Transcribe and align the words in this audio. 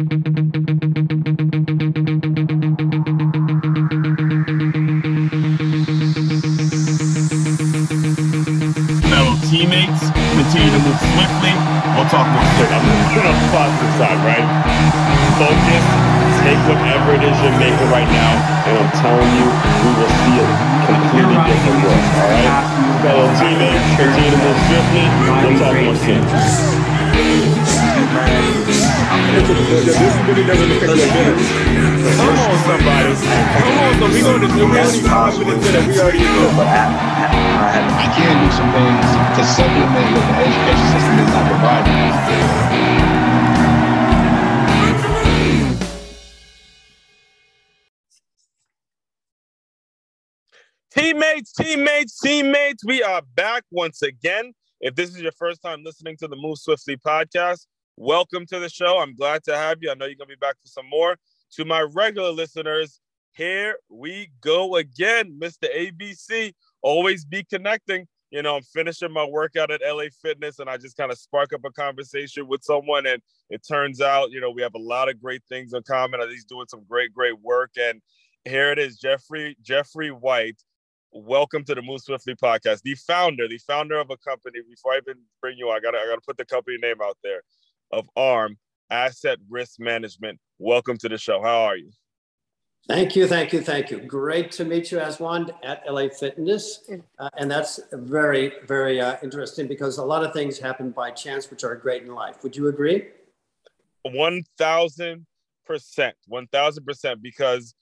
Fellow 0.00 0.08
teammates, 9.44 10.08
continue 10.32 10.72
to 10.72 10.80
move 10.80 10.96
swiftly. 10.96 11.52
We'll 11.92 12.08
talk 12.08 12.24
more 12.32 12.48
soon. 12.56 12.72
I'm 12.72 12.80
gonna 12.80 13.12
put 13.12 13.28
on 13.28 13.36
the 13.36 13.44
positive 13.52 13.92
side, 14.00 14.16
right? 14.24 14.40
Focus, 15.36 15.84
take 16.48 16.56
whatever 16.64 17.12
it 17.12 17.20
is 17.20 17.36
you're 17.44 17.60
making 17.60 17.92
right 17.92 18.08
now, 18.08 18.40
and 18.72 18.80
I'm 18.80 18.88
telling 19.04 19.28
you, 19.36 19.52
we 19.84 20.00
will 20.00 20.08
see 20.24 20.40
a 20.40 20.48
completely 20.88 21.36
different 21.44 21.76
world. 21.84 22.00
All 22.00 22.32
right, 22.40 22.56
fellow 23.04 23.28
teammates, 23.36 23.84
continue 24.00 24.32
to 24.32 24.40
move 24.48 24.56
swiftly. 24.64 25.04
We'll 25.44 25.60
talk 25.60 25.76
more 25.76 25.92
soon. 26.00 26.24
Come 29.10 29.18
on, 32.38 32.54
somebody. 32.62 33.10
Come 33.58 33.74
on, 33.82 33.98
so 33.98 34.06
we 34.06 34.20
going 34.22 34.40
to 34.40 34.46
do 34.46 34.70
really 34.70 35.02
confident 35.02 35.60
that 35.62 35.82
we 35.88 35.98
already 35.98 36.20
know. 36.20 36.62
I 36.62 38.06
can 38.14 38.38
do 38.38 38.50
some 38.54 38.70
things 38.70 39.02
to 39.34 39.42
supplement 39.50 40.06
what 40.14 40.22
the 40.30 40.34
education 40.46 40.86
system 40.94 41.18
is 41.18 41.26
not 41.34 41.42
providing. 41.50 41.98
Teammates, 50.94 51.52
teammates, 51.52 52.20
teammates, 52.20 52.84
we 52.84 53.02
are 53.02 53.22
back 53.34 53.64
once 53.72 54.02
again. 54.02 54.52
If 54.80 54.94
this 54.94 55.10
is 55.10 55.20
your 55.20 55.32
first 55.32 55.62
time 55.62 55.82
listening 55.84 56.16
to 56.18 56.28
the 56.28 56.36
Move 56.36 56.58
Swiftly 56.58 56.96
podcast, 56.96 57.66
welcome 57.96 58.46
to 58.46 58.58
the 58.58 58.68
show. 58.68 58.98
I'm 58.98 59.14
glad 59.14 59.44
to 59.44 59.56
have 59.56 59.78
you. 59.80 59.90
I 59.90 59.94
know 59.94 60.06
you're 60.06 60.14
going 60.14 60.28
to 60.28 60.36
be 60.36 60.40
back 60.40 60.56
for 60.60 60.68
some 60.68 60.88
more. 60.88 61.16
To 61.54 61.64
my 61.64 61.80
regular 61.80 62.30
listeners, 62.30 63.00
here 63.32 63.76
we 63.88 64.30
go 64.40 64.76
again, 64.76 65.38
Mr. 65.40 65.66
ABC. 65.74 66.52
Always 66.82 67.24
be 67.24 67.44
connecting. 67.44 68.06
You 68.30 68.42
know, 68.42 68.56
I'm 68.56 68.62
finishing 68.62 69.12
my 69.12 69.24
workout 69.24 69.70
at 69.70 69.80
LA 69.84 70.04
Fitness 70.22 70.60
and 70.60 70.70
I 70.70 70.76
just 70.76 70.96
kind 70.96 71.10
of 71.10 71.18
spark 71.18 71.52
up 71.52 71.64
a 71.64 71.70
conversation 71.70 72.46
with 72.46 72.62
someone. 72.62 73.06
And 73.06 73.20
it 73.50 73.62
turns 73.66 74.00
out, 74.00 74.30
you 74.30 74.40
know, 74.40 74.50
we 74.50 74.62
have 74.62 74.74
a 74.74 74.80
lot 74.80 75.08
of 75.08 75.20
great 75.20 75.42
things 75.48 75.72
in 75.72 75.82
common. 75.82 76.20
He's 76.30 76.44
doing 76.44 76.66
some 76.68 76.84
great, 76.88 77.12
great 77.12 77.40
work. 77.40 77.72
And 77.78 78.00
here 78.44 78.70
it 78.70 78.78
is, 78.78 78.98
Jeffrey, 78.98 79.56
Jeffrey 79.62 80.10
White 80.10 80.62
welcome 81.12 81.64
to 81.64 81.74
the 81.74 81.82
Move 81.82 82.00
Swiftly 82.00 82.34
podcast. 82.36 82.82
The 82.82 82.94
founder, 82.94 83.48
the 83.48 83.58
founder 83.58 83.98
of 83.98 84.10
a 84.10 84.16
company. 84.16 84.60
Before 84.68 84.92
I 84.92 84.98
even 84.98 85.22
bring 85.40 85.58
you, 85.58 85.68
on, 85.68 85.76
I 85.76 85.80
gotta 85.80 85.98
I 85.98 86.06
gotta 86.06 86.20
put 86.20 86.36
the 86.36 86.44
company 86.44 86.76
name 86.80 86.96
out 87.02 87.18
there 87.22 87.42
of 87.90 88.08
ARM 88.16 88.56
Asset 88.90 89.38
Risk 89.48 89.80
Management. 89.80 90.38
Welcome 90.58 90.96
to 90.98 91.08
the 91.08 91.18
show. 91.18 91.42
How 91.42 91.62
are 91.62 91.76
you? 91.76 91.90
Thank 92.88 93.14
you, 93.14 93.28
thank 93.28 93.52
you, 93.52 93.60
thank 93.60 93.90
you. 93.90 94.00
Great 94.00 94.50
to 94.52 94.64
meet 94.64 94.90
you, 94.90 94.98
Aswan, 94.98 95.50
at 95.62 95.82
LA 95.88 96.08
Fitness, 96.08 96.90
uh, 97.18 97.28
and 97.36 97.48
that's 97.50 97.78
very, 97.92 98.52
very 98.66 99.00
uh, 99.00 99.16
interesting 99.22 99.68
because 99.68 99.98
a 99.98 100.04
lot 100.04 100.24
of 100.24 100.32
things 100.32 100.58
happen 100.58 100.90
by 100.90 101.10
chance, 101.10 101.50
which 101.50 101.62
are 101.62 101.76
great 101.76 102.02
in 102.02 102.14
life. 102.14 102.42
Would 102.42 102.56
you 102.56 102.68
agree? 102.68 103.08
One 104.02 104.42
thousand 104.58 105.26
percent, 105.66 106.16
one 106.26 106.48
thousand 106.48 106.84
percent. 106.84 107.22
Because 107.22 107.74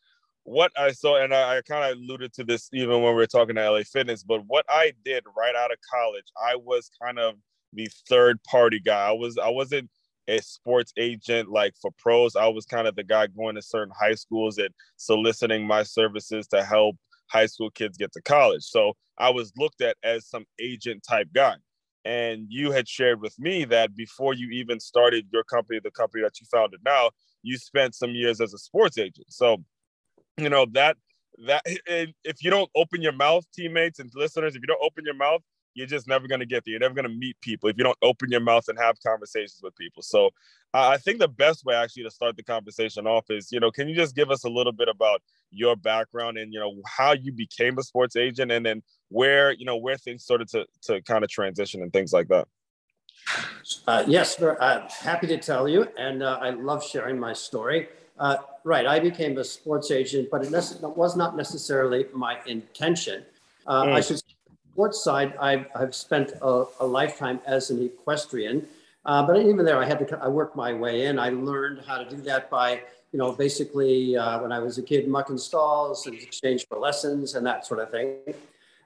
what 0.42 0.72
I 0.76 0.92
saw, 0.92 1.22
and 1.22 1.32
I, 1.32 1.56
I 1.56 1.62
kind 1.62 1.90
of 1.90 1.98
alluded 1.98 2.34
to 2.34 2.44
this 2.44 2.68
even 2.72 3.00
when 3.02 3.12
we 3.12 3.20
were 3.20 3.26
talking 3.26 3.54
to 3.54 3.70
LA 3.70 3.84
Fitness, 3.90 4.24
but 4.24 4.44
what 4.46 4.66
I 4.68 4.92
did 5.04 5.24
right 5.36 5.54
out 5.54 5.70
of 5.70 5.78
college, 5.90 6.26
I 6.36 6.56
was 6.56 6.90
kind 7.00 7.18
of 7.18 7.36
the 7.72 7.88
third 8.08 8.42
party 8.42 8.80
guy. 8.80 9.08
I 9.08 9.12
was 9.12 9.38
I 9.38 9.48
wasn't 9.48 9.88
a 10.28 10.40
sports 10.40 10.92
agent 10.96 11.50
like 11.50 11.74
for 11.80 11.90
pros. 11.98 12.36
I 12.36 12.46
was 12.48 12.66
kind 12.66 12.86
of 12.86 12.94
the 12.94 13.04
guy 13.04 13.26
going 13.26 13.54
to 13.56 13.62
certain 13.62 13.92
high 13.98 14.14
schools 14.14 14.58
and 14.58 14.68
soliciting 14.96 15.66
my 15.66 15.82
services 15.82 16.46
to 16.48 16.62
help 16.62 16.96
high 17.28 17.46
school 17.46 17.70
kids 17.70 17.98
get 17.98 18.12
to 18.12 18.22
college. 18.22 18.62
So 18.62 18.92
I 19.18 19.30
was 19.30 19.52
looked 19.56 19.80
at 19.80 19.96
as 20.02 20.28
some 20.28 20.44
agent 20.60 21.02
type 21.08 21.28
guy. 21.34 21.54
And 22.04 22.46
you 22.48 22.70
had 22.70 22.88
shared 22.88 23.20
with 23.20 23.38
me 23.38 23.64
that 23.66 23.94
before 23.94 24.32
you 24.32 24.48
even 24.50 24.80
started 24.80 25.26
your 25.32 25.44
company, 25.44 25.80
the 25.82 25.90
company 25.90 26.22
that 26.22 26.40
you 26.40 26.46
founded 26.50 26.80
now, 26.84 27.10
you 27.42 27.58
spent 27.58 27.94
some 27.94 28.12
years 28.12 28.40
as 28.40 28.54
a 28.54 28.58
sports 28.58 28.96
agent. 28.96 29.26
So 29.28 29.58
you 30.38 30.48
know 30.48 30.66
that 30.72 30.96
that 31.46 31.62
if 31.66 32.42
you 32.42 32.50
don't 32.50 32.70
open 32.74 33.02
your 33.02 33.12
mouth 33.12 33.44
teammates 33.54 33.98
and 33.98 34.10
listeners 34.14 34.54
if 34.54 34.62
you 34.62 34.66
don't 34.66 34.82
open 34.82 35.04
your 35.04 35.14
mouth 35.14 35.42
you're 35.78 35.86
just 35.86 36.08
never 36.08 36.28
going 36.28 36.40
to 36.40 36.46
get 36.46 36.64
there. 36.64 36.72
You're 36.72 36.80
never 36.80 36.94
going 36.94 37.08
to 37.08 37.14
meet 37.14 37.40
people 37.40 37.68
if 37.68 37.78
you 37.78 37.84
don't 37.84 37.98
open 38.02 38.30
your 38.30 38.40
mouth 38.40 38.68
and 38.68 38.78
have 38.78 38.96
conversations 39.00 39.60
with 39.62 39.76
people. 39.76 40.02
So 40.02 40.30
uh, 40.74 40.88
i 40.88 40.96
think 40.96 41.18
the 41.18 41.28
best 41.28 41.64
way 41.64 41.74
actually 41.74 42.02
to 42.02 42.10
start 42.10 42.36
the 42.36 42.42
conversation 42.42 43.06
off 43.06 43.30
is 43.30 43.50
you 43.50 43.60
know 43.60 43.70
can 43.70 43.88
you 43.88 43.94
just 43.94 44.14
give 44.14 44.30
us 44.30 44.44
a 44.44 44.48
little 44.48 44.72
bit 44.72 44.88
about 44.88 45.22
your 45.50 45.76
background 45.76 46.36
and 46.36 46.52
you 46.52 46.60
know 46.60 46.74
how 46.86 47.12
you 47.12 47.32
became 47.32 47.78
a 47.78 47.82
sports 47.82 48.16
agent 48.16 48.52
and 48.52 48.64
then 48.64 48.82
where 49.08 49.52
you 49.52 49.64
know 49.64 49.76
where 49.76 49.96
things 49.96 50.22
started 50.22 50.48
to 50.48 50.66
to 50.82 51.00
kind 51.02 51.24
of 51.24 51.30
transition 51.30 51.82
and 51.82 51.92
things 51.92 52.12
like 52.12 52.28
that? 52.28 52.46
Uh, 53.86 54.04
yes 54.06 54.40
i'm 54.60 54.88
happy 54.88 55.26
to 55.26 55.38
tell 55.38 55.68
you 55.68 55.88
and 55.98 56.22
uh, 56.22 56.38
i 56.40 56.50
love 56.50 56.84
sharing 56.84 57.18
my 57.18 57.32
story. 57.32 57.88
Uh, 58.18 58.36
right, 58.64 58.84
I 58.84 58.98
became 58.98 59.38
a 59.38 59.44
sports 59.44 59.92
agent, 59.92 60.28
but 60.28 60.44
it 60.44 60.50
was 60.82 61.16
not 61.16 61.36
necessarily 61.36 62.06
my 62.12 62.36
intention. 62.46 63.24
Uh, 63.64 63.84
mm. 63.84 63.92
I 63.92 64.00
should 64.00 64.18
say, 64.18 64.34
sports 64.78 65.02
side, 65.02 65.34
I've, 65.40 65.66
I've 65.74 65.92
spent 65.92 66.34
a, 66.40 66.64
a, 66.78 66.86
lifetime 66.86 67.40
as 67.46 67.70
an 67.70 67.82
equestrian, 67.82 68.64
uh, 69.04 69.26
but 69.26 69.36
even 69.36 69.64
there, 69.64 69.76
I 69.76 69.84
had 69.84 69.98
to 70.06 70.18
I 70.22 70.28
worked 70.28 70.54
my 70.54 70.72
way 70.72 71.06
in. 71.06 71.18
I 71.18 71.30
learned 71.30 71.82
how 71.84 71.98
to 71.98 72.08
do 72.08 72.18
that 72.30 72.48
by, 72.48 72.82
you 73.10 73.18
know, 73.18 73.32
basically 73.32 74.16
uh, 74.16 74.40
when 74.40 74.52
I 74.52 74.60
was 74.60 74.78
a 74.78 74.82
kid, 74.84 75.08
mucking 75.08 75.38
stalls 75.38 76.06
in 76.06 76.14
exchange 76.14 76.68
for 76.68 76.78
lessons 76.78 77.34
and 77.34 77.44
that 77.44 77.66
sort 77.66 77.80
of 77.80 77.90
thing. 77.90 78.18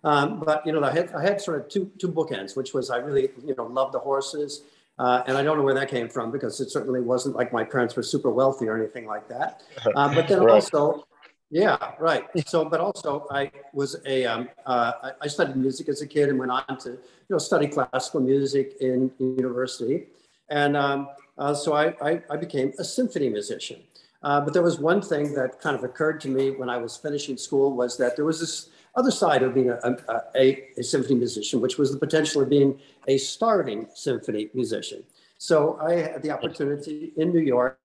Um, 0.03 0.41
but 0.41 0.65
you 0.65 0.73
know, 0.73 0.83
I 0.83 0.93
had, 0.93 1.13
I 1.13 1.23
had 1.23 1.43
sort 1.43 1.61
of 1.61 1.69
two 1.69 1.91
two 1.99 2.09
bookends, 2.09 2.57
which 2.57 2.73
was 2.73 2.89
I 2.89 2.97
really 2.97 3.29
you 3.47 3.55
know 3.55 3.67
loved 3.67 3.93
the 3.93 3.99
horses. 3.99 4.63
Uh, 4.99 5.23
and 5.27 5.37
I 5.37 5.43
don't 5.43 5.59
know 5.59 5.63
where 5.63 5.75
that 5.75 5.91
came 5.91 6.09
from 6.09 6.31
because 6.31 6.59
it 6.61 6.71
certainly 6.71 7.03
wasn't 7.03 7.37
like 7.37 7.53
my 7.53 7.65
parents 7.65 7.97
were 7.97 8.03
super 8.03 8.31
wealthy 8.31 8.67
or 8.67 8.79
anything 8.79 9.05
like 9.05 9.29
that. 9.29 9.63
Uh, 9.95 10.15
but 10.15 10.27
then 10.27 10.41
right. 10.41 10.55
also, 10.55 11.07
yeah, 11.53 11.93
right. 12.01 12.25
So, 12.47 12.65
but 12.65 12.81
also 12.81 13.27
I 13.31 13.53
was 13.75 14.01
a 14.07 14.25
um, 14.25 14.49
uh, 14.65 15.11
I 15.21 15.29
studied 15.29 15.55
music 15.55 15.91
as 15.91 16.01
a 16.01 16.07
kid 16.07 16.31
and 16.31 16.39
went 16.39 16.51
on 16.51 16.79
to, 16.79 16.93
you 16.93 16.99
know, 17.29 17.37
study 17.37 17.67
classical 17.69 18.21
music 18.21 18.79
in 18.81 19.11
university. 19.19 20.07
And 20.49 20.79
um, 20.79 21.09
uh, 21.37 21.53
so 21.53 21.75
I, 21.75 21.95
I, 22.01 22.23
I, 22.31 22.37
became 22.39 22.73
a 22.79 22.85
symphony 22.85 23.29
musician. 23.29 23.83
Uh, 24.23 24.41
but 24.41 24.55
there 24.55 24.63
was 24.63 24.79
one 24.79 25.03
thing 25.03 25.35
that 25.35 25.61
kind 25.61 25.77
of 25.77 25.85
occurred 25.85 26.23
to 26.23 26.29
me 26.29 26.53
when 26.53 26.71
I 26.71 26.79
was 26.79 26.97
finishing 26.97 27.37
school 27.37 27.77
was 27.77 27.99
that 27.99 28.17
there 28.17 28.25
was 28.25 28.41
this 28.41 28.71
other 28.95 29.11
side 29.11 29.43
of 29.43 29.53
being 29.53 29.71
a, 29.71 29.97
a, 30.35 30.65
a, 30.79 30.83
symphony 30.83 31.17
musician, 31.17 31.61
which 31.61 31.77
was 31.77 31.93
the 31.93 31.99
potential 31.99 32.41
of 32.43 32.49
being 32.49 32.79
a 33.09 33.19
starving 33.19 33.89
symphony 33.95 34.49
musician. 34.55 35.03
So 35.37 35.79
I 35.83 35.95
had 35.95 36.23
the 36.23 36.31
opportunity 36.31 37.13
in 37.17 37.31
New 37.31 37.41
York 37.41 37.79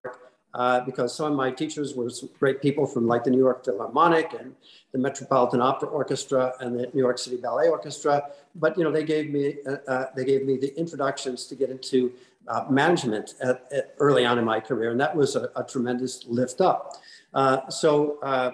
uh, 0.58 0.80
because 0.82 1.16
some 1.16 1.32
of 1.32 1.38
my 1.38 1.52
teachers 1.52 1.94
were 1.94 2.10
great 2.40 2.64
people 2.64 2.88
from 2.88 3.06
like 3.06 3.24
the 3.24 3.30
New 3.30 3.38
York 3.38 3.64
Philharmonic 3.64 4.34
and 4.34 4.56
the 4.92 4.98
Metropolitan 4.98 5.62
Opera 5.62 5.88
Orchestra 5.90 6.54
and 6.60 6.78
the 6.78 6.88
New 6.96 7.02
York 7.02 7.20
City 7.20 7.38
Ballet 7.38 7.70
Orchestra. 7.70 8.24
But 8.56 8.76
you 8.76 8.84
know, 8.84 8.92
they 8.92 9.04
gave 9.04 9.30
me 9.30 9.58
uh, 9.68 9.76
uh 9.88 10.06
they 10.16 10.26
gave 10.26 10.48
me 10.48 10.58
the 10.58 10.76
introductions 10.76 11.46
to 11.46 11.56
get 11.56 11.70
into 11.70 12.12
uh, 12.48 12.66
management 12.72 13.36
at, 13.40 13.72
at 13.72 13.94
early 14.00 14.26
on 14.26 14.40
in 14.40 14.46
my 14.46 14.60
career, 14.60 14.90
and 14.90 15.00
that 15.00 15.16
was 15.16 15.36
a, 15.36 15.52
a 15.56 15.64
tremendous 15.64 16.26
lift 16.26 16.60
up. 16.60 16.96
Uh, 17.36 17.70
so 17.70 18.18
uh, 18.24 18.50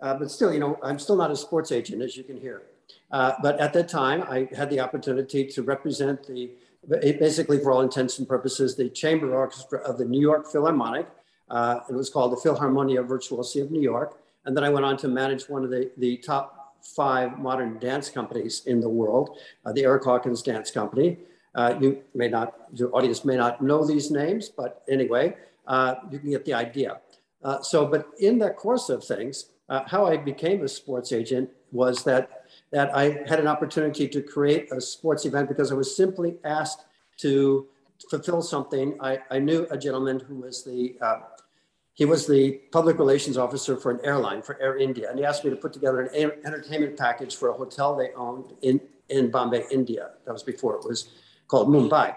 but 0.00 0.30
still, 0.30 0.52
you 0.52 0.60
know, 0.60 0.78
I'm 0.82 0.98
still 0.98 1.16
not 1.16 1.30
a 1.30 1.36
sports 1.36 1.72
agent, 1.72 2.02
as 2.02 2.18
you 2.18 2.22
can 2.22 2.38
hear. 2.38 2.64
But 3.10 3.58
at 3.60 3.72
that 3.72 3.88
time, 3.88 4.24
I 4.28 4.46
had 4.54 4.68
the 4.68 4.80
opportunity 4.80 5.46
to 5.46 5.62
represent 5.62 6.26
the, 6.26 6.50
basically 6.86 7.58
for 7.60 7.72
all 7.72 7.80
intents 7.80 8.18
and 8.18 8.28
purposes, 8.28 8.76
the 8.76 8.90
chamber 8.90 9.34
orchestra 9.34 9.78
of 9.78 9.96
the 9.96 10.04
New 10.04 10.20
York 10.20 10.52
Philharmonic. 10.52 11.06
Uh, 11.48 11.80
it 11.88 11.94
was 11.94 12.10
called 12.10 12.32
the 12.32 12.36
Philharmonia 12.36 13.06
Virtuosi 13.06 13.62
of 13.62 13.70
New 13.70 13.80
York. 13.80 14.18
And 14.44 14.56
then 14.56 14.64
I 14.64 14.68
went 14.68 14.84
on 14.84 14.96
to 14.98 15.08
manage 15.08 15.48
one 15.48 15.64
of 15.64 15.70
the, 15.70 15.90
the 15.96 16.16
top 16.18 16.76
five 16.82 17.38
modern 17.38 17.78
dance 17.78 18.08
companies 18.10 18.62
in 18.66 18.80
the 18.80 18.88
world, 18.88 19.38
uh, 19.64 19.72
the 19.72 19.84
Erick 19.84 20.04
Hawkins 20.04 20.42
Dance 20.42 20.70
Company. 20.70 21.18
Uh, 21.54 21.74
you 21.80 22.02
may 22.14 22.28
not, 22.28 22.54
your 22.74 22.94
audience 22.94 23.24
may 23.24 23.36
not 23.36 23.62
know 23.62 23.84
these 23.84 24.10
names, 24.10 24.48
but 24.48 24.82
anyway, 24.88 25.34
uh, 25.66 25.94
you 26.10 26.18
can 26.18 26.30
get 26.30 26.44
the 26.44 26.54
idea. 26.54 27.00
so, 27.62 27.86
but 27.86 28.08
in 28.18 28.38
that 28.38 28.56
course 28.56 28.88
of 28.88 29.02
things, 29.04 29.50
uh, 29.68 29.82
how 29.86 30.06
I 30.06 30.16
became 30.16 30.62
a 30.62 30.68
sports 30.68 31.12
agent 31.12 31.50
was 31.72 32.04
that 32.04 32.44
that 32.72 32.94
I 32.96 33.24
had 33.28 33.40
an 33.40 33.46
opportunity 33.46 34.08
to 34.08 34.22
create 34.22 34.70
a 34.72 34.80
sports 34.80 35.24
event 35.24 35.48
because 35.48 35.70
I 35.72 35.74
was 35.74 35.96
simply 35.96 36.36
asked 36.44 36.84
to 37.18 37.66
fulfill 38.10 38.42
something. 38.42 38.96
I, 39.00 39.18
I 39.30 39.38
knew 39.38 39.66
a 39.70 39.78
gentleman 39.78 40.20
who 40.20 40.36
was 40.36 40.64
the 40.64 40.96
uh, 41.00 41.20
he 41.94 42.04
was 42.04 42.26
the 42.26 42.60
public 42.72 42.98
relations 42.98 43.38
officer 43.38 43.76
for 43.76 43.90
an 43.90 44.00
airline 44.04 44.42
for 44.42 44.60
Air 44.60 44.76
India, 44.76 45.08
and 45.08 45.18
he 45.18 45.24
asked 45.24 45.44
me 45.44 45.50
to 45.50 45.56
put 45.56 45.72
together 45.72 46.00
an 46.02 46.32
entertainment 46.44 46.98
package 46.98 47.36
for 47.36 47.48
a 47.48 47.54
hotel 47.54 47.96
they 47.96 48.12
owned 48.14 48.52
in 48.62 48.80
in 49.08 49.30
Bombay, 49.30 49.64
India. 49.70 50.10
That 50.26 50.32
was 50.32 50.42
before 50.42 50.76
it 50.76 50.84
was 50.84 51.08
called 51.48 51.68
Mumbai. 51.68 52.14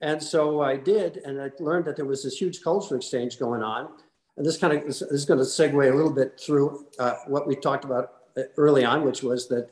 And 0.00 0.20
so 0.20 0.60
I 0.60 0.76
did, 0.76 1.18
and 1.18 1.40
I 1.40 1.50
learned 1.60 1.84
that 1.84 1.96
there 1.96 2.04
was 2.04 2.24
this 2.24 2.36
huge 2.36 2.62
cultural 2.62 2.98
exchange 2.98 3.38
going 3.38 3.62
on. 3.62 3.88
And 4.36 4.44
this 4.44 4.58
kind 4.58 4.72
of 4.72 4.84
this 4.84 5.00
is 5.00 5.24
going 5.24 5.38
to 5.38 5.44
segue 5.44 5.92
a 5.92 5.94
little 5.94 6.12
bit 6.12 6.40
through 6.40 6.86
uh, 6.98 7.14
what 7.26 7.46
we 7.46 7.54
talked 7.54 7.84
about 7.84 8.12
uh, 8.36 8.42
early 8.56 8.84
on, 8.84 9.04
which 9.04 9.22
was 9.22 9.48
that 9.48 9.70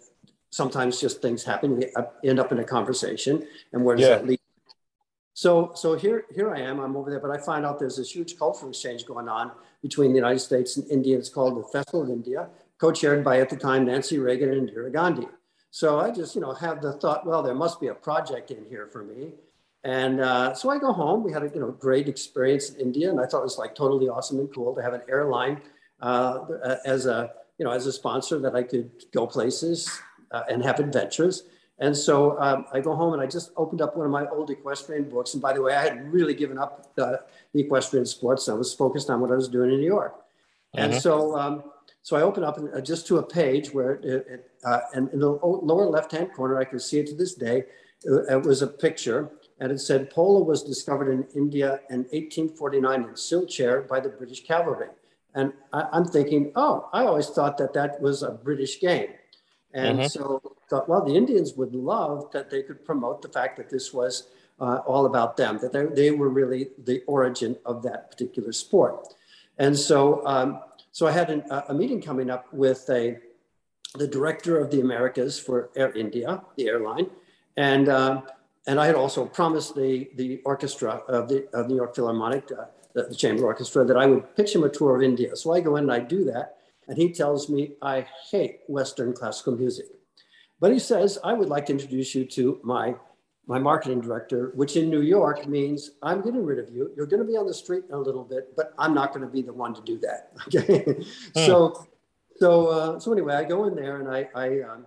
sometimes 0.50 1.00
just 1.00 1.20
things 1.20 1.42
happen. 1.44 1.76
We 1.76 1.92
end 2.28 2.38
up 2.38 2.52
in 2.52 2.58
a 2.60 2.64
conversation, 2.64 3.46
and 3.72 3.84
where 3.84 3.96
does 3.96 4.06
yeah. 4.06 4.16
that 4.16 4.26
lead? 4.26 4.39
So, 5.40 5.72
so 5.74 5.96
here, 5.96 6.26
here 6.34 6.54
I 6.54 6.60
am. 6.60 6.80
I'm 6.80 6.94
over 6.98 7.08
there, 7.08 7.18
but 7.18 7.30
I 7.30 7.38
find 7.38 7.64
out 7.64 7.78
there's 7.78 7.96
this 7.96 8.14
huge 8.14 8.38
cultural 8.38 8.68
exchange 8.68 9.06
going 9.06 9.26
on 9.26 9.52
between 9.80 10.10
the 10.10 10.16
United 10.16 10.40
States 10.40 10.76
and 10.76 10.86
India. 10.90 11.16
It's 11.16 11.30
called 11.30 11.58
the 11.58 11.66
Festival 11.66 12.02
of 12.02 12.10
India, 12.10 12.50
co-chaired 12.76 13.24
by 13.24 13.40
at 13.40 13.48
the 13.48 13.56
time 13.56 13.86
Nancy 13.86 14.18
Reagan 14.18 14.52
and 14.52 14.68
Indira 14.68 14.92
Gandhi. 14.92 15.26
So 15.70 15.98
I 15.98 16.10
just, 16.10 16.34
you 16.34 16.42
know, 16.42 16.52
have 16.52 16.82
the 16.82 16.92
thought, 16.92 17.24
well, 17.24 17.42
there 17.42 17.54
must 17.54 17.80
be 17.80 17.86
a 17.86 17.94
project 17.94 18.50
in 18.50 18.66
here 18.66 18.86
for 18.86 19.02
me. 19.02 19.32
And 19.82 20.20
uh, 20.20 20.52
so 20.52 20.68
I 20.68 20.76
go 20.78 20.92
home. 20.92 21.24
We 21.24 21.32
had 21.32 21.42
a 21.42 21.48
you 21.48 21.60
know 21.60 21.70
great 21.70 22.06
experience 22.06 22.68
in 22.68 22.78
India, 22.78 23.08
and 23.08 23.18
I 23.18 23.24
thought 23.24 23.40
it 23.40 23.44
was 23.44 23.56
like 23.56 23.74
totally 23.74 24.10
awesome 24.10 24.40
and 24.40 24.54
cool 24.54 24.74
to 24.74 24.82
have 24.82 24.92
an 24.92 25.00
airline 25.08 25.62
uh, 26.02 26.40
as 26.84 27.06
a 27.06 27.32
you 27.56 27.64
know 27.64 27.70
as 27.70 27.86
a 27.86 27.92
sponsor 27.92 28.38
that 28.40 28.54
I 28.54 28.62
could 28.62 28.90
go 29.10 29.26
places 29.26 29.90
uh, 30.32 30.42
and 30.50 30.62
have 30.62 30.80
adventures. 30.80 31.44
And 31.80 31.96
so 31.96 32.38
um, 32.38 32.66
I 32.72 32.80
go 32.80 32.94
home 32.94 33.14
and 33.14 33.22
I 33.22 33.26
just 33.26 33.52
opened 33.56 33.80
up 33.80 33.96
one 33.96 34.04
of 34.04 34.12
my 34.12 34.26
old 34.28 34.50
equestrian 34.50 35.08
books. 35.08 35.32
And 35.32 35.42
by 35.42 35.54
the 35.54 35.62
way, 35.62 35.74
I 35.74 35.82
had 35.82 36.12
really 36.12 36.34
given 36.34 36.58
up 36.58 36.94
the, 36.94 37.22
the 37.54 37.60
equestrian 37.60 38.04
sports. 38.04 38.48
I 38.48 38.52
was 38.52 38.74
focused 38.74 39.08
on 39.08 39.20
what 39.20 39.30
I 39.30 39.34
was 39.34 39.48
doing 39.48 39.72
in 39.72 39.80
New 39.80 39.86
York. 39.86 40.14
And 40.74 40.92
mm-hmm. 40.92 41.00
so, 41.00 41.36
um, 41.38 41.64
so 42.02 42.16
I 42.16 42.22
opened 42.22 42.44
up 42.44 42.58
uh, 42.58 42.80
just 42.82 43.06
to 43.08 43.18
a 43.18 43.22
page 43.22 43.72
where, 43.72 43.94
it, 43.94 44.26
it, 44.28 44.50
uh, 44.64 44.80
and 44.94 45.08
in 45.12 45.20
the 45.20 45.30
lower 45.30 45.86
left-hand 45.86 46.32
corner, 46.34 46.58
I 46.58 46.64
can 46.64 46.78
see 46.78 46.98
it 47.00 47.06
to 47.08 47.14
this 47.14 47.34
day. 47.34 47.64
It, 48.04 48.26
it 48.30 48.42
was 48.42 48.60
a 48.60 48.66
picture, 48.66 49.30
and 49.58 49.72
it 49.72 49.78
said 49.78 50.10
polo 50.10 50.42
was 50.42 50.62
discovered 50.62 51.10
in 51.10 51.26
India 51.34 51.80
in 51.88 52.00
1849 52.10 53.02
in 53.02 53.08
Silchar 53.10 53.88
by 53.88 54.00
the 54.00 54.10
British 54.10 54.44
cavalry. 54.44 54.88
And 55.34 55.52
I, 55.72 55.86
am 55.92 56.04
thinking, 56.04 56.52
oh, 56.56 56.90
I 56.92 57.04
always 57.04 57.28
thought 57.28 57.56
that 57.58 57.72
that 57.72 58.00
was 58.00 58.22
a 58.22 58.32
British 58.32 58.80
game. 58.80 59.10
And 59.72 60.00
mm-hmm. 60.00 60.06
so 60.08 60.56
thought, 60.70 60.88
well, 60.88 61.04
the 61.04 61.14
Indians 61.14 61.54
would 61.54 61.74
love 61.74 62.30
that 62.32 62.48
they 62.48 62.62
could 62.62 62.84
promote 62.84 63.20
the 63.20 63.28
fact 63.28 63.56
that 63.58 63.68
this 63.68 63.92
was 63.92 64.28
uh, 64.60 64.76
all 64.86 65.06
about 65.06 65.36
them, 65.36 65.58
that 65.60 65.72
they, 65.72 65.86
they 65.86 66.10
were 66.10 66.28
really 66.28 66.68
the 66.84 67.02
origin 67.06 67.56
of 67.66 67.82
that 67.82 68.10
particular 68.10 68.52
sport. 68.52 69.14
And 69.58 69.76
so, 69.76 70.24
um, 70.26 70.60
so 70.92 71.06
I 71.06 71.10
had 71.10 71.28
an, 71.30 71.42
a 71.68 71.74
meeting 71.74 72.00
coming 72.00 72.30
up 72.30 72.52
with 72.52 72.88
a, 72.88 73.18
the 73.94 74.06
director 74.06 74.58
of 74.58 74.70
the 74.70 74.80
Americas 74.80 75.38
for 75.38 75.70
Air 75.74 75.92
India, 75.92 76.42
the 76.56 76.68
airline, 76.68 77.10
and 77.56 77.88
uh, 77.88 78.22
and 78.66 78.78
I 78.78 78.86
had 78.86 78.94
also 78.94 79.26
promised 79.26 79.74
the 79.74 80.10
the 80.14 80.40
orchestra 80.44 81.02
of 81.08 81.28
the 81.28 81.48
of 81.52 81.68
New 81.68 81.74
York 81.74 81.96
Philharmonic, 81.96 82.50
uh, 82.52 82.66
the, 82.94 83.04
the, 83.04 83.14
chamber 83.16 83.44
orchestra, 83.44 83.84
that 83.84 83.96
I 83.96 84.06
would 84.06 84.36
pitch 84.36 84.54
him 84.54 84.62
a 84.62 84.68
tour 84.68 84.94
of 84.94 85.02
India. 85.02 85.34
So 85.34 85.52
I 85.52 85.60
go 85.60 85.74
in 85.74 85.84
and 85.84 85.92
I 85.92 85.98
do 85.98 86.24
that, 86.26 86.58
and 86.86 86.96
he 86.96 87.12
tells 87.12 87.48
me 87.48 87.72
I 87.82 88.06
hate 88.30 88.60
Western 88.68 89.12
classical 89.12 89.56
music. 89.56 89.86
But 90.60 90.72
he 90.72 90.78
says, 90.78 91.18
I 91.24 91.32
would 91.32 91.48
like 91.48 91.66
to 91.66 91.72
introduce 91.72 92.14
you 92.14 92.24
to 92.26 92.60
my, 92.62 92.94
my 93.46 93.58
marketing 93.58 94.00
director, 94.02 94.52
which 94.54 94.76
in 94.76 94.90
New 94.90 95.00
York 95.00 95.46
means 95.48 95.92
I'm 96.02 96.20
getting 96.20 96.44
rid 96.44 96.58
of 96.58 96.70
you. 96.70 96.92
You're 96.94 97.06
going 97.06 97.22
to 97.22 97.26
be 97.26 97.36
on 97.36 97.46
the 97.46 97.54
street 97.54 97.84
in 97.88 97.94
a 97.94 97.98
little 97.98 98.24
bit, 98.24 98.54
but 98.56 98.74
I'm 98.78 98.94
not 98.94 99.14
going 99.14 99.22
to 99.22 99.32
be 99.32 99.42
the 99.42 99.52
one 99.52 99.74
to 99.74 99.82
do 99.82 99.98
that. 99.98 100.32
Okay. 100.46 100.82
Hmm. 101.34 101.46
So, 101.46 101.86
so, 102.36 102.66
uh, 102.68 103.00
so 103.00 103.12
anyway, 103.12 103.34
I 103.34 103.44
go 103.44 103.64
in 103.64 103.74
there 103.74 104.00
and 104.00 104.08
I, 104.08 104.28
I 104.34 104.60
um, 104.62 104.86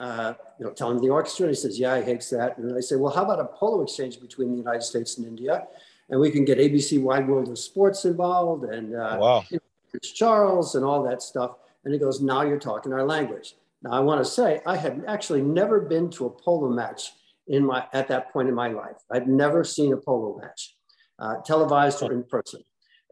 uh, 0.00 0.34
you 0.58 0.66
know, 0.66 0.72
tell 0.72 0.90
him 0.90 0.98
the 0.98 1.08
orchestra. 1.08 1.46
And 1.46 1.54
he 1.54 1.60
says, 1.60 1.78
yeah, 1.78 1.98
he 1.98 2.04
hates 2.04 2.30
that. 2.30 2.58
And 2.58 2.76
I 2.76 2.80
say, 2.80 2.96
well, 2.96 3.14
how 3.14 3.24
about 3.24 3.40
a 3.40 3.44
polo 3.44 3.82
exchange 3.82 4.20
between 4.20 4.50
the 4.50 4.58
United 4.58 4.82
States 4.82 5.18
and 5.18 5.26
India? 5.26 5.66
And 6.10 6.20
we 6.20 6.30
can 6.30 6.44
get 6.44 6.58
ABC 6.58 7.00
Wide 7.00 7.26
World 7.26 7.48
of 7.48 7.58
Sports 7.58 8.04
involved 8.04 8.64
and 8.64 8.94
uh, 8.94 9.16
wow. 9.20 9.44
you 9.50 9.58
know, 9.58 10.00
Charles 10.02 10.74
and 10.74 10.84
all 10.84 11.02
that 11.04 11.22
stuff. 11.22 11.52
And 11.84 11.92
he 11.92 11.98
goes, 11.98 12.20
now 12.20 12.42
you're 12.42 12.58
talking 12.58 12.92
our 12.92 13.04
language. 13.04 13.54
Now, 13.84 13.92
I 13.92 14.00
want 14.00 14.24
to 14.24 14.30
say 14.30 14.62
I 14.66 14.76
had 14.76 15.04
actually 15.06 15.42
never 15.42 15.78
been 15.78 16.10
to 16.12 16.24
a 16.26 16.30
polo 16.30 16.70
match 16.70 17.12
in 17.46 17.66
my 17.66 17.86
at 17.92 18.08
that 18.08 18.32
point 18.32 18.48
in 18.48 18.54
my 18.54 18.68
life. 18.68 18.96
I'd 19.12 19.28
never 19.28 19.62
seen 19.62 19.92
a 19.92 19.98
polo 19.98 20.40
match, 20.40 20.74
uh, 21.18 21.36
televised 21.44 22.02
or 22.02 22.10
in 22.10 22.24
person. 22.24 22.62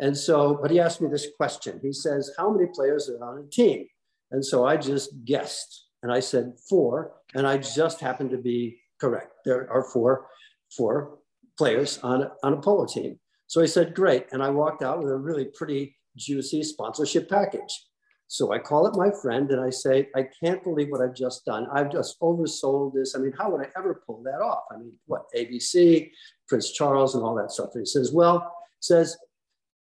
And 0.01 0.17
so, 0.17 0.59
but 0.61 0.71
he 0.71 0.81
asked 0.81 1.03
me 1.03 1.11
this 1.11 1.29
question. 1.37 1.79
He 1.83 1.93
says, 1.93 2.33
"How 2.39 2.51
many 2.51 2.71
players 2.75 3.11
are 3.11 3.23
on 3.23 3.45
a 3.45 3.51
team?" 3.51 3.87
And 4.31 4.43
so 4.45 4.65
I 4.65 4.79
just 4.79 5.11
guessed, 5.27 5.89
and 6.03 6.11
I 6.11 6.21
said 6.21 6.55
four, 6.71 7.13
and 7.35 7.47
I 7.47 7.59
just 7.59 8.01
happened 8.01 8.31
to 8.31 8.39
be 8.39 8.81
correct. 8.99 9.33
There 9.45 9.71
are 9.71 9.85
four, 9.85 10.27
four 10.75 11.19
players 11.59 11.99
on 11.99 12.23
a, 12.23 12.33
on 12.43 12.55
a 12.55 12.61
polo 12.63 12.87
team. 12.87 13.21
So 13.47 13.61
he 13.61 13.67
said, 13.67 13.95
"Great," 13.95 14.29
and 14.33 14.43
I 14.43 14.49
walked 14.49 14.83
out 14.83 15.03
with 15.03 15.13
a 15.13 15.17
really 15.17 15.45
pretty 15.45 15.99
juicy 16.17 16.63
sponsorship 16.63 17.29
package. 17.29 17.75
So 18.33 18.51
I 18.51 18.59
call 18.59 18.87
up 18.87 18.97
my 18.97 19.11
friend 19.11 19.51
and 19.51 19.61
I 19.61 19.69
say, 19.69 20.09
I 20.17 20.27
can't 20.43 20.65
believe 20.65 20.89
what 20.89 21.03
I've 21.03 21.15
just 21.15 21.45
done. 21.45 21.67
I've 21.71 21.93
just 21.93 22.19
oversold 22.21 22.95
this. 22.95 23.15
I 23.15 23.19
mean, 23.19 23.35
how 23.39 23.51
would 23.51 23.61
I 23.61 23.69
ever 23.77 24.03
pull 24.07 24.23
that 24.23 24.41
off? 24.41 24.63
I 24.71 24.79
mean, 24.79 24.95
what, 25.05 25.27
ABC, 25.37 26.11
Prince 26.49 26.73
Charles, 26.73 27.15
and 27.15 27.23
all 27.23 27.35
that 27.35 27.51
stuff. 27.51 27.69
And 27.75 27.83
he 27.83 27.85
says, 27.85 28.11
Well, 28.11 28.51
says, 28.81 29.19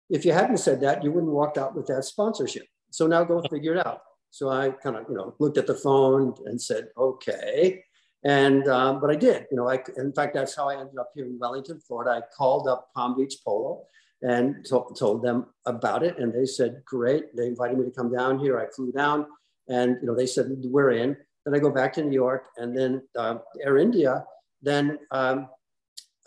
if 0.09 0.25
you 0.25 0.33
hadn't 0.33 0.57
said 0.57 0.81
that, 0.81 1.01
you 1.01 1.13
wouldn't 1.13 1.31
walked 1.31 1.57
out 1.57 1.77
with 1.77 1.87
that 1.87 2.03
sponsorship. 2.03 2.65
So 2.89 3.07
now 3.07 3.23
go 3.23 3.41
figure 3.49 3.75
it 3.75 3.87
out. 3.87 4.01
So 4.31 4.49
I 4.49 4.71
kind 4.71 4.97
of, 4.97 5.05
you 5.07 5.15
know, 5.15 5.33
looked 5.39 5.57
at 5.57 5.65
the 5.65 5.75
phone 5.75 6.35
and 6.45 6.61
said, 6.61 6.89
okay. 6.97 7.81
And, 8.25 8.67
um, 8.67 8.99
but 8.99 9.11
I 9.11 9.15
did, 9.15 9.47
you 9.49 9.55
know, 9.55 9.69
I, 9.69 9.81
in 9.95 10.11
fact, 10.11 10.33
that's 10.33 10.57
how 10.57 10.67
I 10.67 10.73
ended 10.77 10.97
up 10.99 11.11
here 11.15 11.25
in 11.25 11.39
Wellington, 11.39 11.79
Florida. 11.79 12.11
I 12.11 12.35
called 12.35 12.67
up 12.67 12.89
Palm 12.93 13.15
Beach 13.17 13.37
Polo 13.45 13.85
and 14.21 14.63
to- 14.65 14.93
told 14.97 15.23
them 15.23 15.47
about 15.65 16.03
it. 16.03 16.17
And 16.19 16.33
they 16.33 16.45
said, 16.45 16.81
great. 16.85 17.35
They 17.35 17.47
invited 17.47 17.77
me 17.77 17.85
to 17.85 17.91
come 17.91 18.11
down 18.13 18.39
here. 18.39 18.59
I 18.59 18.67
flew 18.75 18.91
down 18.91 19.25
and, 19.67 19.97
you 20.01 20.07
know, 20.07 20.15
they 20.15 20.27
said, 20.27 20.47
we're 20.63 20.91
in. 20.91 21.17
Then 21.45 21.55
I 21.55 21.59
go 21.59 21.71
back 21.71 21.93
to 21.93 22.03
New 22.03 22.13
York 22.13 22.43
and 22.57 22.77
then 22.77 23.01
uh, 23.17 23.35
Air 23.63 23.77
India, 23.77 24.23
then 24.61 24.99
um, 25.09 25.49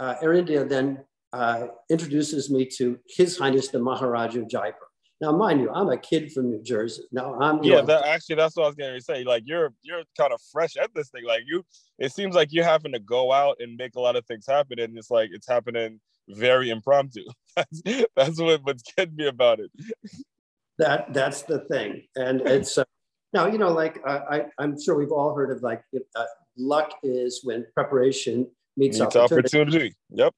uh, 0.00 0.14
Air 0.20 0.32
India 0.32 0.64
then 0.64 1.05
uh, 1.32 1.69
introduces 1.88 2.50
me 2.50 2.67
to 2.79 2.99
His 3.08 3.38
Highness 3.38 3.69
the 3.69 3.79
Maharaja 3.79 4.41
of 4.41 4.49
Jaipur. 4.49 4.88
Now, 5.20 5.31
mind 5.31 5.61
you, 5.61 5.70
I'm 5.70 5.88
a 5.88 5.96
kid 5.96 6.32
from 6.32 6.50
New 6.50 6.62
Jersey. 6.62 7.05
Now, 7.12 7.38
I'm 7.41 7.62
yeah. 7.62 7.81
That, 7.81 8.05
actually, 8.05 8.35
that's 8.35 8.56
what 8.56 8.64
I 8.64 8.67
was 8.67 8.75
going 8.75 8.94
to 8.94 9.00
say. 9.00 9.23
Like, 9.23 9.44
you're 9.46 9.73
you're 9.82 10.02
kind 10.19 10.32
of 10.32 10.41
fresh 10.52 10.76
at 10.76 10.93
this 10.94 11.08
thing. 11.11 11.25
Like, 11.25 11.43
you, 11.46 11.64
it 11.99 12.12
seems 12.12 12.35
like 12.35 12.49
you're 12.50 12.64
having 12.64 12.93
to 12.93 12.99
go 12.99 13.32
out 13.32 13.56
and 13.61 13.76
make 13.76 13.94
a 13.94 14.00
lot 14.00 14.17
of 14.17 14.26
things 14.26 14.44
happen, 14.46 14.81
and 14.81 14.99
it's 14.99 15.12
like 15.12 15.31
it's 15.32 15.49
happening 15.49 16.00
very 16.29 16.71
impromptu. 16.71 17.25
That's, 17.56 17.82
that's 18.17 18.41
what, 18.41 18.65
what's 18.65 18.82
getting 18.97 19.15
me 19.15 19.29
about 19.29 19.61
it. 19.61 19.71
That 20.79 21.15
that's 21.15 21.43
the 21.43 21.60
thing, 21.60 22.03
and 22.17 22.41
it's 22.41 22.77
uh, 22.79 22.84
now 23.32 23.46
you 23.46 23.58
know, 23.58 23.70
like 23.72 24.01
uh, 24.05 24.22
I, 24.29 24.46
I'm 24.58 24.75
sure 24.81 24.96
we've 24.96 25.13
all 25.13 25.37
heard 25.37 25.53
of 25.53 25.63
like 25.63 25.84
uh, 25.94 26.25
luck 26.58 26.94
is 27.05 27.43
when 27.44 27.65
preparation 27.72 28.48
meets, 28.77 28.98
meets 28.98 29.15
opportunity. 29.15 29.60
opportunity. 29.60 29.94
Yep. 30.10 30.34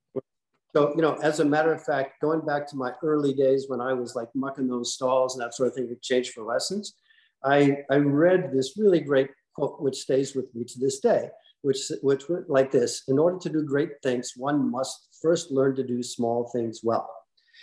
So 0.75 0.93
you 0.95 1.01
know, 1.01 1.15
as 1.23 1.41
a 1.41 1.45
matter 1.47 1.73
of 1.73 1.83
fact, 1.83 2.21
going 2.21 2.43
back 2.43 2.69
to 2.69 2.77
my 2.77 2.93
early 3.03 3.33
days 3.33 3.65
when 3.67 3.81
I 3.81 3.95
was 3.95 4.15
like 4.15 4.29
mucking 4.35 4.69
those 4.69 4.93
stalls 4.93 5.35
and 5.35 5.43
that 5.43 5.55
sort 5.55 5.71
of 5.71 5.75
thing 5.75 5.89
to 5.89 5.97
change 6.03 6.33
for 6.33 6.43
lessons, 6.43 6.97
I 7.43 7.79
I 7.91 7.97
read 7.97 8.53
this 8.53 8.77
really 8.77 9.01
great 9.01 9.31
quote 9.55 9.81
which 9.81 9.97
stays 9.97 10.35
with 10.35 10.55
me 10.55 10.65
to 10.65 10.79
this 10.79 11.01
day 11.01 11.31
which, 11.63 11.79
which 12.03 12.29
went 12.29 12.49
like 12.49 12.71
this 12.71 13.03
In 13.09 13.19
order 13.19 13.39
to 13.39 13.49
do 13.49 13.63
great 13.63 14.03
things, 14.03 14.33
one 14.37 14.71
must 14.71 15.19
first 15.21 15.51
learn 15.51 15.75
to 15.77 15.83
do 15.83 16.03
small 16.03 16.51
things 16.55 16.81
well. 16.83 17.11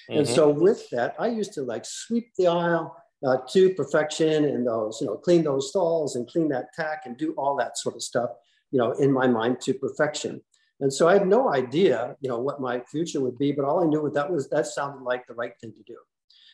Mm-hmm. 0.09 0.19
And 0.19 0.27
so, 0.27 0.49
with 0.49 0.89
that, 0.89 1.15
I 1.19 1.27
used 1.27 1.53
to 1.53 1.63
like 1.63 1.85
sweep 1.85 2.31
the 2.37 2.47
aisle 2.47 2.95
uh, 3.25 3.37
to 3.51 3.73
perfection 3.75 4.45
and 4.45 4.67
those, 4.67 4.99
you 4.99 5.07
know, 5.07 5.15
clean 5.15 5.43
those 5.43 5.69
stalls 5.69 6.15
and 6.15 6.27
clean 6.27 6.49
that 6.49 6.73
tack 6.73 7.03
and 7.05 7.17
do 7.17 7.33
all 7.37 7.55
that 7.57 7.77
sort 7.77 7.95
of 7.95 8.03
stuff, 8.03 8.31
you 8.71 8.79
know, 8.79 8.91
in 8.93 9.11
my 9.11 9.27
mind 9.27 9.61
to 9.61 9.73
perfection. 9.73 10.41
And 10.79 10.91
so 10.91 11.07
I 11.07 11.13
had 11.13 11.27
no 11.27 11.53
idea, 11.53 12.17
you 12.19 12.29
know, 12.29 12.39
what 12.39 12.59
my 12.59 12.81
future 12.91 13.21
would 13.21 13.37
be, 13.37 13.51
but 13.51 13.63
all 13.63 13.83
I 13.83 13.87
knew 13.87 14.01
was 14.01 14.13
that 14.13 14.29
was 14.29 14.49
that 14.49 14.67
sounded 14.67 15.03
like 15.03 15.25
the 15.27 15.33
right 15.33 15.53
thing 15.61 15.71
to 15.71 15.83
do. 15.83 15.97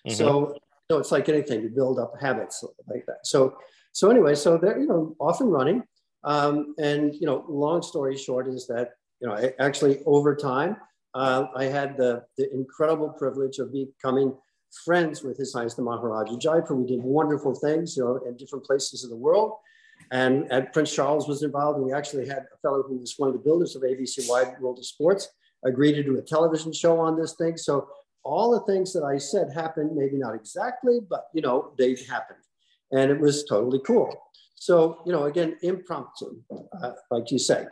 Mm-hmm. 0.08 0.18
So, 0.18 0.50
you 0.50 0.60
know, 0.90 0.98
it's 1.00 1.12
like 1.12 1.30
anything 1.30 1.64
to 1.64 1.70
build 1.70 1.98
up 1.98 2.14
habits 2.22 2.64
like 2.88 3.06
that. 3.08 3.26
So, 3.26 3.58
so 3.92 4.12
anyway, 4.12 4.36
so 4.36 4.58
they're 4.58 4.80
you 4.80 4.88
know 4.88 5.16
off 5.20 5.42
and 5.42 5.52
running, 5.52 5.84
um, 6.24 6.76
and 6.80 7.14
you 7.16 7.26
know, 7.26 7.46
long 7.48 7.82
story 7.82 8.18
short 8.18 8.48
is 8.48 8.68
that 8.68 8.92
you 9.22 9.28
know, 9.28 9.36
I, 9.36 9.54
actually 9.60 10.02
over 10.06 10.36
time, 10.36 10.78
uh, 11.14 11.46
I 11.56 11.66
had 11.66 11.98
the, 11.98 12.24
the 12.38 12.52
incredible 12.54 13.10
privilege 13.10 13.60
of 13.60 13.74
becoming 13.74 14.36
friends 14.86 15.24
with 15.24 15.38
His 15.38 15.54
Highness 15.54 15.74
the 15.74 15.82
Maharaja 15.82 16.38
Jaipur. 16.38 16.76
We 16.76 16.86
did 16.86 17.02
wonderful 17.02 17.56
things, 17.56 17.98
you 17.98 18.04
know, 18.04 18.18
in 18.28 18.38
different 18.38 18.66
places 18.66 19.04
of 19.04 19.10
the 19.10 19.16
world. 19.16 19.54
And, 20.12 20.48
and 20.52 20.72
Prince 20.72 20.94
Charles 20.94 21.28
was 21.28 21.44
involved. 21.44 21.80
We 21.80 21.94
actually 21.94 22.28
had 22.28 22.46
a 22.54 22.58
fellow 22.62 22.84
who 22.84 22.98
was 22.98 23.16
one 23.18 23.30
of 23.30 23.34
the 23.34 23.42
builders 23.42 23.76
of 23.76 23.82
ABC 23.82 24.30
Wide 24.30 24.60
World 24.60 24.80
of 24.80 24.86
Sports 24.86 25.30
agree 25.66 25.92
to 25.92 26.04
do 26.04 26.18
a 26.18 26.22
television 26.22 26.72
show 26.72 27.00
on 27.00 27.20
this 27.20 27.34
thing. 27.34 27.58
So 27.58 27.90
all 28.24 28.52
the 28.52 28.72
things 28.72 28.94
that 28.94 29.04
I 29.04 29.18
said 29.18 29.52
happened, 29.54 29.96
maybe 29.96 30.18
not 30.18 30.36
exactly, 30.36 31.00
but 31.08 31.26
you 31.34 31.42
know, 31.42 31.74
they 31.78 31.96
happened. 32.10 32.40
And 32.92 33.12
it 33.12 33.20
was 33.20 33.44
totally 33.44 33.82
cool. 33.86 34.16
So, 34.60 35.02
you 35.06 35.14
know, 35.14 35.24
again, 35.24 35.58
impromptu, 35.64 36.42
uh, 36.52 36.92
like 37.10 37.32
you 37.32 37.40
say. 37.40 37.66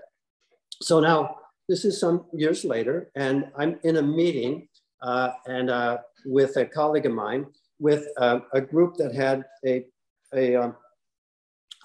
So 0.82 1.00
now, 1.01 1.36
this 1.67 1.84
is 1.84 2.00
some 2.00 2.25
years 2.34 2.63
later, 2.63 3.12
and 3.15 3.51
I'm 3.58 3.77
in 3.84 3.98
a 3.98 4.01
meeting 4.01 4.70
uh, 5.01 5.32
and 5.46 5.70
uh, 5.70 5.98
with 6.25 6.56
a 6.56 6.65
colleague 6.65 7.06
of 7.06 7.12
mine 7.12 7.46
with 7.79 8.08
uh, 8.17 8.39
a 8.53 8.62
group 8.62 8.96
that 8.96 9.13
had 9.13 9.44
a, 9.65 9.86
a, 10.34 10.56
um, 10.56 10.75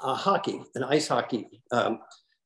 a 0.02 0.14
hockey, 0.14 0.62
an 0.76 0.84
ice 0.84 1.08
hockey 1.08 1.48
um, 1.72 1.98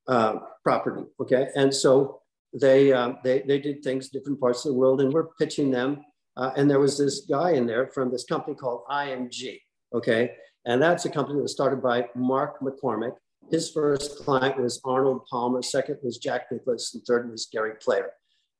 uh, 0.08 0.36
property. 0.64 1.04
Okay, 1.20 1.48
and 1.56 1.72
so 1.72 2.22
they, 2.58 2.90
um, 2.90 3.18
they 3.22 3.42
they 3.46 3.58
did 3.58 3.82
things 3.82 4.08
different 4.08 4.40
parts 4.40 4.64
of 4.64 4.72
the 4.72 4.78
world, 4.78 5.02
and 5.02 5.12
we're 5.12 5.28
pitching 5.38 5.70
them. 5.70 6.02
Uh, 6.38 6.52
and 6.56 6.70
there 6.70 6.80
was 6.80 6.98
this 6.98 7.20
guy 7.20 7.52
in 7.52 7.66
there 7.66 7.88
from 7.88 8.10
this 8.10 8.24
company 8.24 8.56
called 8.56 8.82
IMG. 8.90 9.60
Okay, 9.94 10.32
and 10.66 10.82
that's 10.82 11.04
a 11.04 11.10
company 11.10 11.36
that 11.36 11.42
was 11.42 11.52
started 11.52 11.82
by 11.82 12.08
Mark 12.14 12.60
McCormack. 12.60 13.14
His 13.50 13.70
first 13.70 14.18
client 14.24 14.60
was 14.60 14.80
Arnold 14.84 15.24
Palmer. 15.30 15.62
Second 15.62 15.98
was 16.02 16.18
Jack 16.18 16.46
Nicklaus, 16.50 16.92
and 16.94 17.04
third 17.06 17.30
was 17.30 17.46
Gary 17.50 17.74
Player. 17.80 18.10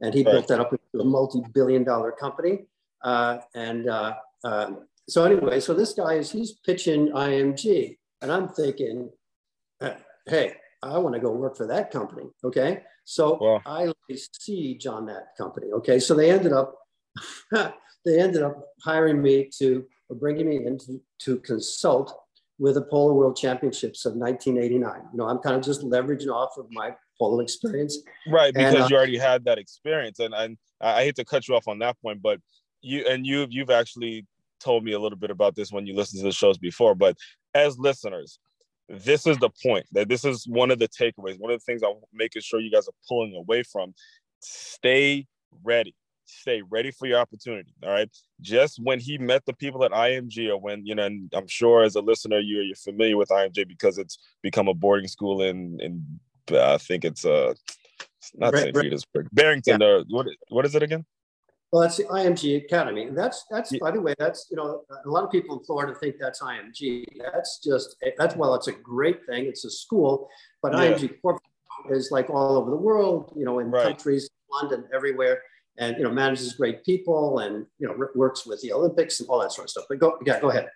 And 0.01 0.15
he 0.15 0.23
right. 0.23 0.33
built 0.33 0.49
that 0.49 0.61
up 0.61 0.73
into 0.73 1.01
a 1.01 1.05
multi-billion-dollar 1.05 2.13
company. 2.13 2.67
Uh, 3.03 3.39
and 3.55 3.89
uh, 3.89 4.15
um, 4.45 4.87
so 5.09 5.25
anyway, 5.25 5.61
so 5.61 5.75
this 5.75 5.93
guy 5.93 6.15
is 6.15 6.31
he's 6.31 6.53
pitching 6.53 7.09
IMG, 7.09 7.97
and 8.23 8.31
I'm 8.31 8.49
thinking, 8.49 9.11
hey, 10.27 10.55
I 10.83 10.99
want 10.99 11.15
to 11.15 11.21
go 11.21 11.31
work 11.33 11.57
for 11.57 11.67
that 11.67 11.91
company. 11.91 12.25
Okay. 12.45 12.83
So 13.05 13.39
wow. 13.41 13.63
I 13.67 13.93
siege 14.41 14.87
on 14.87 15.07
that 15.07 15.37
company. 15.39 15.69
Okay. 15.73 15.99
So 15.99 16.15
they 16.15 16.31
ended 16.31 16.53
up, 16.53 16.75
they 18.05 18.21
ended 18.21 18.43
up 18.43 18.57
hiring 18.83 19.23
me 19.23 19.51
to, 19.59 19.85
bringing 20.15 20.49
me 20.49 20.57
in 20.65 20.79
to, 20.79 21.01
to 21.21 21.37
consult 21.39 22.15
with 22.59 22.75
the 22.75 22.83
Polo 22.83 23.13
World 23.13 23.37
Championships 23.37 24.07
of 24.07 24.15
1989. 24.15 25.09
You 25.13 25.19
know, 25.19 25.29
I'm 25.29 25.39
kind 25.39 25.57
of 25.57 25.63
just 25.63 25.83
leveraging 25.83 26.33
off 26.33 26.57
of 26.57 26.67
my 26.71 26.95
polo 27.19 27.41
experience. 27.41 27.99
Right. 28.29 28.55
Because 28.55 28.75
and, 28.75 28.83
uh, 28.85 28.87
you 28.89 28.97
already 28.97 29.19
had 29.19 29.45
that 29.45 29.59
experience. 29.59 30.19
And, 30.19 30.35
and 30.35 30.57
I 30.81 31.05
hate 31.05 31.17
to 31.17 31.25
cut 31.25 31.49
you 31.49 31.55
off 31.55 31.69
on 31.69 31.79
that 31.81 32.01
point, 32.01 32.23
but 32.23 32.41
you, 32.83 33.05
and 33.07 33.27
you've 33.27 33.53
you've 33.53 33.71
actually 33.71 34.27
told 34.61 34.85
me 34.85 34.93
a 34.93 34.99
little 34.99 35.19
bit 35.19 35.31
about 35.31 35.55
this 35.55 35.71
when 35.71 35.87
you 35.87 35.95
listened 35.95 36.21
to 36.21 36.27
the 36.27 36.33
shows 36.33 36.57
before, 36.57 36.95
but 36.95 37.17
as 37.55 37.79
listeners, 37.79 38.39
this 38.89 39.27
is 39.27 39.37
the 39.39 39.51
point 39.63 39.87
that 39.93 40.09
this 40.09 40.25
is 40.25 40.47
one 40.47 40.71
of 40.71 40.79
the 40.79 40.89
takeaways 40.89 41.39
one 41.39 41.51
of 41.51 41.59
the 41.59 41.65
things 41.65 41.83
i'm 41.83 41.95
making 42.13 42.41
sure 42.41 42.61
you 42.61 42.71
guys 42.71 42.87
are 42.87 42.95
pulling 43.09 43.35
away 43.35 43.63
from 43.63 43.93
stay 44.41 45.27
ready 45.65 45.95
stay 46.27 46.63
ready 46.69 46.91
for 46.91 47.07
your 47.07 47.19
opportunity 47.19 47.73
all 47.83 47.91
right 47.91 48.11
just 48.41 48.79
when 48.83 48.99
he 48.99 49.17
met 49.19 49.45
the 49.47 49.53
people 49.55 49.85
at 49.85 49.93
img 49.93 50.49
or 50.49 50.59
when 50.59 50.85
you 50.85 50.95
know 50.95 51.05
and 51.05 51.33
i'm 51.35 51.47
sure 51.47 51.83
as 51.83 51.95
a 51.95 52.01
listener 52.01 52.39
you're, 52.39 52.63
you're 52.63 52.77
familiar 52.77 53.17
with 53.17 53.29
img 53.29 53.69
because 53.69 53.99
it's 53.99 54.19
become 54.43 54.69
a 54.69 54.75
boarding 54.75 55.09
school 55.09 55.43
in 55.43 55.79
in 55.81 56.05
uh, 56.53 56.75
i 56.75 56.79
think 56.79 57.05
it's 57.05 57.25
uh 57.25 57.55
not 58.35 58.55
st 58.57 58.75
petersburg 58.75 59.29
Bradenton 59.35 59.81
yeah. 59.81 59.87
uh, 59.87 60.05
what, 60.09 60.27
what 60.49 60.67
is 60.67 60.75
it 60.75 60.83
again 60.83 61.05
well, 61.73 61.83
that's 61.83 61.97
the 61.97 62.05
IMG 62.05 62.65
Academy. 62.65 63.05
And 63.05 63.19
that's, 63.19 63.45
that's 63.51 63.73
yeah. 63.73 63.79
by 63.81 63.91
the 63.91 64.01
way, 64.01 64.15
that's, 64.19 64.47
you 64.51 64.57
know, 64.57 64.83
a 65.05 65.09
lot 65.09 65.25
of 65.25 65.31
people 65.31 65.59
in 65.59 65.65
Florida 65.65 65.95
think 65.99 66.17
that's 66.19 66.41
IMG. 66.41 67.05
That's 67.19 67.59
just, 67.63 67.97
that's, 68.17 68.37
well, 68.37 68.55
it's 68.55 68.69
a 68.69 68.73
great 68.73 69.27
thing. 69.27 69.47
It's 69.47 69.65
a 69.65 69.71
school, 69.71 70.29
but 70.63 70.73
yeah. 70.73 70.93
IMG 70.93 71.21
Corp 71.21 71.39
is 71.91 72.11
like 72.11 72.31
all 72.31 72.57
over 72.57 72.71
the 72.71 72.77
world, 72.77 73.33
you 73.37 73.45
know, 73.45 73.59
in 73.59 73.71
right. 73.71 73.83
countries, 73.83 74.31
London, 74.51 74.85
everywhere. 74.95 75.43
And, 75.79 75.97
you 75.97 76.05
know, 76.05 76.11
manages 76.11 76.55
great 76.55 76.85
people 76.85 77.41
and, 77.41 77.67
you 77.79 77.87
know, 77.87 77.95
works 78.15 78.47
with 78.47 78.61
the 78.63 78.73
Olympics 78.73 79.21
and 79.21 79.29
all 79.29 79.41
that 79.41 79.53
sort 79.53 79.67
of 79.67 79.71
stuff. 79.71 79.85
But 79.89 79.99
go, 79.99 80.19
yeah, 80.25 80.41
go 80.41 80.51
ahead. 80.51 80.69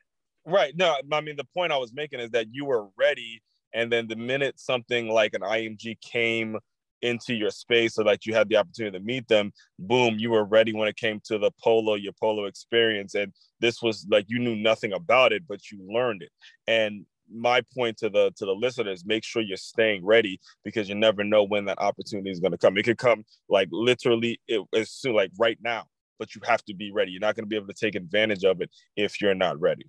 Right. 0.46 0.76
No, 0.76 0.96
I 1.12 1.20
mean, 1.20 1.36
the 1.36 1.46
point 1.54 1.72
I 1.72 1.78
was 1.78 1.92
making 1.92 2.20
is 2.20 2.30
that 2.30 2.46
you 2.50 2.64
were 2.64 2.88
ready. 2.98 3.42
And 3.72 3.90
then 3.90 4.08
the 4.08 4.16
minute 4.16 4.58
something 4.58 5.08
like 5.08 5.34
an 5.34 5.42
IMG 5.42 6.00
came 6.00 6.58
into 7.02 7.34
your 7.34 7.50
space 7.50 7.94
so 7.94 8.02
that 8.04 8.26
you 8.26 8.34
had 8.34 8.48
the 8.48 8.56
opportunity 8.56 8.98
to 8.98 9.04
meet 9.04 9.26
them 9.28 9.52
boom 9.78 10.18
you 10.18 10.30
were 10.30 10.44
ready 10.44 10.72
when 10.72 10.88
it 10.88 10.96
came 10.96 11.20
to 11.24 11.38
the 11.38 11.50
polo 11.62 11.94
your 11.94 12.12
polo 12.20 12.44
experience 12.44 13.14
and 13.14 13.32
this 13.60 13.80
was 13.80 14.06
like 14.10 14.26
you 14.28 14.38
knew 14.38 14.56
nothing 14.56 14.92
about 14.92 15.32
it 15.32 15.42
but 15.48 15.70
you 15.70 15.80
learned 15.88 16.22
it 16.22 16.30
and 16.66 17.06
my 17.32 17.62
point 17.74 17.96
to 17.98 18.10
the 18.10 18.32
to 18.36 18.44
the 18.44 18.52
listeners 18.52 19.04
make 19.04 19.24
sure 19.24 19.42
you're 19.42 19.56
staying 19.56 20.04
ready 20.04 20.40
because 20.64 20.88
you 20.88 20.94
never 20.94 21.24
know 21.24 21.44
when 21.44 21.64
that 21.66 21.78
opportunity 21.78 22.30
is 22.30 22.40
going 22.40 22.52
to 22.52 22.58
come. 22.58 22.76
It 22.76 22.84
could 22.84 22.98
come 22.98 23.24
like 23.48 23.68
literally 23.70 24.40
it, 24.48 24.62
as 24.74 24.90
soon 24.90 25.14
like 25.14 25.30
right 25.38 25.58
now 25.62 25.84
but 26.20 26.34
you 26.36 26.42
have 26.44 26.62
to 26.66 26.74
be 26.74 26.92
ready. 26.92 27.10
You're 27.10 27.20
not 27.20 27.34
going 27.34 27.44
to 27.44 27.48
be 27.48 27.56
able 27.56 27.66
to 27.66 27.72
take 27.72 27.96
advantage 27.96 28.44
of 28.44 28.60
it 28.60 28.70
if 28.94 29.20
you're 29.20 29.34
not 29.34 29.58
ready. 29.58 29.86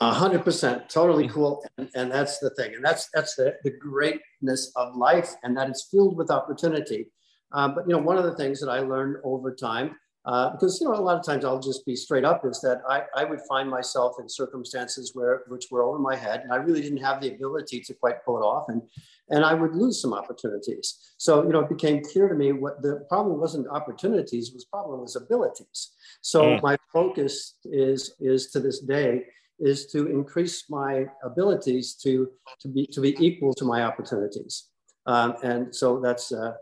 A 0.00 0.12
hundred 0.12 0.44
percent, 0.44 0.88
totally 0.88 1.28
mm. 1.28 1.30
cool, 1.30 1.64
and, 1.78 1.88
and, 1.94 2.10
that's 2.10 2.38
the 2.40 2.50
thing, 2.50 2.74
and 2.74 2.84
that's 2.84 3.08
that's 3.14 3.36
the, 3.36 3.54
the 3.62 3.70
greatness 3.70 4.72
of 4.74 4.96
life, 4.96 5.30
and 5.44 5.56
that 5.56 5.68
it's 5.68 5.88
filled 5.90 6.16
with 6.16 6.30
opportunity. 6.30 7.06
Uh, 7.52 7.68
but 7.68 7.86
you 7.86 7.92
know, 7.92 8.02
one 8.02 8.18
of 8.18 8.24
the 8.24 8.34
things 8.34 8.60
that 8.60 8.68
I 8.68 8.80
learned 8.80 9.18
over 9.22 9.54
time, 9.54 9.96
uh, 10.24 10.50
because 10.50 10.80
you 10.80 10.88
know, 10.88 10.94
a 10.94 11.00
lot 11.00 11.18
of 11.18 11.24
times 11.24 11.44
I'll 11.44 11.60
just 11.60 11.84
be 11.84 11.96
straight 11.96 12.24
up, 12.24 12.44
is 12.44 12.60
that 12.60 12.82
I, 12.88 13.02
I 13.16 13.24
would 13.24 13.40
find 13.48 13.68
myself 13.68 14.16
in 14.20 14.28
circumstances 14.28 15.12
where 15.14 15.42
which 15.48 15.66
were 15.70 15.82
over 15.82 15.98
my 15.98 16.14
head, 16.14 16.40
and 16.42 16.52
I 16.52 16.56
really 16.56 16.80
didn't 16.80 17.02
have 17.02 17.20
the 17.20 17.34
ability 17.34 17.80
to 17.80 17.94
quite 17.94 18.24
pull 18.24 18.38
it 18.38 18.42
off, 18.42 18.68
and 18.68 18.82
and 19.30 19.44
I 19.44 19.54
would 19.54 19.74
lose 19.74 20.00
some 20.00 20.14
opportunities. 20.14 21.14
So 21.16 21.42
you 21.42 21.50
know, 21.50 21.60
it 21.60 21.68
became 21.68 22.02
clear 22.02 22.28
to 22.28 22.34
me 22.34 22.52
what 22.52 22.82
the 22.82 23.04
problem 23.08 23.40
wasn't 23.40 23.68
opportunities, 23.68 24.52
was 24.52 24.64
problem 24.64 25.00
was 25.00 25.16
abilities. 25.16 25.92
So 26.20 26.42
mm. 26.42 26.62
my 26.62 26.76
focus 26.92 27.56
is 27.64 28.14
is 28.20 28.50
to 28.50 28.60
this 28.60 28.80
day 28.80 29.24
is 29.62 29.86
to 29.86 30.08
increase 30.08 30.68
my 30.68 31.06
abilities 31.22 31.94
to, 31.94 32.28
to, 32.60 32.68
be, 32.68 32.86
to 32.88 33.00
be 33.00 33.16
equal 33.24 33.54
to 33.54 33.64
my 33.64 33.84
opportunities. 33.84 34.68
Um, 35.06 35.36
and 35.42 35.74
so 35.74 36.00
that's, 36.00 36.32
uh, 36.32 36.54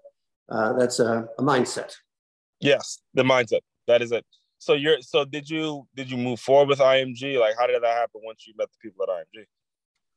uh, 0.50 0.72
that's 0.74 1.00
a, 1.00 1.26
a, 1.38 1.42
mindset. 1.42 1.94
Yes, 2.60 3.00
the 3.14 3.22
mindset. 3.22 3.60
That 3.86 4.02
is 4.02 4.12
it. 4.12 4.24
So 4.58 4.74
you're 4.74 5.00
so 5.00 5.24
did 5.24 5.48
you 5.48 5.86
did 5.94 6.10
you 6.10 6.16
move 6.16 6.38
forward 6.38 6.68
with 6.68 6.78
IMG? 6.78 7.40
Like 7.40 7.54
how 7.58 7.66
did 7.66 7.82
that 7.82 7.96
happen 7.96 8.20
once 8.24 8.46
you 8.46 8.54
met 8.56 8.68
the 8.70 8.76
people 8.88 9.04
at 9.04 9.08
IMG? 9.08 9.44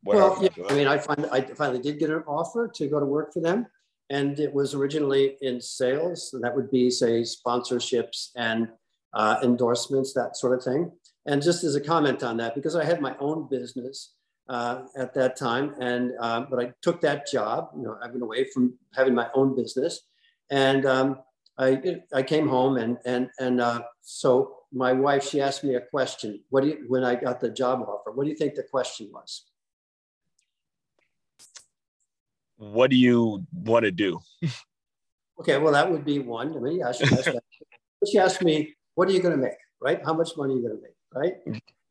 What 0.03 0.17
well, 0.17 0.37
yeah, 0.41 0.65
I 0.69 0.73
mean, 0.73 0.87
I, 0.87 0.97
find, 0.97 1.25
I 1.31 1.41
finally 1.41 1.81
did 1.81 1.97
get 1.97 2.09
an 2.09 2.23
offer 2.27 2.67
to 2.75 2.87
go 2.89 2.99
to 2.99 3.05
work 3.05 3.31
for 3.31 3.39
them, 3.39 3.67
and 4.09 4.37
it 4.37 4.53
was 4.53 4.73
originally 4.73 5.37
in 5.41 5.61
sales. 5.61 6.29
So 6.29 6.39
that 6.39 6.53
would 6.53 6.69
be 6.69 6.91
say 6.91 7.21
sponsorships 7.21 8.31
and 8.35 8.67
uh, 9.13 9.37
endorsements, 9.43 10.13
that 10.13 10.35
sort 10.35 10.57
of 10.57 10.63
thing. 10.63 10.91
And 11.25 11.41
just 11.41 11.63
as 11.63 11.75
a 11.75 11.81
comment 11.81 12.21
on 12.21 12.35
that, 12.37 12.53
because 12.53 12.75
I 12.75 12.83
had 12.83 12.99
my 12.99 13.15
own 13.19 13.47
business 13.49 14.15
uh, 14.49 14.81
at 14.97 15.13
that 15.13 15.37
time, 15.37 15.73
and 15.79 16.11
uh, 16.19 16.41
but 16.49 16.59
I 16.59 16.73
took 16.81 16.99
that 16.99 17.25
job. 17.31 17.69
You 17.73 17.83
know, 17.83 17.97
I've 18.03 18.11
been 18.11 18.21
away 18.21 18.45
from 18.53 18.77
having 18.93 19.15
my 19.15 19.29
own 19.33 19.55
business, 19.55 20.01
and 20.49 20.85
um, 20.85 21.19
I 21.57 22.01
I 22.13 22.23
came 22.23 22.47
home 22.47 22.77
and 22.77 22.97
and 23.05 23.29
and 23.39 23.61
uh, 23.61 23.83
so 24.01 24.57
my 24.71 24.91
wife 24.91 25.23
she 25.29 25.41
asked 25.41 25.63
me 25.63 25.75
a 25.75 25.81
question. 25.81 26.41
What 26.49 26.63
do 26.63 26.69
you 26.69 26.85
when 26.87 27.03
I 27.03 27.15
got 27.15 27.39
the 27.39 27.49
job 27.49 27.81
offer? 27.81 28.11
What 28.11 28.23
do 28.23 28.29
you 28.29 28.35
think 28.35 28.55
the 28.55 28.63
question 28.63 29.09
was? 29.13 29.45
What 32.57 32.89
do 32.89 32.95
you 32.95 33.45
want 33.53 33.85
to 33.85 33.91
do? 33.91 34.19
okay, 35.39 35.57
well 35.57 35.73
that 35.73 35.91
would 35.91 36.05
be 36.05 36.19
one. 36.19 36.55
I 36.55 36.59
mean, 36.59 36.79
yeah, 36.79 36.91
she 36.91 37.03
asked, 37.03 37.29
she 38.09 38.17
asked 38.17 38.41
me, 38.41 38.73
"What 38.95 39.09
are 39.09 39.11
you 39.11 39.21
going 39.21 39.35
to 39.35 39.41
make? 39.41 39.57
Right? 39.79 39.99
How 40.03 40.13
much 40.13 40.31
money 40.37 40.53
are 40.53 40.57
you 40.57 40.63
going 40.63 40.77
to 40.77 40.81
make?" 40.81 40.93
right? 41.13 41.33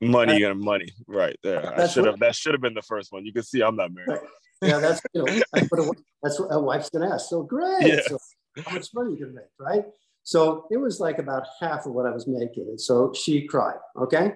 Money 0.00 0.42
and 0.42 0.60
money, 0.60 0.88
right 1.06 1.36
there. 1.42 1.80
I 1.80 1.86
should 1.86 2.06
have. 2.06 2.18
That 2.18 2.34
should 2.34 2.54
have 2.54 2.60
been 2.60 2.74
the 2.74 2.82
first 2.82 3.12
one. 3.12 3.24
You 3.24 3.32
can 3.32 3.44
see 3.44 3.62
I'm 3.62 3.76
not 3.76 3.92
married. 3.92 4.08
Right. 4.08 4.20
Yeah, 4.62 4.78
that's 4.78 5.00
you 5.12 5.24
know 5.24 5.42
that's 5.52 5.70
what, 5.70 5.80
a, 5.80 5.92
that's 6.22 6.40
what 6.40 6.48
a 6.50 6.58
wife's 6.58 6.90
gonna 6.90 7.12
ask. 7.12 7.28
So 7.28 7.42
great. 7.42 7.82
Yeah. 7.86 8.00
So 8.06 8.18
how 8.64 8.74
much 8.74 8.88
money 8.94 9.12
you 9.12 9.20
gonna 9.20 9.32
make, 9.32 9.44
right? 9.58 9.84
So 10.24 10.66
it 10.70 10.76
was 10.76 11.00
like 11.00 11.18
about 11.18 11.46
half 11.60 11.86
of 11.86 11.92
what 11.92 12.06
I 12.06 12.10
was 12.10 12.26
making, 12.26 12.68
and 12.68 12.80
so 12.80 13.12
she 13.12 13.46
cried. 13.46 13.78
Okay, 13.96 14.34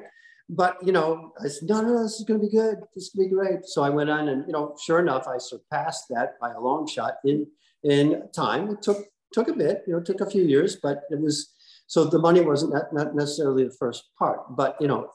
but 0.49 0.79
you 0.85 0.93
know, 0.93 1.33
I 1.43 1.49
said, 1.49 1.69
no, 1.69 1.81
no, 1.81 2.03
this 2.03 2.19
is 2.19 2.25
gonna 2.25 2.41
be 2.41 2.51
good. 2.51 2.79
This 2.95 3.05
is 3.05 3.11
gonna 3.11 3.29
be 3.29 3.35
great. 3.35 3.65
So 3.65 3.83
I 3.83 3.91
went 3.91 4.11
on, 4.11 4.29
and 4.29 4.45
you 4.47 4.53
know, 4.53 4.77
sure 4.85 5.01
enough, 5.01 5.27
I 5.27 5.39
surpassed 5.39 6.07
that 6.11 6.35
by 6.41 6.53
a 6.53 6.61
long 6.61 6.87
shot 6.87 7.15
in 7.25 7.47
in 7.83 8.23
time. 8.35 8.71
It 8.71 8.83
took 8.83 8.99
took 9.33 9.49
a 9.49 9.53
bit, 9.53 9.83
you 9.87 9.93
know, 9.93 10.01
took 10.01 10.21
a 10.21 10.31
few 10.31 10.43
years, 10.43 10.77
but 10.77 11.03
it 11.11 11.21
was 11.21 11.53
so 11.87 12.05
the 12.05 12.19
money 12.19 12.41
wasn't 12.41 12.75
not 12.93 13.15
necessarily 13.15 13.65
the 13.65 13.77
first 13.79 14.05
part, 14.19 14.57
but 14.57 14.77
you 14.81 14.89
know, 14.89 15.11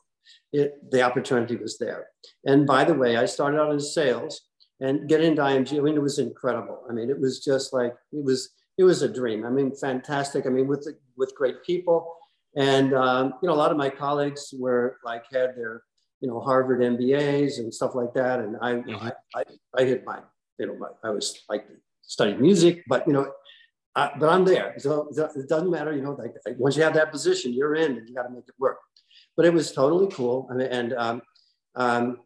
it, 0.53 0.91
the 0.91 1.01
opportunity 1.01 1.55
was 1.55 1.77
there. 1.77 2.08
And 2.46 2.65
by 2.65 2.84
the 2.84 2.93
way, 2.93 3.17
I 3.17 3.25
started 3.25 3.60
out 3.60 3.72
in 3.72 3.79
sales 3.79 4.41
and 4.79 5.08
getting 5.08 5.31
into 5.31 5.41
IMG. 5.41 5.77
I 5.77 5.81
mean, 5.81 5.96
it 5.96 6.01
was 6.01 6.20
incredible. 6.20 6.84
I 6.89 6.93
mean, 6.93 7.10
it 7.10 7.20
was 7.20 7.43
just 7.43 7.74
like 7.74 7.93
it 8.12 8.24
was. 8.24 8.50
It 8.78 8.84
was 8.84 9.01
a 9.01 9.10
dream. 9.10 9.46
I 9.46 9.50
mean, 9.50 9.75
fantastic. 9.75 10.46
I 10.46 10.50
mean, 10.50 10.68
with 10.68 10.88
with 11.18 11.36
great 11.36 11.63
people, 11.63 12.16
and 12.56 12.94
um, 12.94 13.34
you 13.42 13.48
know, 13.48 13.54
a 13.54 13.62
lot 13.63 13.72
of 13.72 13.78
my 13.78 13.90
colleagues 13.90 14.54
were 14.58 14.98
like 15.04 15.25
had 15.32 15.56
their 15.56 15.84
you 16.20 16.28
know 16.28 16.40
Harvard 16.40 16.82
MBAs 16.82 17.60
and 17.60 17.74
stuff 17.74 17.96
like 17.96 18.13
that, 18.13 18.40
and 18.40 18.58
I 18.62 18.74
mm-hmm. 18.74 19.06
I, 19.06 19.12
I, 19.36 19.44
I 19.78 19.84
hit 19.84 20.06
my 20.06 20.20
you 20.58 20.68
know 20.68 20.75
my, 20.78 20.88
I 21.04 21.12
was 21.12 21.40
like 21.50 21.66
studying 22.01 22.42
music, 22.42 22.84
but 22.88 23.08
you 23.08 23.13
know 23.13 23.32
uh, 23.96 24.10
but 24.18 24.30
I'm 24.30 24.46
there. 24.46 24.74
So, 24.78 25.10
it 25.12 25.50
doesn't 25.50 25.70
matter, 25.70 25.94
you 25.94 26.01
know, 26.01 26.13
like, 26.13 26.34
like, 26.46 26.56
once 26.58 26.78
you 26.78 26.84
have 26.84 26.94
that 26.94 27.12
position, 27.12 27.54
you're 27.54 27.75
in 27.75 27.98
and 27.98 28.08
you 28.08 28.16
got 28.16 28.24
to 28.24 28.30
make 28.30 28.48
it 28.48 28.56
work. 28.58 28.78
But 29.36 29.46
it 29.46 29.54
was 29.54 29.72
totally 29.72 30.08
cool. 30.12 30.48
I 30.50 30.54
mean, 30.54 30.68
and 30.68 30.94
um, 30.94 31.22
um, 31.75 32.18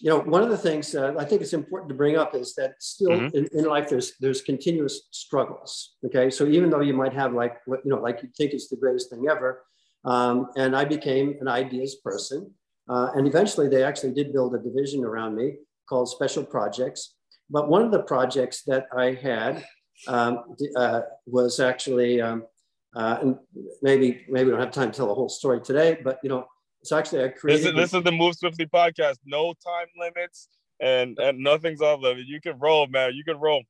you 0.00 0.10
know, 0.10 0.20
one 0.20 0.42
of 0.42 0.50
the 0.50 0.56
things 0.56 0.94
uh, 0.94 1.14
I 1.18 1.24
think 1.24 1.42
it's 1.42 1.52
important 1.52 1.88
to 1.88 1.94
bring 1.94 2.16
up 2.16 2.34
is 2.34 2.54
that 2.54 2.74
still 2.80 3.10
mm-hmm. 3.10 3.36
in, 3.36 3.48
in, 3.52 3.64
life 3.64 3.88
there's 3.88 4.14
there's 4.20 4.42
continuous 4.42 5.08
struggles. 5.10 5.96
Okay, 6.06 6.30
so 6.30 6.46
even 6.46 6.70
though 6.70 6.80
you 6.80 6.94
might 6.94 7.12
have 7.12 7.32
like 7.32 7.58
what 7.66 7.80
you 7.84 7.90
know, 7.90 8.00
like 8.00 8.22
you 8.22 8.28
think 8.36 8.52
it's 8.52 8.68
the 8.68 8.76
greatest 8.76 9.10
thing 9.10 9.26
ever, 9.30 9.64
um, 10.04 10.48
and 10.56 10.76
I 10.76 10.84
became 10.84 11.36
an 11.40 11.48
ideas 11.48 11.96
person, 11.96 12.52
uh, 12.88 13.10
and 13.14 13.26
eventually 13.26 13.68
they 13.68 13.82
actually 13.82 14.12
did 14.12 14.32
build 14.32 14.54
a 14.54 14.58
division 14.58 15.04
around 15.04 15.36
me 15.36 15.56
called 15.88 16.08
Special 16.08 16.44
Projects. 16.44 17.14
But 17.50 17.68
one 17.68 17.82
of 17.82 17.90
the 17.90 18.02
projects 18.02 18.62
that 18.64 18.86
I 18.96 19.14
had 19.14 19.64
um, 20.06 20.54
uh, 20.76 21.00
was 21.26 21.60
actually, 21.60 22.20
um, 22.20 22.44
uh, 22.94 23.18
and 23.20 23.36
maybe 23.82 24.24
maybe 24.28 24.44
we 24.46 24.50
don't 24.52 24.60
have 24.60 24.70
time 24.70 24.92
to 24.92 24.96
tell 24.96 25.08
the 25.08 25.14
whole 25.14 25.28
story 25.28 25.60
today, 25.60 25.98
but 26.04 26.20
you 26.22 26.28
know 26.28 26.46
so 26.88 26.98
actually, 26.98 27.24
I 27.24 27.28
created. 27.28 27.64
This 27.64 27.68
is, 27.68 27.76
this 27.76 27.94
is 27.94 28.02
the 28.04 28.12
Move 28.12 28.34
Swiftly 28.34 28.66
podcast. 28.66 29.16
No 29.24 29.52
time 29.64 29.86
limits 29.98 30.48
and 30.80 31.18
and 31.18 31.38
nothing's 31.38 31.82
off 31.82 32.00
limit. 32.00 32.26
You 32.26 32.40
can 32.40 32.58
roll, 32.58 32.86
man. 32.86 33.12
You 33.14 33.24
can 33.24 33.38
roll. 33.38 33.62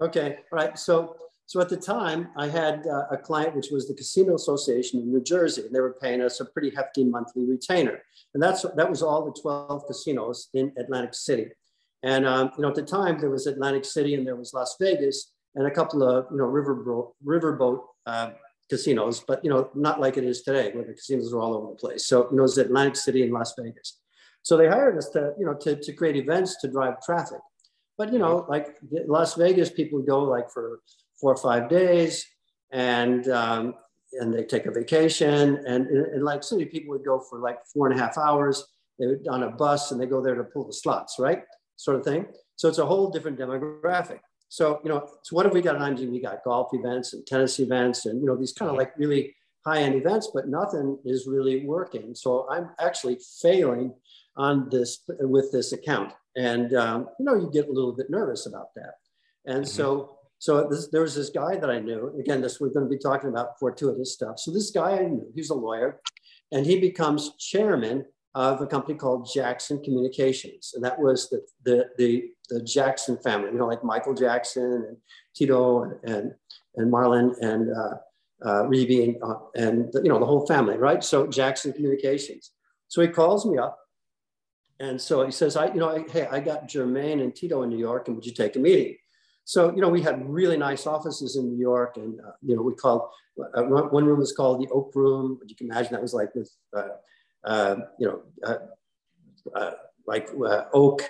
Okay, 0.00 0.38
all 0.52 0.58
right. 0.58 0.78
So 0.78 1.16
so 1.46 1.60
at 1.60 1.68
the 1.68 1.76
time, 1.76 2.28
I 2.36 2.48
had 2.48 2.86
uh, 2.86 3.06
a 3.10 3.16
client 3.16 3.54
which 3.54 3.68
was 3.70 3.88
the 3.88 3.94
Casino 3.94 4.34
Association 4.34 5.00
of 5.00 5.06
New 5.06 5.22
Jersey, 5.22 5.62
and 5.62 5.74
they 5.74 5.80
were 5.80 5.96
paying 6.00 6.20
us 6.20 6.40
a 6.40 6.44
pretty 6.46 6.70
hefty 6.74 7.04
monthly 7.04 7.44
retainer, 7.44 8.00
and 8.34 8.42
that's 8.42 8.62
that 8.62 8.88
was 8.88 9.02
all 9.02 9.24
the 9.24 9.40
twelve 9.40 9.86
casinos 9.86 10.48
in 10.54 10.72
Atlantic 10.78 11.14
City. 11.14 11.48
And 12.02 12.26
um, 12.26 12.50
you 12.56 12.62
know, 12.62 12.68
at 12.68 12.74
the 12.74 12.82
time, 12.82 13.18
there 13.18 13.30
was 13.30 13.46
Atlantic 13.46 13.84
City 13.84 14.14
and 14.14 14.26
there 14.26 14.36
was 14.36 14.52
Las 14.52 14.76
Vegas 14.80 15.32
and 15.54 15.66
a 15.66 15.70
couple 15.70 16.02
of 16.02 16.26
you 16.30 16.36
know 16.36 16.44
riverboat 16.44 17.12
riverboat 17.24 17.80
uh, 18.06 18.30
casinos, 18.70 19.20
but 19.20 19.44
you 19.44 19.50
know, 19.50 19.70
not 19.74 20.00
like 20.00 20.16
it 20.16 20.24
is 20.24 20.42
today 20.42 20.70
where 20.72 20.84
the 20.84 20.94
casinos 20.94 21.32
are 21.32 21.40
all 21.40 21.54
over 21.54 21.68
the 21.68 21.76
place. 21.76 22.06
So, 22.06 22.28
you 22.30 22.36
know, 22.36 22.44
it's 22.44 22.56
Atlantic 22.56 22.96
City 22.96 23.22
and 23.22 23.32
Las 23.32 23.54
Vegas. 23.58 24.00
So 24.42 24.56
they 24.56 24.68
hired 24.68 24.98
us 24.98 25.08
to, 25.10 25.32
you 25.38 25.46
know, 25.46 25.54
to, 25.54 25.76
to 25.76 25.92
create 25.92 26.16
events 26.16 26.60
to 26.60 26.68
drive 26.68 27.00
traffic. 27.02 27.38
But, 27.96 28.12
you 28.12 28.18
know, 28.18 28.44
like 28.48 28.76
Las 29.06 29.34
Vegas, 29.34 29.70
people 29.70 30.02
go 30.02 30.20
like 30.24 30.50
for 30.50 30.80
four 31.20 31.32
or 31.32 31.36
five 31.36 31.68
days 31.68 32.26
and, 32.72 33.28
um, 33.28 33.74
and 34.20 34.32
they 34.32 34.44
take 34.44 34.66
a 34.66 34.70
vacation. 34.70 35.64
And 35.66 35.88
in 35.88 36.22
like 36.22 36.42
city, 36.42 36.66
people 36.66 36.90
would 36.94 37.04
go 37.04 37.20
for 37.30 37.38
like 37.38 37.58
four 37.72 37.88
and 37.88 37.98
a 37.98 38.02
half 38.02 38.18
hours. 38.18 38.64
They 38.98 39.06
would 39.06 39.26
on 39.28 39.42
a 39.44 39.50
bus 39.50 39.92
and 39.92 40.00
they 40.00 40.06
go 40.06 40.22
there 40.22 40.34
to 40.34 40.44
pull 40.44 40.66
the 40.66 40.72
slots, 40.72 41.16
right? 41.18 41.42
Sort 41.76 41.96
of 41.98 42.04
thing. 42.04 42.26
So 42.56 42.68
it's 42.68 42.78
a 42.78 42.86
whole 42.86 43.10
different 43.10 43.38
demographic. 43.38 44.20
So, 44.54 44.80
you 44.84 44.88
know, 44.88 45.08
so 45.22 45.34
what 45.34 45.46
have 45.46 45.52
we 45.52 45.60
got 45.60 45.74
on? 45.74 45.96
We 45.96 46.20
got 46.20 46.44
golf 46.44 46.68
events 46.74 47.12
and 47.12 47.26
tennis 47.26 47.58
events 47.58 48.06
and, 48.06 48.20
you 48.20 48.26
know, 48.26 48.36
these 48.36 48.52
kind 48.52 48.70
of 48.70 48.76
like 48.76 48.96
really 48.96 49.34
high 49.66 49.80
end 49.80 49.96
events, 49.96 50.30
but 50.32 50.46
nothing 50.46 50.96
is 51.04 51.26
really 51.26 51.66
working. 51.66 52.14
So 52.14 52.46
I'm 52.48 52.70
actually 52.78 53.18
failing 53.42 53.92
on 54.36 54.68
this 54.70 55.02
with 55.08 55.50
this 55.50 55.72
account. 55.72 56.12
And, 56.36 56.72
um, 56.74 57.08
you 57.18 57.24
know, 57.24 57.34
you 57.34 57.50
get 57.52 57.66
a 57.66 57.72
little 57.72 57.96
bit 57.96 58.10
nervous 58.10 58.46
about 58.46 58.68
that. 58.76 58.94
And 59.44 59.64
mm-hmm. 59.64 59.76
so, 59.76 60.18
so 60.38 60.68
this, 60.68 60.86
there 60.86 61.02
was 61.02 61.16
this 61.16 61.30
guy 61.30 61.56
that 61.56 61.68
I 61.68 61.80
knew. 61.80 62.14
Again, 62.20 62.40
this 62.40 62.60
we're 62.60 62.68
going 62.68 62.86
to 62.86 62.90
be 62.90 62.98
talking 62.98 63.30
about 63.30 63.58
fortuitous 63.58 64.12
stuff. 64.14 64.38
So 64.38 64.52
this 64.52 64.70
guy 64.70 64.98
I 64.98 65.06
knew, 65.06 65.32
he's 65.34 65.50
a 65.50 65.54
lawyer, 65.54 66.00
and 66.52 66.64
he 66.64 66.78
becomes 66.78 67.34
chairman 67.40 68.04
of 68.34 68.60
a 68.60 68.66
company 68.66 68.96
called 68.98 69.28
Jackson 69.32 69.82
Communications. 69.82 70.72
And 70.74 70.84
that 70.84 70.98
was 70.98 71.30
the, 71.30 71.46
the, 71.64 71.84
the, 71.98 72.30
the 72.50 72.62
Jackson 72.62 73.16
family, 73.18 73.50
you 73.52 73.58
know, 73.58 73.66
like 73.66 73.84
Michael 73.84 74.14
Jackson 74.14 74.84
and 74.88 74.96
Tito 75.34 75.84
and, 75.84 75.92
and, 76.04 76.34
and 76.76 76.92
Marlon 76.92 77.34
and 77.40 77.70
uh, 77.72 77.96
uh, 78.44 78.68
and, 78.68 79.16
uh, 79.22 79.34
and, 79.54 79.90
you 79.94 80.10
know, 80.10 80.18
the 80.18 80.26
whole 80.26 80.46
family, 80.46 80.76
right? 80.76 81.02
So 81.02 81.26
Jackson 81.26 81.72
Communications. 81.72 82.50
So 82.88 83.00
he 83.00 83.08
calls 83.08 83.46
me 83.46 83.56
up. 83.58 83.78
And 84.80 85.00
so 85.00 85.24
he 85.24 85.30
says, 85.30 85.56
I, 85.56 85.66
you 85.66 85.80
know, 85.80 86.04
hey, 86.10 86.26
I 86.26 86.40
got 86.40 86.68
Jermaine 86.68 87.22
and 87.22 87.34
Tito 87.34 87.62
in 87.62 87.70
New 87.70 87.78
York, 87.78 88.08
and 88.08 88.16
would 88.16 88.26
you 88.26 88.32
take 88.32 88.56
a 88.56 88.58
meeting? 88.58 88.96
So, 89.44 89.72
you 89.74 89.80
know, 89.80 89.88
we 89.88 90.02
had 90.02 90.28
really 90.28 90.56
nice 90.56 90.86
offices 90.86 91.36
in 91.36 91.48
New 91.48 91.58
York, 91.58 91.96
and, 91.96 92.20
uh, 92.20 92.32
you 92.42 92.56
know, 92.56 92.62
we 92.62 92.74
called, 92.74 93.08
uh, 93.54 93.62
one 93.62 94.04
room 94.04 94.18
was 94.18 94.32
called 94.32 94.60
the 94.60 94.68
Oak 94.70 94.92
Room. 94.94 95.38
You 95.46 95.54
can 95.54 95.70
imagine 95.70 95.92
that 95.92 96.02
was 96.02 96.12
like 96.12 96.34
with, 96.34 96.50
uh, 96.76 96.88
you 97.98 98.06
know, 98.06 98.22
uh, 98.42 98.58
uh, 99.56 99.72
like 100.06 100.28
oak 100.72 101.02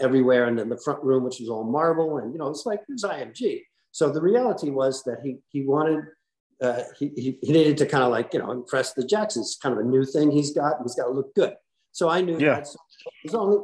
everywhere, 0.00 0.46
and 0.46 0.58
then 0.58 0.68
the 0.68 0.78
front 0.78 1.02
room, 1.02 1.24
which 1.24 1.40
was 1.40 1.48
all 1.48 1.64
marble, 1.64 2.18
and 2.18 2.32
you 2.32 2.38
know, 2.38 2.48
it's 2.48 2.66
like 2.66 2.80
it 2.80 2.92
was 2.92 3.04
IMG. 3.04 3.62
So 3.90 4.10
the 4.10 4.20
reality 4.20 4.70
was 4.70 5.02
that 5.04 5.18
he 5.24 5.38
he 5.48 5.64
wanted 5.64 6.04
uh, 6.60 6.82
he, 6.98 7.08
he, 7.14 7.38
he, 7.40 7.52
needed 7.52 7.76
to 7.78 7.86
kind 7.86 8.02
of 8.02 8.10
like, 8.10 8.32
you 8.32 8.40
know, 8.40 8.50
impress 8.50 8.92
the 8.92 9.04
Jacksons. 9.04 9.56
Kind 9.62 9.74
of 9.74 9.84
a 9.84 9.88
new 9.88 10.04
thing 10.04 10.30
he's 10.30 10.52
got. 10.52 10.74
He's 10.82 10.96
got 10.96 11.04
to 11.04 11.12
look 11.12 11.34
good. 11.34 11.54
So 11.92 12.08
I 12.08 12.20
knew 12.20 12.38
yeah. 12.38 12.56
that. 12.56 12.66
So, 12.66 13.40
only, 13.40 13.58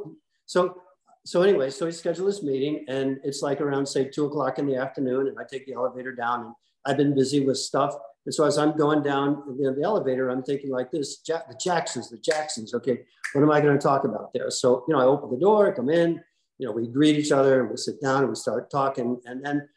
so, 0.45 0.81
so 1.25 1.41
anyway, 1.41 1.69
so 1.71 1.85
he 1.85 1.91
scheduled 1.91 2.29
this 2.29 2.43
meeting 2.43 2.85
and 2.87 3.19
it's 3.23 3.41
like 3.41 3.59
around 3.59 3.85
say 3.85 4.05
two 4.05 4.25
o'clock 4.25 4.59
in 4.59 4.65
the 4.65 4.75
afternoon 4.75 5.27
and 5.27 5.37
I 5.39 5.43
take 5.49 5.65
the 5.65 5.73
elevator 5.73 6.13
down 6.13 6.45
and 6.45 6.53
I've 6.85 6.97
been 6.97 7.15
busy 7.15 7.45
with 7.45 7.57
stuff 7.57 7.95
and 8.25 8.33
so 8.33 8.45
as 8.45 8.57
I'm 8.57 8.75
going 8.75 9.03
down 9.03 9.43
the 9.57 9.81
elevator, 9.83 10.29
I'm 10.29 10.43
thinking 10.43 10.71
like 10.71 10.91
this, 10.91 11.17
Jack, 11.17 11.47
the 11.47 11.55
Jacksons, 11.55 12.09
the 12.09 12.17
Jacksons, 12.17 12.73
okay, 12.73 13.03
what 13.33 13.41
am 13.41 13.51
I 13.51 13.61
going 13.61 13.77
to 13.77 13.81
talk 13.83 14.03
about 14.03 14.33
there? 14.33 14.49
So, 14.49 14.83
you 14.87 14.93
know, 14.93 14.99
I 14.99 15.05
open 15.05 15.29
the 15.29 15.37
door, 15.37 15.73
come 15.73 15.89
in, 15.89 16.21
you 16.57 16.65
know, 16.65 16.71
we 16.71 16.87
greet 16.87 17.17
each 17.17 17.31
other 17.31 17.61
and 17.61 17.69
we 17.69 17.77
sit 17.77 18.01
down 18.01 18.21
and 18.21 18.29
we 18.29 18.35
start 18.35 18.71
talking. 18.71 19.19
And 19.25 19.45
then 19.45 19.69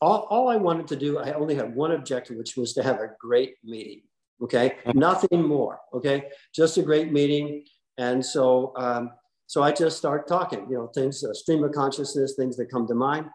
all, 0.00 0.26
all 0.30 0.48
I 0.48 0.56
wanted 0.56 0.88
to 0.88 0.96
do, 0.96 1.18
I 1.18 1.32
only 1.32 1.54
had 1.54 1.74
one 1.74 1.92
objective, 1.92 2.36
which 2.36 2.56
was 2.56 2.72
to 2.74 2.82
have 2.82 3.00
a 3.00 3.10
great 3.20 3.56
meeting. 3.62 4.02
Okay. 4.42 4.76
Mm-hmm. 4.86 4.98
Nothing 4.98 5.42
more. 5.42 5.80
Okay. 5.92 6.28
Just 6.54 6.78
a 6.78 6.82
great 6.82 7.12
meeting. 7.12 7.64
And 7.98 8.24
so, 8.24 8.72
um, 8.76 9.10
so 9.46 9.62
I 9.62 9.72
just 9.72 9.98
start 9.98 10.26
talking, 10.26 10.66
you 10.70 10.76
know, 10.76 10.86
things, 10.94 11.22
uh, 11.22 11.34
stream 11.34 11.64
of 11.64 11.72
consciousness, 11.72 12.34
things 12.34 12.56
that 12.56 12.70
come 12.70 12.86
to 12.86 12.94
mind. 12.94 13.26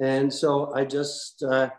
And 0.00 0.32
so 0.32 0.72
I 0.74 0.84
just, 0.84 1.42
uh, 1.42 1.70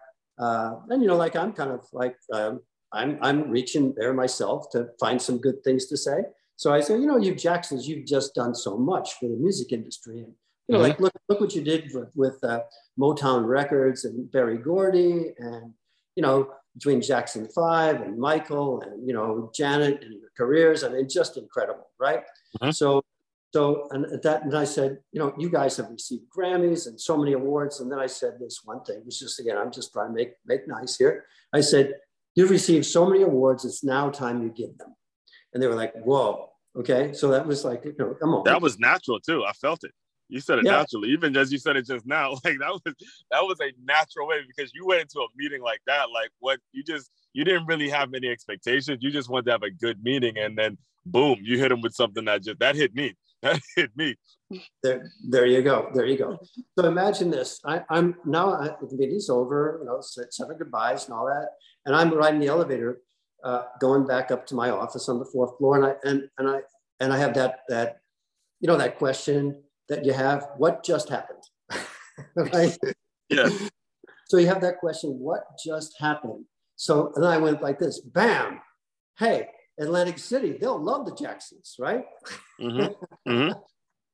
uh, 0.43 0.75
and 0.89 1.01
you 1.01 1.07
know, 1.07 1.15
like 1.15 1.35
I'm 1.35 1.53
kind 1.53 1.71
of 1.71 1.85
like 1.93 2.17
um, 2.33 2.61
I'm 2.91 3.17
I'm 3.21 3.49
reaching 3.49 3.93
there 3.95 4.13
myself 4.13 4.69
to 4.71 4.89
find 4.99 5.21
some 5.21 5.37
good 5.37 5.63
things 5.63 5.85
to 5.87 5.97
say. 5.97 6.17
So 6.57 6.73
I 6.73 6.81
say, 6.81 6.95
you 6.99 7.07
know, 7.07 7.17
you 7.17 7.33
Jacksons, 7.33 7.87
you've 7.87 8.05
just 8.05 8.35
done 8.35 8.53
so 8.53 8.77
much 8.77 9.13
for 9.19 9.29
the 9.29 9.37
music 9.37 9.71
industry, 9.71 10.19
and 10.19 10.33
you 10.67 10.73
know, 10.73 10.79
mm-hmm. 10.79 10.89
like 10.89 10.99
look 10.99 11.13
look 11.29 11.39
what 11.39 11.55
you 11.55 11.61
did 11.61 11.91
with, 11.93 12.11
with 12.15 12.43
uh, 12.43 12.59
Motown 12.99 13.47
Records 13.47 14.03
and 14.03 14.29
Berry 14.31 14.57
Gordy, 14.57 15.33
and 15.37 15.73
you 16.17 16.23
know, 16.23 16.51
between 16.73 17.01
Jackson 17.01 17.47
Five 17.47 18.01
and 18.01 18.17
Michael 18.17 18.81
and 18.81 19.07
you 19.07 19.13
know 19.13 19.49
Janet 19.55 20.03
and 20.03 20.13
your 20.13 20.31
careers. 20.35 20.83
I 20.83 20.89
mean, 20.89 21.07
just 21.07 21.37
incredible, 21.37 21.87
right? 21.99 22.23
Mm-hmm. 22.61 22.71
So 22.71 23.01
so, 23.53 23.87
and 23.91 24.05
at 24.07 24.23
that, 24.23 24.43
and 24.43 24.57
I 24.57 24.63
said, 24.63 24.97
you 25.11 25.19
know, 25.19 25.31
you 25.37 25.47
guys 25.47 25.77
have 25.77 25.89
received 25.91 26.23
Grammys 26.35 26.87
and 26.87 26.99
so 26.99 27.15
many 27.15 27.33
awards. 27.33 27.81
And 27.81 27.91
then 27.91 27.99
I 27.99 28.07
said 28.07 28.39
this 28.39 28.61
one 28.63 28.83
thing, 28.83 28.97
it 28.97 29.05
was 29.05 29.19
just 29.19 29.39
again, 29.39 29.57
I'm 29.57 29.71
just 29.71 29.93
trying 29.93 30.07
to 30.09 30.13
make, 30.13 30.31
make 30.45 30.67
nice 30.67 30.97
here. 30.97 31.25
I 31.53 31.61
said, 31.61 31.93
you've 32.33 32.49
received 32.49 32.87
so 32.87 33.05
many 33.05 33.21
awards, 33.21 33.63
it's 33.63 33.83
now 33.83 34.09
time 34.09 34.41
you 34.41 34.49
give 34.49 34.75
them. 34.79 34.95
And 35.53 35.61
they 35.61 35.67
were 35.67 35.75
like, 35.75 35.93
whoa, 35.93 36.49
okay. 36.75 37.13
So 37.13 37.27
that 37.27 37.45
was 37.45 37.63
like, 37.63 37.85
you 37.85 37.93
know, 37.99 38.15
come 38.19 38.33
on. 38.33 38.43
That 38.45 38.59
was 38.59 38.79
natural 38.79 39.19
too. 39.19 39.45
I 39.45 39.51
felt 39.53 39.83
it. 39.83 39.91
You 40.29 40.39
said 40.39 40.57
it 40.57 40.65
yeah. 40.65 40.77
naturally, 40.77 41.09
even 41.09 41.37
as 41.37 41.51
you 41.51 41.59
said 41.59 41.75
it 41.75 41.85
just 41.85 42.07
now. 42.07 42.31
Like 42.43 42.57
that 42.57 42.71
was 42.71 42.95
that 43.29 43.41
was 43.41 43.59
a 43.61 43.71
natural 43.85 44.27
way 44.27 44.37
because 44.47 44.71
you 44.73 44.87
went 44.87 45.01
into 45.01 45.19
a 45.19 45.27
meeting 45.35 45.61
like 45.61 45.81
that. 45.85 46.09
Like 46.11 46.31
what 46.39 46.59
you 46.71 46.81
just 46.83 47.11
you 47.33 47.43
didn't 47.43 47.67
really 47.67 47.89
have 47.89 48.15
any 48.15 48.29
expectations. 48.29 49.03
You 49.03 49.11
just 49.11 49.29
wanted 49.29 49.45
to 49.45 49.51
have 49.51 49.61
a 49.61 49.69
good 49.69 50.03
meeting, 50.03 50.39
and 50.39 50.57
then 50.57 50.79
boom, 51.05 51.37
you 51.43 51.59
hit 51.59 51.69
them 51.69 51.81
with 51.81 51.93
something 51.93 52.25
that 52.25 52.41
just 52.41 52.59
that 52.59 52.75
hit 52.75 52.95
me. 52.95 53.13
That 53.43 53.59
hit 53.75 53.91
me. 53.95 54.15
There, 54.83 55.11
there 55.27 55.45
you 55.45 55.61
go. 55.61 55.89
There 55.93 56.05
you 56.05 56.17
go. 56.17 56.39
So 56.79 56.85
imagine 56.85 57.29
this. 57.29 57.59
I, 57.65 57.81
am 57.89 58.15
now 58.25 58.53
I, 58.53 58.69
the 58.79 58.95
meeting's 58.95 59.29
over. 59.29 59.79
You 59.81 59.87
know, 59.87 60.01
seven 60.01 60.57
goodbyes 60.57 61.05
and 61.05 61.13
all 61.13 61.25
that, 61.25 61.49
and 61.85 61.95
I'm 61.95 62.13
riding 62.13 62.39
the 62.39 62.47
elevator, 62.47 63.01
uh, 63.43 63.63
going 63.81 64.07
back 64.07 64.31
up 64.31 64.47
to 64.47 64.55
my 64.55 64.69
office 64.69 65.09
on 65.09 65.19
the 65.19 65.25
fourth 65.25 65.57
floor, 65.57 65.75
and 65.75 65.85
I 65.85 65.95
and 66.09 66.29
and 66.37 66.49
I 66.49 66.61
and 66.99 67.11
I 67.11 67.17
have 67.17 67.33
that 67.33 67.59
that, 67.67 67.97
you 68.61 68.67
know, 68.67 68.77
that 68.77 68.97
question 68.97 69.61
that 69.89 70.05
you 70.05 70.13
have. 70.13 70.47
What 70.57 70.85
just 70.85 71.09
happened? 71.09 71.43
right. 72.35 72.77
Yeah. 73.29 73.49
So 74.27 74.37
you 74.37 74.47
have 74.47 74.61
that 74.61 74.77
question. 74.79 75.11
What 75.19 75.43
just 75.63 75.95
happened? 75.99 76.45
So 76.77 77.11
and 77.15 77.25
I 77.25 77.37
went 77.37 77.61
like 77.61 77.79
this. 77.79 77.99
Bam. 77.99 78.61
Hey, 79.19 79.49
Atlantic 79.79 80.19
City, 80.19 80.57
they'll 80.59 80.81
love 80.81 81.05
the 81.05 81.15
Jacksons, 81.15 81.75
right? 81.79 82.05
Mm-hmm. 82.59 82.93
Mm-hmm. 83.27 83.53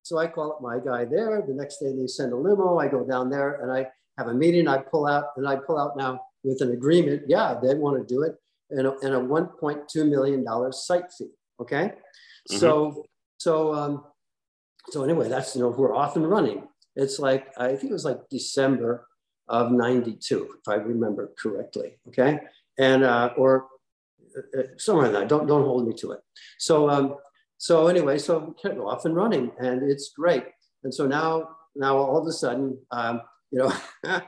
so 0.04 0.20
I 0.20 0.28
call 0.28 0.52
up 0.52 0.62
my 0.62 0.78
guy 0.78 1.04
there. 1.04 1.44
The 1.46 1.54
next 1.54 1.80
day 1.80 1.92
they 1.92 2.06
send 2.06 2.32
a 2.32 2.36
limo. 2.36 2.78
I 2.78 2.88
go 2.88 3.04
down 3.04 3.30
there 3.32 3.62
and 3.62 3.72
I 3.72 3.88
have 4.20 4.28
a 4.28 4.34
meeting. 4.34 4.68
I 4.68 4.78
pull 4.78 5.08
out 5.08 5.26
and 5.36 5.48
I 5.48 5.56
pull 5.56 5.80
out 5.80 5.98
now 5.98 6.20
with 6.44 6.62
an 6.62 6.72
agreement. 6.72 7.24
Yeah, 7.28 7.60
they 7.62 7.74
want 7.74 7.98
to 7.98 8.14
do 8.14 8.22
it 8.22 8.36
and 8.70 8.88
a, 8.88 8.92
and 9.02 9.16
a 9.16 9.20
1.2 9.20 10.10
million 10.10 10.44
dollar 10.44 10.72
site 10.72 11.12
fee. 11.18 11.32
Okay, 11.60 11.86
mm-hmm. 11.86 12.58
so 12.58 13.06
so 13.38 13.74
um, 13.74 14.04
so 14.90 15.04
anyway, 15.04 15.28
that's 15.28 15.56
you 15.56 15.62
know 15.62 15.70
we're 15.70 15.96
off 15.96 16.16
and 16.16 16.30
running. 16.30 16.68
It's 16.96 17.20
like 17.20 17.48
I 17.58 17.70
think 17.70 17.92
it 17.92 17.94
was 17.94 18.06
like 18.06 18.20
December 18.30 19.08
of 19.48 19.72
'92, 19.72 20.50
if 20.60 20.68
I 20.68 20.76
remember 20.76 21.32
correctly. 21.42 22.00
Okay, 22.08 22.40
and 22.78 23.04
uh, 23.04 23.32
or 23.38 23.68
uh, 24.58 24.64
somewhere 24.78 25.08
in 25.08 25.14
that. 25.14 25.28
Don't 25.28 25.48
don't 25.48 25.64
hold 25.64 25.88
me 25.88 25.94
to 25.96 26.12
it. 26.12 26.20
So 26.58 26.90
um, 26.90 27.16
so 27.60 27.88
anyway, 27.88 28.18
so 28.18 28.56
off 28.82 29.04
and 29.04 29.16
running, 29.16 29.52
and 29.60 29.84
it's 29.84 30.14
great. 30.16 30.46
And 30.84 30.94
so 30.94 31.06
now, 31.06 31.50
now 31.76 31.98
all 31.98 32.18
of 32.18 32.26
a 32.26 32.32
sudden, 32.32 32.80
um, 32.92 33.22
you 33.52 33.60
know, 33.60 33.74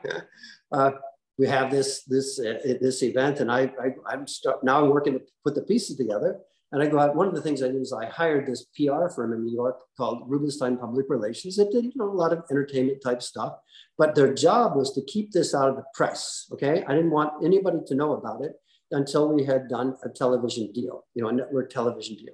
uh, 0.73 0.91
we 1.37 1.47
have 1.47 1.71
this 1.71 2.03
this 2.03 2.39
uh, 2.39 2.59
this 2.81 3.01
event, 3.03 3.39
and 3.39 3.49
I, 3.49 3.71
I 3.81 4.13
am 4.13 4.27
start, 4.27 4.63
now 4.65 4.83
I'm 4.83 4.89
working 4.89 5.13
to 5.13 5.21
put 5.45 5.55
the 5.55 5.61
pieces 5.61 5.95
together. 5.95 6.39
And 6.73 6.81
I 6.81 6.87
go 6.87 6.99
out. 6.99 7.15
One 7.15 7.27
of 7.27 7.35
the 7.35 7.41
things 7.41 7.61
I 7.63 7.67
did 7.67 7.81
is 7.81 7.91
I 7.93 8.05
hired 8.05 8.47
this 8.47 8.65
PR 8.75 9.07
firm 9.13 9.33
in 9.33 9.43
New 9.45 9.53
York 9.53 9.77
called 9.97 10.23
Rubenstein 10.27 10.77
Public 10.77 11.05
Relations 11.09 11.55
that 11.55 11.71
did 11.71 11.85
you 11.85 11.91
know 11.95 12.09
a 12.09 12.11
lot 12.11 12.33
of 12.33 12.43
entertainment 12.51 13.01
type 13.01 13.21
stuff, 13.21 13.55
but 13.97 14.13
their 14.13 14.33
job 14.33 14.75
was 14.75 14.93
to 14.93 15.01
keep 15.05 15.31
this 15.31 15.55
out 15.55 15.69
of 15.69 15.77
the 15.77 15.83
press. 15.93 16.47
Okay, 16.51 16.83
I 16.85 16.95
didn't 16.95 17.11
want 17.11 17.45
anybody 17.45 17.79
to 17.87 17.95
know 17.95 18.13
about 18.13 18.43
it 18.43 18.53
until 18.91 19.31
we 19.33 19.43
had 19.43 19.67
done 19.67 19.95
a 20.03 20.09
television 20.09 20.71
deal, 20.71 21.05
you 21.15 21.23
know, 21.23 21.29
a 21.29 21.33
network 21.33 21.69
television 21.69 22.15
deal. 22.15 22.33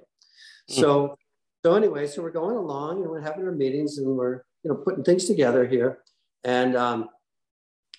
Mm-hmm. 0.70 0.80
So, 0.80 1.16
so 1.64 1.74
anyway, 1.74 2.06
so 2.06 2.22
we're 2.22 2.30
going 2.30 2.56
along 2.56 3.02
and 3.02 3.10
we're 3.10 3.20
having 3.20 3.44
our 3.44 3.52
meetings 3.52 3.98
and 3.98 4.16
we're 4.16 4.42
you 4.62 4.70
know 4.70 4.76
putting 4.76 5.04
things 5.04 5.26
together 5.26 5.66
here, 5.66 5.98
and 6.44 6.76
um, 6.76 7.08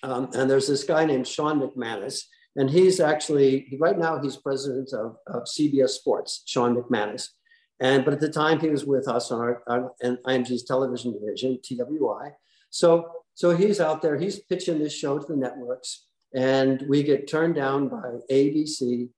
um, 0.02 0.30
and 0.34 0.50
there's 0.50 0.68
this 0.68 0.84
guy 0.84 1.04
named 1.04 1.26
Sean 1.26 1.60
McManus, 1.60 2.24
and 2.56 2.70
he's 2.70 3.00
actually 3.00 3.76
right 3.80 3.98
now 3.98 4.20
he's 4.20 4.36
president 4.36 4.92
of, 4.92 5.16
of 5.26 5.44
CBS 5.44 5.90
Sports, 5.90 6.42
Sean 6.46 6.76
McManus, 6.76 7.28
and 7.80 8.04
but 8.04 8.14
at 8.14 8.20
the 8.20 8.30
time 8.30 8.60
he 8.60 8.68
was 8.68 8.84
with 8.84 9.08
us 9.08 9.30
on 9.30 9.40
our, 9.40 9.62
our 9.68 9.92
IMG's 10.02 10.64
television 10.64 11.12
division, 11.12 11.58
TWI. 11.62 12.32
So 12.70 13.10
so 13.34 13.56
he's 13.56 13.80
out 13.80 14.02
there, 14.02 14.18
he's 14.18 14.40
pitching 14.40 14.78
this 14.78 14.92
show 14.92 15.18
to 15.18 15.26
the 15.26 15.36
networks, 15.36 16.06
and 16.34 16.84
we 16.88 17.02
get 17.02 17.28
turned 17.28 17.54
down 17.54 17.88
by 17.88 18.18
ABC. 18.30 19.08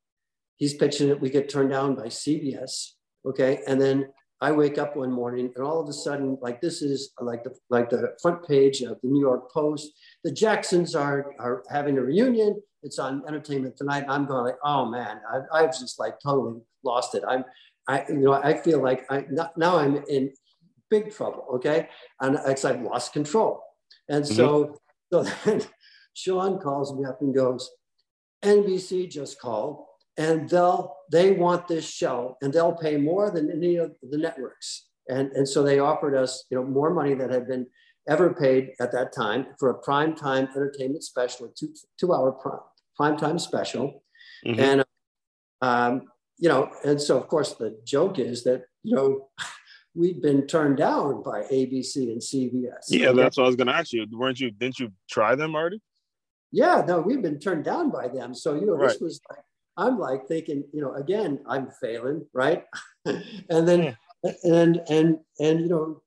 He's 0.56 0.74
pitching 0.74 1.08
it, 1.08 1.20
we 1.20 1.30
get 1.30 1.48
turned 1.48 1.70
down 1.70 1.94
by 1.94 2.06
CBS. 2.06 2.92
Okay. 3.26 3.60
And 3.66 3.80
then 3.80 4.08
I 4.42 4.50
wake 4.50 4.76
up 4.76 4.96
one 4.96 5.12
morning 5.12 5.52
and 5.54 5.64
all 5.64 5.80
of 5.80 5.88
a 5.88 5.92
sudden, 5.92 6.36
like 6.42 6.60
this 6.60 6.82
is 6.82 7.12
like 7.20 7.44
the 7.44 7.54
like 7.70 7.90
the 7.90 8.16
front 8.20 8.46
page 8.46 8.82
of 8.82 9.00
the 9.00 9.08
New 9.08 9.20
York 9.20 9.52
Post. 9.52 9.92
The 10.24 10.32
Jacksons 10.32 10.96
are 10.96 11.32
are 11.38 11.62
having 11.70 11.96
a 11.96 12.02
reunion. 12.02 12.60
It's 12.82 12.98
on 12.98 13.22
Entertainment 13.28 13.76
Tonight. 13.76 14.04
I'm 14.08 14.26
going 14.26 14.44
like, 14.44 14.58
oh 14.64 14.86
man, 14.86 15.20
I, 15.32 15.60
I've 15.60 15.78
just 15.78 16.00
like 16.00 16.16
totally 16.20 16.60
lost 16.82 17.14
it. 17.14 17.22
I'm, 17.26 17.44
I 17.86 18.04
you 18.08 18.16
know, 18.16 18.32
I 18.32 18.54
feel 18.54 18.82
like 18.82 19.06
I 19.12 19.26
now 19.56 19.76
I'm 19.76 20.02
in 20.08 20.32
big 20.90 21.14
trouble. 21.14 21.46
Okay, 21.54 21.88
and 22.20 22.36
it's 22.44 22.64
I've 22.64 22.82
lost 22.82 23.12
control. 23.12 23.62
And 24.08 24.26
so 24.26 24.76
mm-hmm. 25.12 25.28
so 25.28 25.34
then 25.44 25.62
Sean 26.14 26.58
calls 26.58 26.94
me 26.96 27.04
up 27.04 27.20
and 27.20 27.34
goes, 27.34 27.70
NBC 28.44 29.10
just 29.10 29.40
called 29.40 29.84
and 30.16 30.48
they'll 30.48 30.96
they 31.10 31.32
want 31.32 31.68
this 31.68 31.88
show 31.88 32.36
and 32.42 32.52
they'll 32.52 32.74
pay 32.74 32.96
more 32.96 33.30
than 33.30 33.50
any 33.50 33.76
of 33.76 33.92
the 34.02 34.18
networks. 34.18 34.88
And 35.08 35.32
and 35.32 35.48
so 35.48 35.62
they 35.62 35.78
offered 35.78 36.14
us 36.14 36.44
you 36.50 36.56
know 36.56 36.64
more 36.64 36.92
money 36.92 37.14
than 37.14 37.30
had 37.30 37.48
been 37.48 37.66
ever 38.08 38.34
paid 38.34 38.72
at 38.80 38.92
that 38.92 39.12
time 39.12 39.46
for 39.58 39.70
a 39.70 39.78
prime 39.78 40.14
time 40.14 40.48
entertainment 40.54 41.04
special 41.04 41.46
a 41.46 41.48
two 41.56 41.72
two 41.98 42.12
hour 42.12 42.32
prime, 42.32 42.60
prime 42.96 43.16
time 43.16 43.38
special. 43.38 44.02
Mm-hmm. 44.46 44.60
and 44.60 44.84
um, 45.60 46.02
you 46.38 46.48
know 46.48 46.68
and 46.84 47.00
so 47.00 47.16
of 47.16 47.28
course 47.28 47.54
the 47.54 47.78
joke 47.84 48.18
is 48.18 48.42
that 48.42 48.64
you 48.82 48.96
know 48.96 49.28
we'd 49.94 50.20
been 50.20 50.46
turned 50.48 50.78
down 50.78 51.22
by 51.22 51.42
abc 51.42 51.94
and 51.94 52.20
cbs 52.20 52.86
yeah 52.88 53.12
that's 53.12 53.36
what 53.36 53.44
i 53.44 53.46
was 53.46 53.56
going 53.56 53.68
to 53.68 53.74
ask 53.74 53.92
you. 53.92 54.06
Weren't 54.10 54.40
you 54.40 54.50
didn't 54.50 54.80
you 54.80 54.90
try 55.08 55.36
them 55.36 55.54
already 55.54 55.80
yeah 56.52 56.84
no 56.86 57.00
we've 57.00 57.22
been 57.22 57.38
turned 57.38 57.64
down 57.64 57.90
by 57.90 58.06
them 58.06 58.34
so 58.34 58.54
you 58.54 58.66
know 58.66 58.74
right. 58.74 58.90
this 58.90 59.00
was 59.00 59.20
like 59.28 59.44
I'm 59.76 59.98
like 59.98 60.26
thinking, 60.28 60.64
you 60.72 60.82
know, 60.82 60.94
again, 60.94 61.40
I'm 61.46 61.70
failing, 61.80 62.26
right? 62.32 62.64
and 63.04 63.66
then, 63.66 63.96
yeah. 64.22 64.32
and, 64.44 64.82
and, 64.88 65.18
and, 65.40 65.60
you 65.60 65.68
know, 65.68 66.02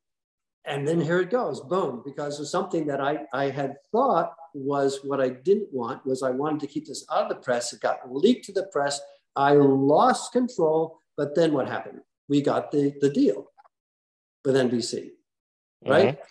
and 0.65 0.87
then 0.87 1.01
here 1.01 1.19
it 1.19 1.29
goes, 1.29 1.61
boom, 1.61 2.01
because 2.05 2.39
of 2.39 2.47
something 2.47 2.87
that 2.87 3.01
I, 3.01 3.25
I 3.33 3.49
had 3.49 3.75
thought 3.91 4.33
was 4.53 4.99
what 5.03 5.21
I 5.21 5.29
didn't 5.29 5.69
want 5.71 6.05
was 6.05 6.23
I 6.23 6.31
wanted 6.31 6.59
to 6.61 6.67
keep 6.67 6.87
this 6.87 7.05
out 7.11 7.23
of 7.23 7.29
the 7.29 7.35
press. 7.35 7.73
It 7.73 7.81
got 7.81 7.99
leaked 8.11 8.45
to 8.45 8.51
the 8.51 8.67
press. 8.71 8.99
I 9.35 9.53
lost 9.53 10.31
control, 10.31 10.99
but 11.17 11.35
then 11.35 11.53
what 11.53 11.67
happened? 11.67 12.01
We 12.29 12.41
got 12.41 12.71
the, 12.71 12.93
the 13.01 13.09
deal 13.09 13.51
with 14.43 14.55
NBC, 14.55 15.09
right? 15.85 16.15
Mm-hmm. 16.15 16.21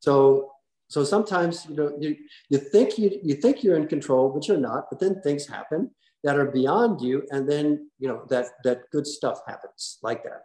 So, 0.00 0.51
so 0.92 1.04
sometimes, 1.04 1.66
you 1.68 1.74
know, 1.74 1.96
you, 1.98 2.16
you 2.50 2.58
think 2.58 2.98
you, 2.98 3.18
you 3.22 3.34
think 3.34 3.62
you're 3.64 3.76
in 3.76 3.86
control, 3.86 4.28
but 4.28 4.46
you're 4.46 4.58
not, 4.58 4.90
but 4.90 5.00
then 5.00 5.20
things 5.22 5.46
happen 5.46 5.90
that 6.24 6.38
are 6.38 6.50
beyond 6.50 7.00
you 7.00 7.26
and 7.30 7.48
then 7.48 7.90
you 7.98 8.08
know 8.08 8.24
that 8.28 8.46
that 8.64 8.82
good 8.90 9.06
stuff 9.06 9.40
happens 9.46 9.98
like 10.02 10.22
that. 10.24 10.42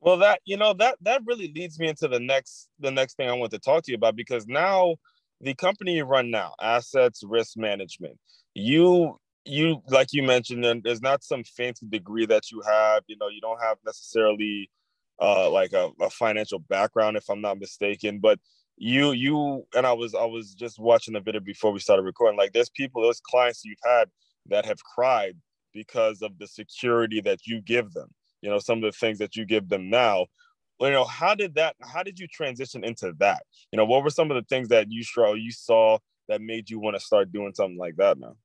Well 0.00 0.16
that 0.18 0.40
you 0.44 0.56
know 0.56 0.72
that 0.74 0.96
that 1.02 1.22
really 1.26 1.52
leads 1.54 1.78
me 1.78 1.88
into 1.88 2.08
the 2.08 2.20
next 2.20 2.68
the 2.78 2.90
next 2.90 3.16
thing 3.16 3.28
i 3.28 3.32
want 3.32 3.52
to 3.52 3.58
talk 3.58 3.84
to 3.84 3.92
you 3.92 3.96
about 3.96 4.16
because 4.16 4.46
now 4.46 4.96
the 5.40 5.54
company 5.54 5.96
you 5.96 6.04
run 6.04 6.30
now 6.30 6.54
assets 6.60 7.22
risk 7.22 7.56
management 7.56 8.18
you 8.54 9.18
you 9.44 9.82
like 9.88 10.08
you 10.12 10.22
mentioned 10.22 10.64
there's 10.84 11.02
not 11.02 11.22
some 11.22 11.44
fancy 11.44 11.86
degree 11.86 12.26
that 12.26 12.50
you 12.50 12.62
have 12.66 13.02
you 13.06 13.16
know 13.20 13.28
you 13.28 13.40
don't 13.42 13.60
have 13.60 13.76
necessarily 13.84 14.70
uh 15.20 15.50
like 15.50 15.72
a, 15.74 15.90
a 16.00 16.08
financial 16.08 16.58
background 16.58 17.16
if 17.16 17.28
i'm 17.28 17.42
not 17.42 17.58
mistaken 17.58 18.18
but 18.18 18.38
you 18.82 19.12
you 19.12 19.62
and 19.74 19.86
i 19.86 19.92
was 19.92 20.14
i 20.14 20.24
was 20.24 20.54
just 20.54 20.78
watching 20.78 21.12
the 21.12 21.20
video 21.20 21.40
before 21.40 21.70
we 21.70 21.78
started 21.78 22.02
recording. 22.02 22.38
Like 22.38 22.52
there's 22.52 22.70
people 22.70 23.02
there's 23.02 23.20
clients 23.20 23.62
you've 23.62 23.78
had 23.84 24.08
that 24.46 24.64
have 24.64 24.82
cried 24.82 25.36
because 25.74 26.22
of 26.22 26.38
the 26.38 26.46
security 26.46 27.20
that 27.20 27.46
you 27.46 27.60
give 27.60 27.92
them 27.92 28.08
you 28.40 28.48
know 28.48 28.58
some 28.58 28.78
of 28.78 28.84
the 28.84 28.92
things 28.98 29.18
that 29.18 29.36
you 29.36 29.44
give 29.44 29.68
them 29.68 29.90
now. 29.90 30.26
You 30.80 30.90
know 30.90 31.04
how 31.04 31.34
did 31.34 31.56
that 31.56 31.76
how 31.82 32.02
did 32.02 32.18
you 32.18 32.26
transition 32.26 32.82
into 32.82 33.12
that? 33.18 33.42
You 33.70 33.76
know 33.76 33.84
what 33.84 34.02
were 34.02 34.08
some 34.08 34.30
of 34.30 34.36
the 34.36 34.46
things 34.48 34.68
that 34.68 34.90
you 34.90 35.04
saw 35.04 35.34
you 35.34 35.52
saw 35.52 35.98
that 36.28 36.40
made 36.40 36.70
you 36.70 36.80
want 36.80 36.96
to 36.96 37.00
start 37.00 37.32
doing 37.32 37.52
something 37.54 37.78
like 37.78 37.96
that 37.96 38.18
now? 38.18 38.36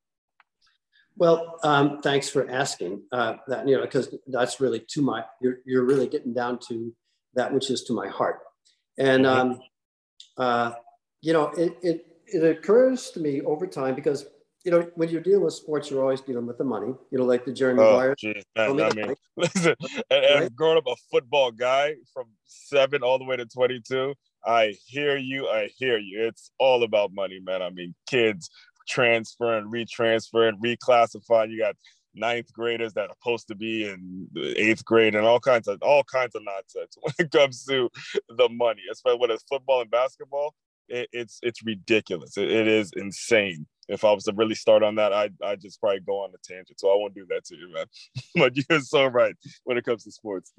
Well 1.15 1.60
um, 1.63 2.02
thanks 2.02 2.28
for 2.28 2.52
asking 2.52 3.04
uh, 3.13 3.36
that 3.48 3.69
you 3.69 3.78
know 3.78 3.84
because 3.84 4.13
that's 4.28 4.60
really 4.60 4.84
to 4.89 5.02
my 5.02 5.24
you're, 5.41 5.60
you're 5.65 5.86
really 5.86 6.10
getting 6.10 6.34
down 6.34 6.60
to 6.67 6.93
that 7.36 7.54
which 7.54 7.69
is 7.71 7.84
to 7.84 7.93
my 7.93 8.10
heart. 8.10 8.39
And 8.98 9.24
mm-hmm. 9.24 9.52
um, 9.52 9.60
uh, 10.38 10.71
you 11.21 11.34
know 11.34 11.48
it, 11.58 11.78
it 11.82 12.08
it 12.28 12.43
occurs 12.43 13.12
to 13.12 13.19
me 13.19 13.41
over 13.41 13.67
time 13.67 13.95
because 13.95 14.26
you 14.65 14.71
know, 14.71 14.89
when 14.95 15.10
you're 15.10 15.21
dealing 15.21 15.45
with 15.45 15.54
sports, 15.54 15.91
you're 15.91 16.02
always 16.02 16.21
dealing 16.21 16.48
with 16.48 16.58
the 16.58 16.63
money. 16.63 16.91
You 17.12 17.19
know, 17.19 17.24
like 17.24 17.45
the 17.45 17.54
Jerry 17.54 17.76
Maguire. 17.76 18.12
Oh, 18.12 18.15
geez, 18.17 18.43
man, 18.56 18.82
I 18.82 18.93
mean, 18.93 19.15
listen, 19.38 19.76
and, 20.10 20.26
and 20.26 20.56
growing 20.56 20.80
up 20.80 20.88
a 20.88 20.95
football 21.12 21.52
guy 21.52 21.93
from 22.12 22.26
seven 22.45 23.04
all 23.04 23.19
the 23.19 23.26
way 23.26 23.38
to 23.38 23.45
22, 23.45 24.15
I 24.43 24.76
hear 24.88 25.17
you. 25.17 25.48
I 25.48 25.69
hear 25.78 26.00
you. 26.00 26.28
It's 26.28 26.50
all 26.58 26.84
about 26.84 27.13
money, 27.13 27.39
man. 27.39 27.62
I 27.62 27.69
mean, 27.69 27.93
kids 28.08 28.50
transferring, 28.89 29.69
retransferring, 29.71 30.54
reclassifying. 30.60 31.52
You 31.52 31.60
got 31.60 31.76
ninth 32.15 32.51
graders 32.54 32.93
that 32.93 33.10
are 33.10 33.15
supposed 33.21 33.47
to 33.47 33.56
be 33.56 33.88
in 33.88 34.28
eighth 34.38 34.84
grade 34.86 35.15
and 35.15 35.25
all 35.25 35.39
kinds 35.39 35.67
of 35.67 35.82
all 35.82 36.04
kinds 36.04 36.36
of 36.36 36.43
nonsense 36.43 36.95
when 37.01 37.13
it 37.19 37.32
comes 37.32 37.65
to 37.65 37.89
the 38.30 38.49
money, 38.49 38.82
especially 38.91 39.19
when 39.19 39.32
it's 39.32 39.45
football 39.49 39.82
and 39.82 39.91
basketball 39.91 40.54
it, 40.88 41.10
it's 41.12 41.39
it's 41.41 41.63
ridiculous. 41.63 42.38
It, 42.38 42.49
it 42.49 42.67
is 42.67 42.91
insane. 42.95 43.65
If 43.88 44.04
I 44.04 44.12
was 44.12 44.23
to 44.25 44.34
really 44.34 44.56
start 44.56 44.84
on 44.84 44.95
that, 44.95 45.13
I 45.13 45.30
I 45.43 45.56
just 45.56 45.80
probably 45.80 45.99
go 46.01 46.23
on 46.23 46.32
a 46.34 46.54
tangent. 46.54 46.80
So 46.80 46.89
I 46.91 46.97
won't 46.97 47.15
do 47.15 47.25
that 47.30 47.45
to 47.45 47.56
you, 47.56 47.71
man. 47.73 47.86
but 48.36 48.54
you're 48.56 48.80
so 48.82 49.06
right 49.06 49.36
when 49.63 49.78
it 49.78 49.86
comes 49.86 50.04
to 50.04 50.12
sports. 50.12 50.54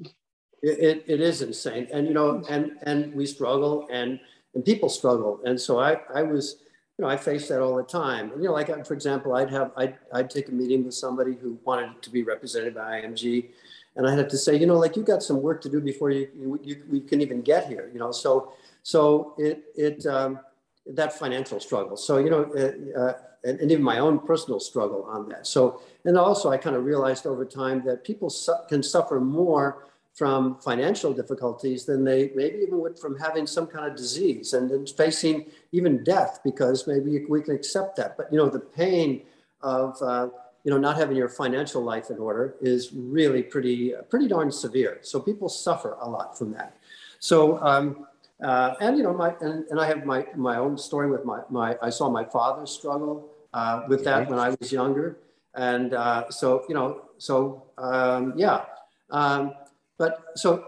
It, 0.63 0.79
it, 0.79 1.05
it 1.07 1.21
is 1.21 1.43
insane, 1.43 1.89
and 1.93 2.07
you 2.07 2.15
know, 2.15 2.43
and 2.49 2.73
and 2.83 3.15
we 3.15 3.27
struggle, 3.27 3.87
and 3.91 4.19
and 4.55 4.65
people 4.65 4.89
struggle, 4.89 5.41
and 5.45 5.61
so 5.61 5.79
I 5.79 6.01
I 6.15 6.23
was 6.23 6.63
you 6.99 7.05
know, 7.05 7.11
I 7.11 7.17
face 7.17 7.49
that 7.49 7.61
all 7.61 7.77
the 7.77 7.83
time. 7.83 8.33
You 8.37 8.45
know, 8.45 8.53
like 8.53 8.87
for 8.87 8.95
example, 8.95 9.35
I'd 9.35 9.51
have 9.51 9.73
I'd, 9.77 9.97
I'd 10.13 10.31
take 10.31 10.49
a 10.49 10.53
meeting 10.53 10.85
with 10.85 10.95
somebody 10.95 11.35
who 11.35 11.59
wanted 11.65 12.01
to 12.03 12.11
be 12.11 12.23
represented 12.23 12.75
by 12.75 13.03
IMG, 13.03 13.51
and 13.97 14.07
I'd 14.07 14.19
have 14.19 14.29
to 14.29 14.39
say, 14.39 14.57
you 14.57 14.67
know, 14.67 14.79
like 14.79 14.97
you 14.97 15.03
got 15.03 15.23
some 15.23 15.43
work 15.43 15.61
to 15.63 15.69
do 15.69 15.81
before 15.81 16.11
you 16.11 16.59
you, 16.63 16.83
you 16.91 17.01
can 17.03 17.21
even 17.21 17.43
get 17.43 17.67
here. 17.69 17.91
You 17.93 17.99
know, 17.99 18.13
so 18.13 18.53
so 18.83 19.35
it, 19.37 19.65
it 19.77 20.07
um, 20.07 20.41
that 20.87 21.13
financial 21.19 21.61
struggle. 21.61 21.97
So, 21.97 22.19
you 22.19 22.31
know, 22.31 22.45
uh, 22.55 23.01
uh, 23.01 23.13
and, 23.45 23.61
and, 23.61 23.71
even 23.71 23.83
my 23.83 23.99
own 23.99 24.19
personal 24.21 24.61
struggle 24.61 25.05
on 25.05 25.29
that. 25.29 25.47
So, 25.47 25.83
and 26.05 26.17
also 26.17 26.51
I 26.51 26.57
kind 26.57 26.77
of 26.77 26.85
realized 26.85 27.27
over 27.27 27.45
time 27.45 27.83
that 27.87 28.05
people 28.05 28.31
su- 28.31 28.55
can 28.69 28.83
suffer 28.83 29.21
more 29.21 29.87
from 30.17 30.59
financial 30.61 31.13
difficulties 31.13 31.85
than 31.85 32.03
they 32.03 32.33
maybe 32.35 32.57
even 32.59 32.79
would 32.81 32.99
from 32.99 33.19
having 33.19 33.47
some 33.47 33.67
kind 33.67 33.87
of 33.87 33.95
disease 33.95 34.55
and 34.55 34.71
then 34.71 34.87
facing 34.87 35.45
even 35.73 36.03
death 36.03 36.41
because 36.43 36.87
maybe 36.87 37.23
we 37.29 37.43
can 37.43 37.55
accept 37.55 37.97
that. 37.97 38.17
But, 38.17 38.33
you 38.33 38.39
know, 38.39 38.49
the 38.49 38.61
pain 38.61 39.23
of, 39.61 40.01
uh, 40.01 40.29
you 40.65 40.71
know, 40.71 40.79
not 40.79 40.97
having 40.97 41.19
your 41.19 41.29
financial 41.29 41.83
life 41.83 42.09
in 42.09 42.17
order 42.17 42.57
is 42.63 42.95
really 42.95 43.43
pretty, 43.43 43.93
pretty 44.09 44.27
darn 44.27 44.51
severe. 44.51 44.99
So 45.03 45.21
people 45.21 45.51
suffer 45.51 45.99
a 46.01 46.09
lot 46.09 46.37
from 46.39 46.51
that. 46.53 46.79
So, 47.19 47.63
um, 47.63 48.07
uh, 48.43 48.75
and 48.81 48.97
you 48.97 49.03
know, 49.03 49.15
my 49.15 49.35
and, 49.41 49.65
and 49.71 49.81
I 49.81 49.87
have 49.87 50.05
my 50.05 50.27
my 50.37 50.59
own 50.59 50.77
story 50.77 51.11
with 51.11 51.25
my 51.25 51.41
my. 51.49 51.75
I 51.81 51.89
saw 51.89 52.11
my 52.11 52.23
father 52.25 52.67
struggle 52.67 53.31
uh, 53.55 53.85
with 53.89 54.05
that 54.05 54.29
when 54.29 54.39
I 54.39 54.51
was 54.51 54.71
younger, 54.71 55.17
and 55.55 55.95
uh, 55.95 56.29
so 56.29 56.63
you 56.69 56.75
know, 56.75 57.03
so 57.17 57.63
um, 57.79 58.35
yeah. 58.37 58.65
Um, 59.11 59.55
but 59.99 60.25
so, 60.35 60.65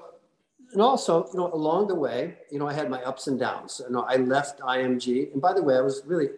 and 0.73 0.83
also, 0.83 1.27
you 1.33 1.39
know, 1.39 1.53
along 1.53 1.89
the 1.89 1.95
way, 1.95 2.37
you 2.51 2.59
know, 2.59 2.69
I 2.69 2.75
had 2.75 2.91
my 2.91 3.03
ups 3.03 3.27
and 3.27 3.39
downs. 3.39 3.81
You 3.85 3.93
know, 3.93 4.03
I 4.03 4.17
left 4.17 4.61
IMG, 4.61 5.33
and 5.33 5.41
by 5.41 5.53
the 5.55 5.63
way, 5.63 5.77
I 5.77 5.81
was 5.81 6.03
really 6.05 6.29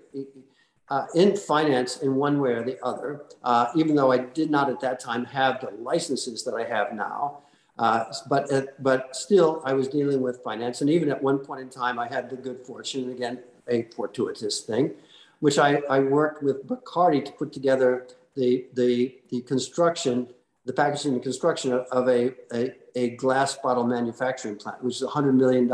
uh, 0.90 1.06
in 1.14 1.36
finance 1.36 1.98
in 1.98 2.16
one 2.16 2.40
way 2.40 2.52
or 2.52 2.64
the 2.64 2.78
other, 2.84 3.22
uh, 3.44 3.66
even 3.76 3.94
though 3.94 4.10
I 4.10 4.18
did 4.18 4.50
not 4.50 4.68
at 4.68 4.80
that 4.80 5.00
time 5.00 5.24
have 5.26 5.60
the 5.60 5.70
licenses 5.70 6.44
that 6.44 6.54
I 6.54 6.64
have 6.64 6.92
now. 6.92 7.38
Uh, 7.78 8.04
but, 8.28 8.52
uh, 8.52 8.62
but 8.80 9.16
still, 9.16 9.62
I 9.64 9.72
was 9.72 9.88
dealing 9.88 10.20
with 10.20 10.42
finance. 10.42 10.80
And 10.82 10.90
even 10.90 11.10
at 11.10 11.22
one 11.22 11.38
point 11.38 11.62
in 11.62 11.70
time, 11.70 11.98
I 11.98 12.08
had 12.08 12.28
the 12.28 12.36
good 12.36 12.66
fortune, 12.66 13.10
again, 13.10 13.38
a 13.68 13.84
fortuitous 13.94 14.60
thing, 14.60 14.92
which 15.38 15.58
I, 15.58 15.76
I 15.88 16.00
worked 16.00 16.42
with 16.42 16.66
Bacardi 16.66 17.24
to 17.24 17.32
put 17.32 17.52
together 17.52 18.08
the, 18.36 18.66
the, 18.74 19.14
the 19.30 19.40
construction, 19.42 20.28
the 20.70 20.76
packaging 20.76 21.14
and 21.14 21.22
construction 21.22 21.72
of, 21.72 22.08
a, 22.08 22.32
a, 22.54 22.72
a, 22.94 23.10
glass 23.16 23.56
bottle 23.56 23.84
manufacturing 23.84 24.54
plant, 24.54 24.82
which 24.84 24.96
is 24.96 25.02
a 25.02 25.06
$100 25.06 25.34
million 25.34 25.68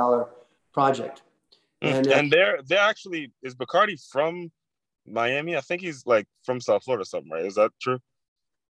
project. 0.73 1.21
Mm, 1.85 1.93
and, 1.93 2.07
and 2.07 2.33
they're, 2.33 2.61
they're 2.67 2.79
actually, 2.79 3.31
is 3.43 3.55
Bacardi 3.55 4.01
from 4.11 4.51
Miami. 5.07 5.55
I 5.55 5.61
think 5.61 5.83
he's 5.83 6.07
like 6.07 6.27
from 6.45 6.63
South 6.63 6.85
Florida, 6.85 7.05
something, 7.05 7.31
right? 7.31 7.45
Is 7.45 7.57
that 7.57 7.73
true? 7.79 7.99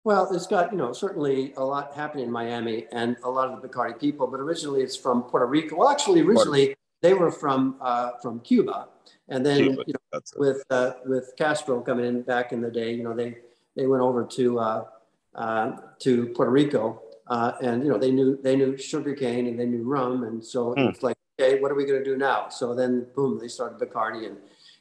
Well, 0.06 0.34
it's 0.34 0.48
got 0.48 0.72
you 0.74 0.78
know 0.78 0.92
certainly 0.92 1.54
a 1.56 1.64
lot 1.64 1.94
happening 1.94 2.26
in 2.26 2.32
Miami 2.32 2.88
and 2.92 3.16
a 3.24 3.30
lot 3.30 3.50
of 3.50 3.62
the 3.62 3.68
Bacardi 3.70 3.98
people, 3.98 4.28
but 4.28 4.42
originally 4.42 4.82
it's 4.82 4.98
from 4.98 5.24
Puerto 5.24 5.46
Rico. 5.46 5.78
Well, 5.78 5.90
actually, 5.90 6.20
originally 6.20 6.76
they 7.02 7.14
were 7.14 7.32
from 7.32 7.78
uh, 7.80 8.12
from 8.22 8.42
Cuba, 8.42 8.90
and 9.30 9.46
then 9.46 9.60
Cuba, 9.60 9.84
you 9.88 9.94
know, 9.94 10.20
with 10.36 10.62
uh, 10.70 10.94
with 11.06 11.32
Castro 11.38 11.80
coming 11.80 12.06
in 12.06 12.22
back 12.22 12.52
in 12.52 12.60
the 12.60 12.70
day, 12.70 12.94
you 12.94 13.02
know 13.02 13.14
they 13.14 13.38
they 13.78 13.88
went 13.88 14.04
over 14.04 14.26
to 14.26 14.60
uh, 14.60 14.64
uh 14.64 14.84
to 15.36 16.28
Puerto 16.36 16.52
Rico, 16.52 17.02
uh, 17.28 17.54
and 17.62 17.84
you 17.84 17.90
know 17.90 17.98
they 17.98 18.12
knew 18.12 18.38
they 18.42 18.56
knew 18.56 18.78
sugarcane 18.78 19.48
and 19.48 19.60
they 19.60 19.66
knew 19.66 19.84
rum, 19.84 20.24
and 20.24 20.44
so 20.44 20.74
mm. 20.76 20.90
it's 20.90 21.04
like, 21.04 21.18
okay, 21.40 21.60
what 21.60 21.72
are 21.72 21.76
we 21.76 21.86
going 21.86 22.04
to 22.04 22.06
do 22.06 22.18
now? 22.18 22.50
So 22.50 22.76
then, 22.76 23.08
boom, 23.16 23.40
they 23.40 23.48
started 23.48 23.80
Bacardi, 23.80 24.28
and 24.28 24.38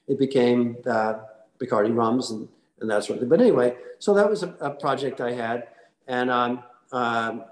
it 0.08 0.18
became 0.18 0.76
uh, 0.86 1.14
Bacardi 1.60 1.94
rums 1.94 2.30
and, 2.30 2.48
and 2.80 2.90
that 2.90 3.04
sort 3.04 3.16
of 3.16 3.20
thing. 3.20 3.28
But 3.28 3.40
anyway, 3.40 3.76
so 3.98 4.14
that 4.14 4.28
was 4.28 4.42
a, 4.42 4.54
a 4.60 4.70
project 4.70 5.20
I 5.20 5.32
had. 5.32 5.68
And, 6.06 6.30
um, 6.30 6.64
um, 6.92 7.44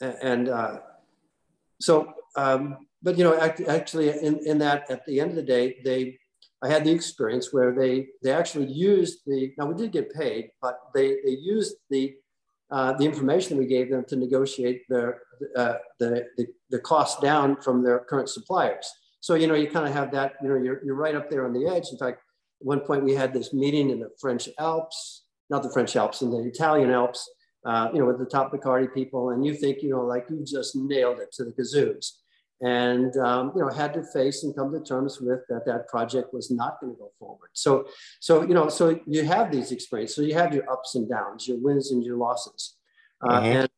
and 0.00 0.48
uh, 0.48 0.78
so, 1.80 2.14
um, 2.36 2.86
but 3.02 3.18
you 3.18 3.24
know, 3.24 3.38
actually 3.68 4.08
in, 4.08 4.40
in 4.46 4.58
that, 4.58 4.90
at 4.90 5.04
the 5.06 5.20
end 5.20 5.30
of 5.30 5.36
the 5.36 5.42
day, 5.42 5.76
they, 5.84 6.18
I 6.62 6.68
had 6.68 6.84
the 6.84 6.92
experience 6.92 7.52
where 7.52 7.74
they, 7.74 8.08
they 8.22 8.32
actually 8.32 8.72
used 8.72 9.20
the, 9.26 9.52
now 9.58 9.66
we 9.66 9.74
did 9.74 9.92
get 9.92 10.12
paid, 10.14 10.50
but 10.60 10.78
they, 10.94 11.16
they 11.24 11.32
used 11.32 11.76
the, 11.90 12.14
uh, 12.72 12.94
the 12.94 13.04
information 13.04 13.58
we 13.58 13.66
gave 13.66 13.90
them 13.90 14.04
to 14.08 14.16
negotiate 14.16 14.82
their, 14.88 15.20
uh, 15.56 15.74
the, 16.00 16.26
the, 16.38 16.46
the 16.70 16.78
cost 16.78 17.20
down 17.20 17.60
from 17.60 17.84
their 17.84 17.98
current 18.00 18.30
suppliers. 18.30 18.90
So, 19.20 19.34
you 19.34 19.46
know, 19.46 19.54
you 19.54 19.68
kind 19.68 19.86
of 19.86 19.92
have 19.92 20.10
that, 20.12 20.32
you 20.42 20.48
know, 20.48 20.56
you're, 20.56 20.82
you're 20.84 20.96
right 20.96 21.14
up 21.14 21.30
there 21.30 21.44
on 21.44 21.52
the 21.52 21.66
edge. 21.66 21.88
In 21.92 21.98
fact, 21.98 22.18
at 22.60 22.66
one 22.66 22.80
point, 22.80 23.04
we 23.04 23.14
had 23.14 23.32
this 23.34 23.52
meeting 23.52 23.90
in 23.90 24.00
the 24.00 24.10
French 24.18 24.48
Alps, 24.58 25.24
not 25.50 25.62
the 25.62 25.70
French 25.70 25.94
Alps, 25.96 26.22
in 26.22 26.30
the 26.30 26.38
Italian 26.38 26.90
Alps, 26.90 27.30
uh, 27.66 27.90
you 27.92 28.00
know, 28.00 28.06
with 28.06 28.18
the 28.18 28.24
top 28.24 28.52
Bacardi 28.52 28.92
people. 28.92 29.30
And 29.30 29.44
you 29.44 29.54
think, 29.54 29.82
you 29.82 29.90
know, 29.90 30.04
like 30.04 30.26
you 30.30 30.42
just 30.44 30.74
nailed 30.74 31.18
it 31.20 31.30
to 31.34 31.44
the 31.44 31.52
kazoos. 31.52 32.21
And, 32.62 33.16
um, 33.16 33.52
you 33.56 33.62
know, 33.62 33.68
had 33.68 33.92
to 33.94 34.04
face 34.04 34.44
and 34.44 34.54
come 34.54 34.72
to 34.72 34.80
terms 34.80 35.20
with 35.20 35.40
that 35.48 35.66
that 35.66 35.88
project 35.88 36.32
was 36.32 36.50
not 36.50 36.80
going 36.80 36.92
to 36.94 36.98
go 36.98 37.10
forward. 37.18 37.50
So, 37.54 37.86
so, 38.20 38.42
you 38.42 38.54
know, 38.54 38.68
so 38.68 39.00
you 39.04 39.24
have 39.24 39.50
these 39.50 39.72
experiences. 39.72 40.14
So 40.14 40.22
you 40.22 40.34
have 40.34 40.54
your 40.54 40.70
ups 40.70 40.94
and 40.94 41.08
downs, 41.08 41.48
your 41.48 41.58
wins 41.58 41.90
and 41.90 42.04
your 42.04 42.16
losses. 42.16 42.76
Uh, 43.20 43.40
mm-hmm. 43.40 43.56
And 43.58 43.68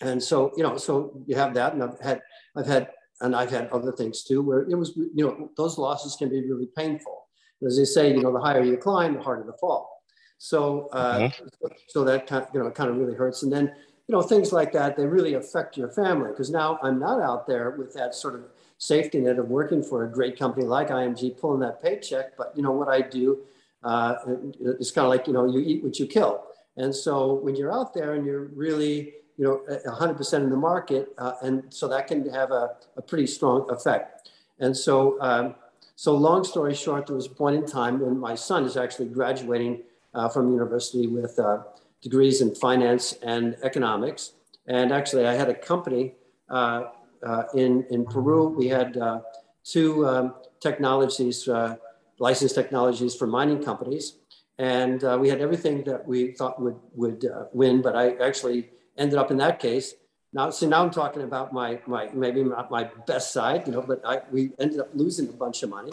and 0.00 0.20
so 0.20 0.50
you 0.56 0.64
know 0.64 0.76
so 0.76 1.22
you 1.28 1.36
have 1.36 1.54
that 1.54 1.74
and 1.74 1.82
i've 1.84 2.00
had 2.00 2.20
i've 2.56 2.66
had 2.66 2.88
and 3.20 3.36
i've 3.36 3.52
had 3.52 3.68
other 3.68 3.92
things 3.92 4.24
too 4.24 4.42
where 4.42 4.62
it 4.62 4.74
was 4.74 4.96
you 4.96 5.24
know 5.24 5.48
those 5.56 5.78
losses 5.78 6.16
can 6.16 6.28
be 6.28 6.40
really 6.44 6.66
painful 6.76 7.22
as 7.66 7.76
they 7.76 7.84
say, 7.84 8.12
you 8.12 8.22
know, 8.22 8.32
the 8.32 8.40
higher 8.40 8.62
you 8.62 8.76
climb, 8.76 9.14
the 9.14 9.22
harder 9.22 9.44
the 9.44 9.52
fall. 9.54 10.02
So, 10.38 10.88
uh, 10.92 11.18
mm-hmm. 11.18 11.66
so 11.88 12.04
that 12.04 12.26
kind, 12.26 12.46
you 12.52 12.62
know, 12.62 12.70
kind 12.70 12.90
of 12.90 12.96
really 12.96 13.14
hurts. 13.14 13.42
And 13.42 13.52
then, 13.52 13.72
you 14.08 14.14
know, 14.14 14.22
things 14.22 14.52
like 14.52 14.72
that, 14.72 14.96
they 14.96 15.06
really 15.06 15.34
affect 15.34 15.76
your 15.76 15.88
family 15.88 16.30
because 16.30 16.50
now 16.50 16.78
I'm 16.82 16.98
not 16.98 17.20
out 17.20 17.46
there 17.46 17.70
with 17.70 17.94
that 17.94 18.14
sort 18.14 18.34
of 18.34 18.44
safety 18.78 19.20
net 19.20 19.38
of 19.38 19.48
working 19.48 19.82
for 19.82 20.04
a 20.04 20.08
great 20.08 20.38
company 20.38 20.66
like 20.66 20.88
IMG, 20.88 21.38
pulling 21.38 21.60
that 21.60 21.82
paycheck. 21.82 22.36
But 22.36 22.52
you 22.56 22.62
know 22.62 22.72
what 22.72 22.88
I 22.88 23.00
do 23.00 23.38
uh, 23.84 24.14
it's 24.60 24.90
kind 24.90 25.04
of 25.04 25.10
like 25.10 25.26
you 25.26 25.32
know 25.32 25.46
you 25.46 25.60
eat 25.60 25.82
what 25.82 25.98
you 25.98 26.06
kill. 26.06 26.44
And 26.76 26.94
so 26.94 27.34
when 27.34 27.54
you're 27.54 27.72
out 27.72 27.92
there 27.92 28.14
and 28.14 28.24
you're 28.24 28.44
really 28.44 29.14
you 29.36 29.44
know 29.44 29.62
100% 29.86 30.34
in 30.34 30.50
the 30.50 30.56
market, 30.56 31.12
uh, 31.18 31.34
and 31.42 31.64
so 31.70 31.88
that 31.88 32.06
can 32.06 32.28
have 32.30 32.50
a, 32.50 32.76
a 32.96 33.02
pretty 33.02 33.26
strong 33.26 33.68
effect. 33.70 34.30
And 34.60 34.76
so 34.76 35.20
um, 35.20 35.54
so 35.96 36.14
long 36.14 36.44
story 36.44 36.74
short, 36.74 37.06
there 37.06 37.16
was 37.16 37.26
a 37.26 37.30
point 37.30 37.56
in 37.56 37.66
time 37.66 38.00
when 38.00 38.18
my 38.18 38.34
son 38.34 38.64
is 38.64 38.76
actually 38.76 39.08
graduating 39.08 39.82
uh, 40.14 40.28
from 40.28 40.52
university 40.52 41.06
with 41.06 41.38
uh, 41.38 41.62
degrees 42.02 42.40
in 42.40 42.54
finance 42.54 43.14
and 43.22 43.56
economics. 43.62 44.32
And 44.66 44.92
actually, 44.92 45.26
I 45.26 45.34
had 45.34 45.48
a 45.48 45.54
company 45.54 46.14
uh, 46.50 46.84
uh 47.24 47.44
in, 47.54 47.86
in 47.90 48.04
Peru. 48.04 48.48
We 48.48 48.68
had 48.68 48.96
uh, 48.96 49.20
two 49.64 50.06
um, 50.06 50.34
technologies, 50.60 51.48
uh, 51.48 51.76
licensed 52.18 52.54
technologies 52.54 53.14
for 53.14 53.26
mining 53.26 53.62
companies. 53.62 54.16
And 54.58 55.02
we 55.20 55.28
had 55.28 55.40
everything 55.40 55.82
that 55.84 56.06
we 56.06 56.32
thought 56.32 56.60
would, 56.60 56.78
would 56.94 57.24
win, 57.52 57.82
but 57.82 57.96
I 57.96 58.04
actually 58.28 58.70
ended 58.96 59.18
up 59.18 59.30
in 59.30 59.38
that 59.38 59.58
case 59.58 59.94
now, 60.32 60.48
see, 60.50 60.66
now 60.66 60.82
I'm 60.82 60.90
talking 60.90 61.22
about 61.22 61.52
my, 61.52 61.78
my 61.86 62.08
maybe 62.14 62.42
not 62.42 62.70
my 62.70 62.84
best 63.06 63.32
side, 63.32 63.66
you 63.66 63.72
know, 63.72 63.82
but 63.82 64.00
I, 64.04 64.22
we 64.30 64.52
ended 64.58 64.80
up 64.80 64.88
losing 64.94 65.28
a 65.28 65.32
bunch 65.32 65.62
of 65.62 65.68
money 65.68 65.92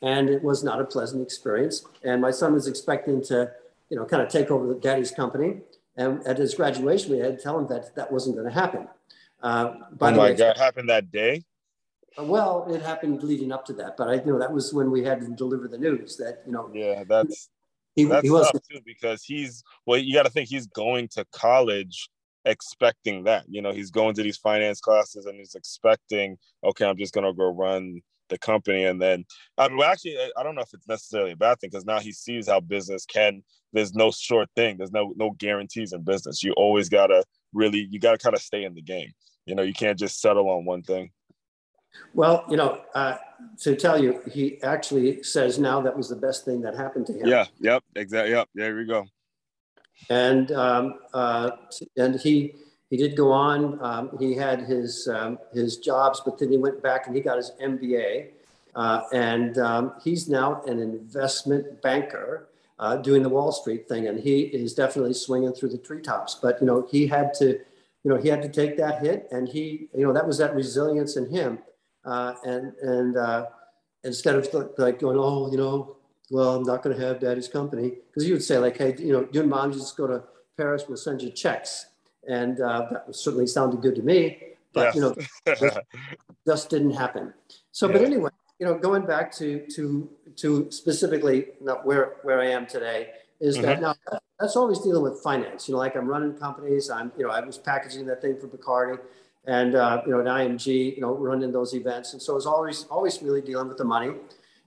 and 0.00 0.28
it 0.28 0.42
was 0.42 0.62
not 0.62 0.80
a 0.80 0.84
pleasant 0.84 1.22
experience. 1.22 1.84
And 2.04 2.22
my 2.22 2.30
son 2.30 2.52
was 2.52 2.68
expecting 2.68 3.22
to, 3.24 3.50
you 3.92 3.98
know, 3.98 4.06
kind 4.06 4.22
of 4.22 4.30
take 4.30 4.50
over 4.50 4.66
the 4.66 4.80
daddy's 4.80 5.10
company. 5.10 5.60
And 5.98 6.26
at 6.26 6.38
his 6.38 6.54
graduation, 6.54 7.12
we 7.12 7.18
had 7.18 7.36
to 7.36 7.42
tell 7.42 7.58
him 7.58 7.66
that 7.66 7.94
that 7.94 8.10
wasn't 8.10 8.36
going 8.36 8.48
to 8.48 8.54
happen. 8.54 8.88
Uh, 9.42 9.74
by 9.92 10.08
oh 10.08 10.16
my 10.16 10.22
way, 10.30 10.34
God, 10.34 10.56
happened 10.56 10.88
that 10.88 11.12
day? 11.12 11.44
Well, 12.16 12.66
it 12.74 12.80
happened 12.80 13.22
leading 13.22 13.52
up 13.52 13.66
to 13.66 13.74
that, 13.74 13.98
but 13.98 14.08
I 14.08 14.14
you 14.14 14.32
know 14.32 14.38
that 14.38 14.50
was 14.50 14.72
when 14.72 14.90
we 14.90 15.04
had 15.04 15.20
to 15.20 15.28
deliver 15.28 15.68
the 15.68 15.76
news 15.76 16.16
that, 16.16 16.42
you 16.46 16.52
know. 16.52 16.70
Yeah, 16.72 17.04
that's, 17.06 17.50
he, 17.94 18.04
that's 18.04 18.22
he 18.22 18.30
was 18.30 18.50
too 18.70 18.80
because 18.86 19.22
he's, 19.24 19.62
well, 19.84 19.98
you 19.98 20.14
got 20.14 20.22
to 20.22 20.30
think 20.30 20.48
he's 20.48 20.66
going 20.68 21.08
to 21.08 21.26
college 21.30 22.08
expecting 22.46 23.24
that. 23.24 23.44
You 23.46 23.60
know, 23.60 23.72
he's 23.72 23.90
going 23.90 24.14
to 24.14 24.22
these 24.22 24.38
finance 24.38 24.80
classes 24.80 25.26
and 25.26 25.38
he's 25.38 25.54
expecting, 25.54 26.38
okay, 26.64 26.86
I'm 26.86 26.96
just 26.96 27.12
gonna 27.12 27.34
go 27.34 27.52
run 27.52 28.00
the 28.32 28.38
company, 28.38 28.84
and 28.84 29.00
then 29.00 29.24
I 29.58 29.68
mean, 29.68 29.78
well, 29.78 29.90
actually, 29.90 30.16
I 30.36 30.42
don't 30.42 30.54
know 30.54 30.62
if 30.62 30.74
it's 30.74 30.88
necessarily 30.88 31.32
a 31.32 31.36
bad 31.36 31.60
thing 31.60 31.70
because 31.70 31.84
now 31.84 32.00
he 32.00 32.12
sees 32.12 32.48
how 32.48 32.60
business 32.60 33.04
can. 33.06 33.42
There's 33.72 33.94
no 33.94 34.10
short 34.10 34.48
thing. 34.56 34.76
There's 34.78 34.92
no 34.92 35.12
no 35.16 35.30
guarantees 35.30 35.92
in 35.92 36.02
business. 36.02 36.42
You 36.42 36.52
always 36.52 36.88
gotta 36.88 37.24
really, 37.52 37.86
you 37.90 38.00
gotta 38.00 38.18
kind 38.18 38.34
of 38.34 38.42
stay 38.42 38.64
in 38.64 38.74
the 38.74 38.82
game. 38.82 39.12
You 39.46 39.54
know, 39.54 39.62
you 39.62 39.72
can't 39.72 39.98
just 39.98 40.20
settle 40.20 40.48
on 40.50 40.64
one 40.64 40.82
thing. 40.82 41.10
Well, 42.14 42.44
you 42.48 42.56
know, 42.56 42.80
uh, 42.94 43.16
to 43.60 43.76
tell 43.76 44.02
you, 44.02 44.22
he 44.30 44.62
actually 44.62 45.22
says 45.22 45.58
now 45.58 45.80
that 45.82 45.96
was 45.96 46.08
the 46.08 46.16
best 46.16 46.44
thing 46.44 46.62
that 46.62 46.74
happened 46.74 47.06
to 47.06 47.12
him. 47.12 47.26
Yeah. 47.26 47.46
Yep. 47.60 47.84
Exactly. 47.96 48.32
Yep. 48.32 48.48
There 48.54 48.76
we 48.76 48.86
go 48.86 49.04
and 50.10 50.52
um, 50.52 50.94
uh, 51.12 51.50
and 51.96 52.18
he 52.18 52.54
he 52.92 52.98
did 52.98 53.16
go 53.16 53.32
on. 53.32 53.82
Um, 53.82 54.10
he 54.20 54.34
had 54.34 54.60
his 54.60 55.08
um, 55.08 55.38
his 55.54 55.78
jobs, 55.78 56.20
but 56.22 56.38
then 56.38 56.50
he 56.50 56.58
went 56.58 56.82
back 56.82 57.06
and 57.06 57.16
he 57.16 57.22
got 57.22 57.38
his 57.38 57.52
MBA, 57.58 58.32
uh, 58.74 59.00
and 59.14 59.56
um, 59.56 59.94
he's 60.04 60.28
now 60.28 60.60
an 60.66 60.78
investment 60.78 61.80
banker 61.80 62.50
uh, 62.78 62.96
doing 62.96 63.22
the 63.22 63.30
Wall 63.30 63.50
Street 63.50 63.88
thing, 63.88 64.08
and 64.08 64.20
he 64.20 64.42
is 64.42 64.74
definitely 64.74 65.14
swinging 65.14 65.54
through 65.54 65.70
the 65.70 65.78
treetops. 65.78 66.34
But 66.34 66.60
you 66.60 66.66
know, 66.66 66.86
he 66.90 67.06
had 67.06 67.32
to, 67.38 67.46
you 68.04 68.10
know, 68.10 68.18
he 68.18 68.28
had 68.28 68.42
to 68.42 68.50
take 68.50 68.76
that 68.76 69.00
hit, 69.00 69.26
and 69.30 69.48
he, 69.48 69.88
you 69.94 70.06
know, 70.06 70.12
that 70.12 70.26
was 70.26 70.36
that 70.36 70.54
resilience 70.54 71.16
in 71.16 71.30
him, 71.30 71.60
uh, 72.04 72.34
and 72.44 72.74
and 72.82 73.16
uh, 73.16 73.46
instead 74.04 74.34
of 74.34 74.46
like 74.76 74.98
going, 74.98 75.16
oh, 75.18 75.50
you 75.50 75.56
know, 75.56 75.96
well, 76.30 76.56
I'm 76.56 76.64
not 76.64 76.82
going 76.82 76.94
to 76.94 77.02
have 77.02 77.20
daddy's 77.20 77.48
company. 77.48 77.94
Because 78.08 78.28
you 78.28 78.34
would 78.34 78.44
say, 78.44 78.58
like, 78.58 78.76
hey, 78.76 78.94
you 78.98 79.14
know, 79.14 79.26
your 79.32 79.44
mom 79.44 79.72
just 79.72 79.96
go 79.96 80.06
to 80.06 80.24
Paris, 80.58 80.84
we'll 80.86 80.98
send 80.98 81.22
you 81.22 81.30
checks. 81.30 81.86
And 82.28 82.60
uh, 82.60 82.86
that 82.90 83.14
certainly 83.14 83.46
sounded 83.46 83.82
good 83.82 83.96
to 83.96 84.02
me. 84.02 84.38
But, 84.72 84.94
you 84.94 85.00
know, 85.00 85.14
just, 85.46 85.78
just 86.46 86.70
didn't 86.70 86.92
happen. 86.92 87.34
So, 87.72 87.86
yeah. 87.86 87.92
but 87.92 88.02
anyway, 88.02 88.30
you 88.58 88.66
know, 88.66 88.74
going 88.74 89.04
back 89.04 89.32
to, 89.36 89.66
to, 89.74 90.08
to 90.36 90.70
specifically 90.70 91.46
not 91.60 91.84
where, 91.84 92.16
where 92.22 92.40
I 92.40 92.46
am 92.46 92.66
today, 92.66 93.08
is 93.42 93.56
mm-hmm. 93.56 93.66
that 93.66 93.80
now 93.82 93.94
that's 94.38 94.56
always 94.56 94.78
dealing 94.78 95.02
with 95.02 95.20
finance. 95.20 95.68
You 95.68 95.72
know, 95.72 95.78
like 95.78 95.96
I'm 95.96 96.06
running 96.06 96.34
companies. 96.34 96.88
I'm, 96.88 97.12
you 97.18 97.24
know, 97.24 97.30
I 97.30 97.40
was 97.40 97.58
packaging 97.58 98.06
that 98.06 98.22
thing 98.22 98.38
for 98.40 98.46
Bacardi, 98.46 98.98
and 99.46 99.74
uh, 99.74 100.00
you 100.06 100.12
know, 100.12 100.20
at 100.20 100.26
IMG, 100.26 100.94
you 100.94 101.00
know, 101.00 101.12
running 101.12 101.50
those 101.52 101.74
events, 101.74 102.12
and 102.12 102.22
so 102.22 102.36
it's 102.36 102.46
always 102.46 102.84
always 102.84 103.20
really 103.20 103.42
dealing 103.42 103.68
with 103.68 103.78
the 103.78 103.84
money. 103.84 104.12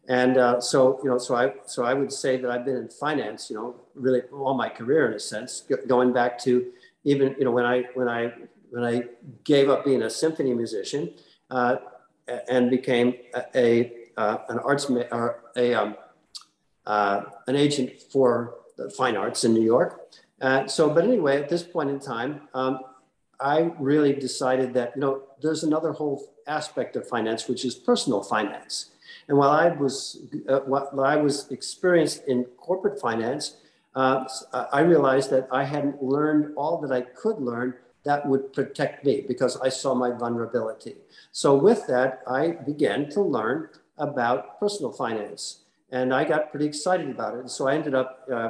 And 0.08 0.38
uh, 0.38 0.62
so, 0.62 1.00
you 1.04 1.10
know, 1.10 1.18
so 1.18 1.36
I, 1.36 1.54
so 1.66 1.84
I 1.84 1.96
would 1.96 2.14
say 2.14 2.38
that 2.38 2.52
I've 2.52 2.64
been 2.64 2.76
in 2.76 2.90
finance, 2.90 3.50
you 3.50 3.56
know, 3.56 3.76
really 3.96 4.22
all 4.32 4.54
my 4.54 4.70
career 4.70 5.08
in 5.08 5.14
a 5.14 5.20
sense, 5.20 5.64
going 5.88 6.14
back 6.14 6.38
to 6.44 6.72
even, 7.06 7.36
you 7.40 7.46
know, 7.46 7.52
when 7.52 7.66
I, 7.66 7.84
when 7.94 8.10
I 8.10 8.34
when 8.76 8.84
I 8.84 9.04
gave 9.46 9.70
up 9.70 9.86
being 9.86 10.02
a 10.02 10.10
symphony 10.10 10.54
musician 10.54 11.14
uh, 11.50 11.78
and 12.50 12.70
became 12.70 13.14
a, 13.34 13.44
a 13.56 13.92
uh, 14.18 14.38
an 14.50 14.60
arts 14.60 14.90
or 14.90 15.44
a 15.56 15.74
um, 15.74 15.96
uh, 16.86 17.22
an 17.48 17.56
agent 17.56 18.02
for 18.12 18.56
the 18.78 18.90
fine 18.90 19.16
arts 19.16 19.46
in 19.46 19.54
New 19.54 19.64
York. 19.64 20.02
Uh, 20.42 20.68
so, 20.68 20.90
but 20.90 21.06
anyway, 21.06 21.42
at 21.42 21.48
this 21.48 21.64
point 21.64 21.90
in 21.90 22.00
time, 22.00 22.42
um, 22.54 22.80
I 23.40 23.72
really 23.80 24.14
decided 24.14 24.74
that 24.74 24.92
you 24.96 25.02
know 25.02 25.24
there's 25.42 25.64
another 25.64 25.94
whole 25.94 26.34
aspect 26.48 26.96
of 26.96 27.08
finance, 27.08 27.48
which 27.48 27.64
is 27.66 27.76
personal 27.76 28.24
finance. 28.24 28.92
And 29.28 29.38
while 29.38 29.52
I 29.52 29.70
was 29.70 30.20
uh, 30.50 30.60
while 30.60 31.06
I 31.06 31.16
was 31.16 31.50
experienced 31.52 32.24
in 32.28 32.44
corporate 32.58 33.00
finance, 33.00 33.58
uh, 33.96 34.28
I 34.74 34.82
realized 34.82 35.30
that 35.32 35.48
I 35.52 35.64
hadn't 35.64 36.04
learned 36.04 36.54
all 36.56 36.80
that 36.82 36.92
I 36.92 37.02
could 37.02 37.40
learn 37.40 37.76
that 38.04 38.28
would 38.28 38.54
protect 38.54 39.04
me 39.04 39.26
because 39.28 39.58
I 39.58 39.70
saw 39.70 39.96
my 39.96 40.12
vulnerability. 40.12 40.96
So 41.32 41.56
with 41.56 41.88
that, 41.88 42.22
I 42.28 42.50
began 42.50 43.10
to 43.10 43.22
learn 43.22 43.70
about 43.98 44.60
personal 44.60 44.92
finance, 44.92 45.64
and 45.92 46.14
I 46.14 46.24
got 46.24 46.52
pretty 46.52 46.66
excited 46.66 47.10
about 47.10 47.34
it. 47.34 47.40
And 47.40 47.52
so 47.52 47.68
I 47.68 47.76
ended 47.76 47.96
up 47.96 48.28
uh, 48.32 48.50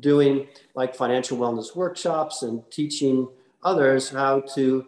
doing 0.00 0.48
like 0.74 0.94
financial 0.94 1.38
wellness 1.38 1.76
workshops 1.76 2.42
and 2.42 2.68
teaching 2.70 3.28
others 3.62 4.10
how 4.10 4.40
to 4.54 4.86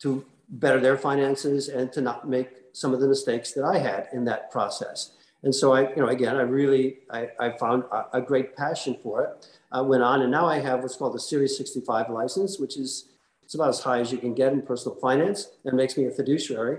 to 0.00 0.24
better 0.48 0.80
their 0.80 0.96
finances 0.96 1.68
and 1.68 1.92
to 1.92 2.00
not 2.00 2.28
make 2.28 2.50
some 2.72 2.92
of 2.92 3.00
the 3.00 3.08
mistakes 3.08 3.52
that 3.52 3.64
I 3.64 3.78
had 3.78 4.08
in 4.12 4.24
that 4.26 4.50
process. 4.50 5.12
And 5.46 5.54
so 5.54 5.74
I, 5.74 5.88
you 5.90 6.02
know, 6.02 6.08
again, 6.08 6.34
I 6.34 6.40
really, 6.40 6.98
I, 7.08 7.28
I 7.38 7.50
found 7.56 7.84
a, 7.92 8.18
a, 8.18 8.20
great 8.20 8.56
passion 8.56 8.98
for 9.00 9.22
it. 9.22 9.46
I 9.70 9.80
went 9.80 10.02
on 10.02 10.22
and 10.22 10.30
now 10.32 10.44
I 10.44 10.58
have 10.58 10.80
what's 10.80 10.96
called 10.96 11.14
the 11.14 11.20
Series 11.20 11.56
65 11.56 12.10
license, 12.10 12.58
which 12.58 12.76
is, 12.76 13.10
it's 13.44 13.54
about 13.54 13.68
as 13.68 13.78
high 13.78 14.00
as 14.00 14.10
you 14.10 14.18
can 14.18 14.34
get 14.34 14.52
in 14.52 14.60
personal 14.60 14.98
finance 14.98 15.50
and 15.64 15.76
makes 15.76 15.96
me 15.96 16.06
a 16.06 16.10
fiduciary. 16.10 16.78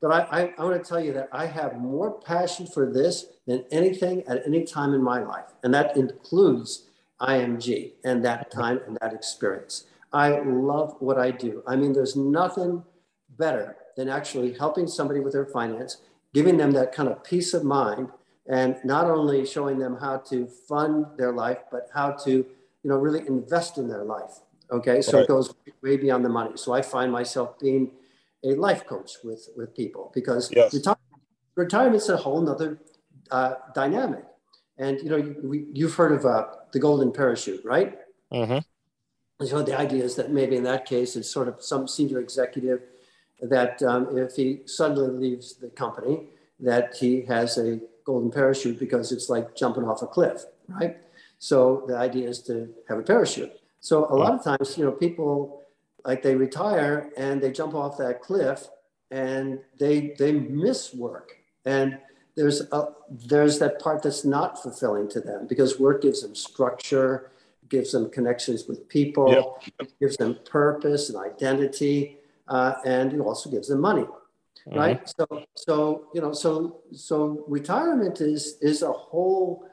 But 0.00 0.12
I, 0.12 0.42
I, 0.42 0.54
I 0.56 0.64
want 0.64 0.80
to 0.80 0.88
tell 0.88 1.00
you 1.00 1.12
that 1.14 1.28
I 1.32 1.46
have 1.46 1.80
more 1.80 2.20
passion 2.20 2.68
for 2.68 2.88
this 2.88 3.26
than 3.48 3.64
anything 3.72 4.22
at 4.28 4.46
any 4.46 4.62
time 4.62 4.94
in 4.94 5.02
my 5.02 5.18
life. 5.18 5.46
And 5.64 5.74
that 5.74 5.96
includes 5.96 6.84
IMG 7.20 7.94
and 8.04 8.24
that 8.24 8.52
time 8.52 8.78
and 8.86 8.96
that 9.00 9.12
experience. 9.12 9.86
I 10.12 10.38
love 10.38 10.94
what 11.00 11.18
I 11.18 11.32
do. 11.32 11.64
I 11.66 11.74
mean, 11.74 11.92
there's 11.92 12.14
nothing 12.14 12.84
better 13.28 13.74
than 13.96 14.08
actually 14.08 14.52
helping 14.52 14.86
somebody 14.86 15.18
with 15.18 15.32
their 15.32 15.46
finance, 15.46 15.96
giving 16.34 16.56
them 16.58 16.72
that 16.72 16.92
kind 16.92 17.08
of 17.08 17.24
peace 17.24 17.54
of 17.54 17.64
mind, 17.64 18.08
and 18.46 18.76
not 18.84 19.10
only 19.10 19.46
showing 19.46 19.78
them 19.78 19.96
how 19.96 20.18
to 20.18 20.46
fund 20.68 21.06
their 21.16 21.32
life, 21.32 21.60
but 21.70 21.88
how 21.94 22.10
to, 22.10 22.30
you 22.30 22.90
know, 22.90 22.96
really 22.96 23.26
invest 23.26 23.78
in 23.78 23.88
their 23.88 24.04
life. 24.04 24.40
Okay, 24.70 25.00
so 25.00 25.12
right. 25.12 25.22
it 25.22 25.28
goes 25.28 25.54
way 25.82 25.96
beyond 25.96 26.24
the 26.24 26.28
money. 26.28 26.52
So 26.56 26.74
I 26.74 26.82
find 26.82 27.10
myself 27.10 27.58
being 27.58 27.92
a 28.42 28.54
life 28.54 28.84
coach 28.86 29.12
with 29.22 29.48
with 29.56 29.74
people 29.74 30.10
because 30.12 30.50
yes. 30.52 30.74
retirement, 30.74 31.22
retirement's 31.54 32.08
a 32.08 32.16
whole 32.16 32.42
nother 32.42 32.78
uh, 33.30 33.54
dynamic. 33.74 34.24
And 34.76 34.98
you 35.00 35.08
know, 35.08 35.16
you, 35.16 35.68
you've 35.72 35.94
heard 35.94 36.12
of 36.12 36.26
uh, 36.26 36.46
the 36.72 36.80
golden 36.80 37.12
parachute, 37.12 37.64
right? 37.64 37.96
Mm-hmm. 38.32 38.58
So 39.46 39.62
the 39.62 39.78
idea 39.78 40.02
is 40.04 40.16
that 40.16 40.30
maybe 40.30 40.56
in 40.56 40.64
that 40.64 40.84
case, 40.84 41.16
it's 41.16 41.30
sort 41.30 41.48
of 41.48 41.62
some 41.62 41.86
senior 41.86 42.18
executive 42.20 42.80
that 43.40 43.82
um, 43.82 44.16
if 44.16 44.34
he 44.36 44.60
suddenly 44.66 45.28
leaves 45.28 45.54
the 45.56 45.68
company, 45.68 46.28
that 46.60 46.96
he 46.96 47.22
has 47.22 47.58
a 47.58 47.80
golden 48.04 48.30
parachute 48.30 48.78
because 48.78 49.12
it's 49.12 49.28
like 49.28 49.54
jumping 49.56 49.84
off 49.84 50.02
a 50.02 50.06
cliff, 50.06 50.44
right? 50.68 50.96
So 51.38 51.84
the 51.86 51.96
idea 51.96 52.28
is 52.28 52.40
to 52.42 52.72
have 52.88 52.98
a 52.98 53.02
parachute. 53.02 53.52
So 53.80 54.06
a 54.06 54.16
lot 54.16 54.32
of 54.32 54.44
times, 54.44 54.78
you 54.78 54.84
know, 54.84 54.92
people 54.92 55.62
like 56.04 56.22
they 56.22 56.34
retire 56.34 57.10
and 57.16 57.42
they 57.42 57.50
jump 57.50 57.74
off 57.74 57.98
that 57.98 58.22
cliff 58.22 58.68
and 59.10 59.60
they 59.78 60.14
they 60.18 60.32
miss 60.32 60.94
work 60.94 61.36
and 61.64 61.98
there's 62.36 62.62
a, 62.72 62.88
there's 63.08 63.58
that 63.58 63.78
part 63.80 64.02
that's 64.02 64.24
not 64.24 64.60
fulfilling 64.60 65.08
to 65.08 65.20
them 65.20 65.46
because 65.46 65.78
work 65.78 66.02
gives 66.02 66.22
them 66.22 66.34
structure 66.34 67.30
gives 67.68 67.92
them 67.92 68.10
connections 68.10 68.66
with 68.66 68.88
people 68.88 69.58
yep. 69.78 69.88
gives 70.00 70.16
them 70.16 70.36
purpose 70.44 71.10
and 71.10 71.18
identity 71.18 72.18
uh, 72.48 72.74
and 72.84 73.12
it 73.12 73.20
also 73.20 73.50
gives 73.50 73.68
them 73.68 73.80
money, 73.80 74.02
mm-hmm. 74.02 74.78
right? 74.78 75.12
So, 75.18 75.44
so 75.54 76.08
you 76.14 76.20
know, 76.20 76.32
so 76.32 76.82
so 76.92 77.44
retirement 77.48 78.20
is 78.20 78.58
is 78.60 78.82
a 78.82 78.92
whole 78.92 79.66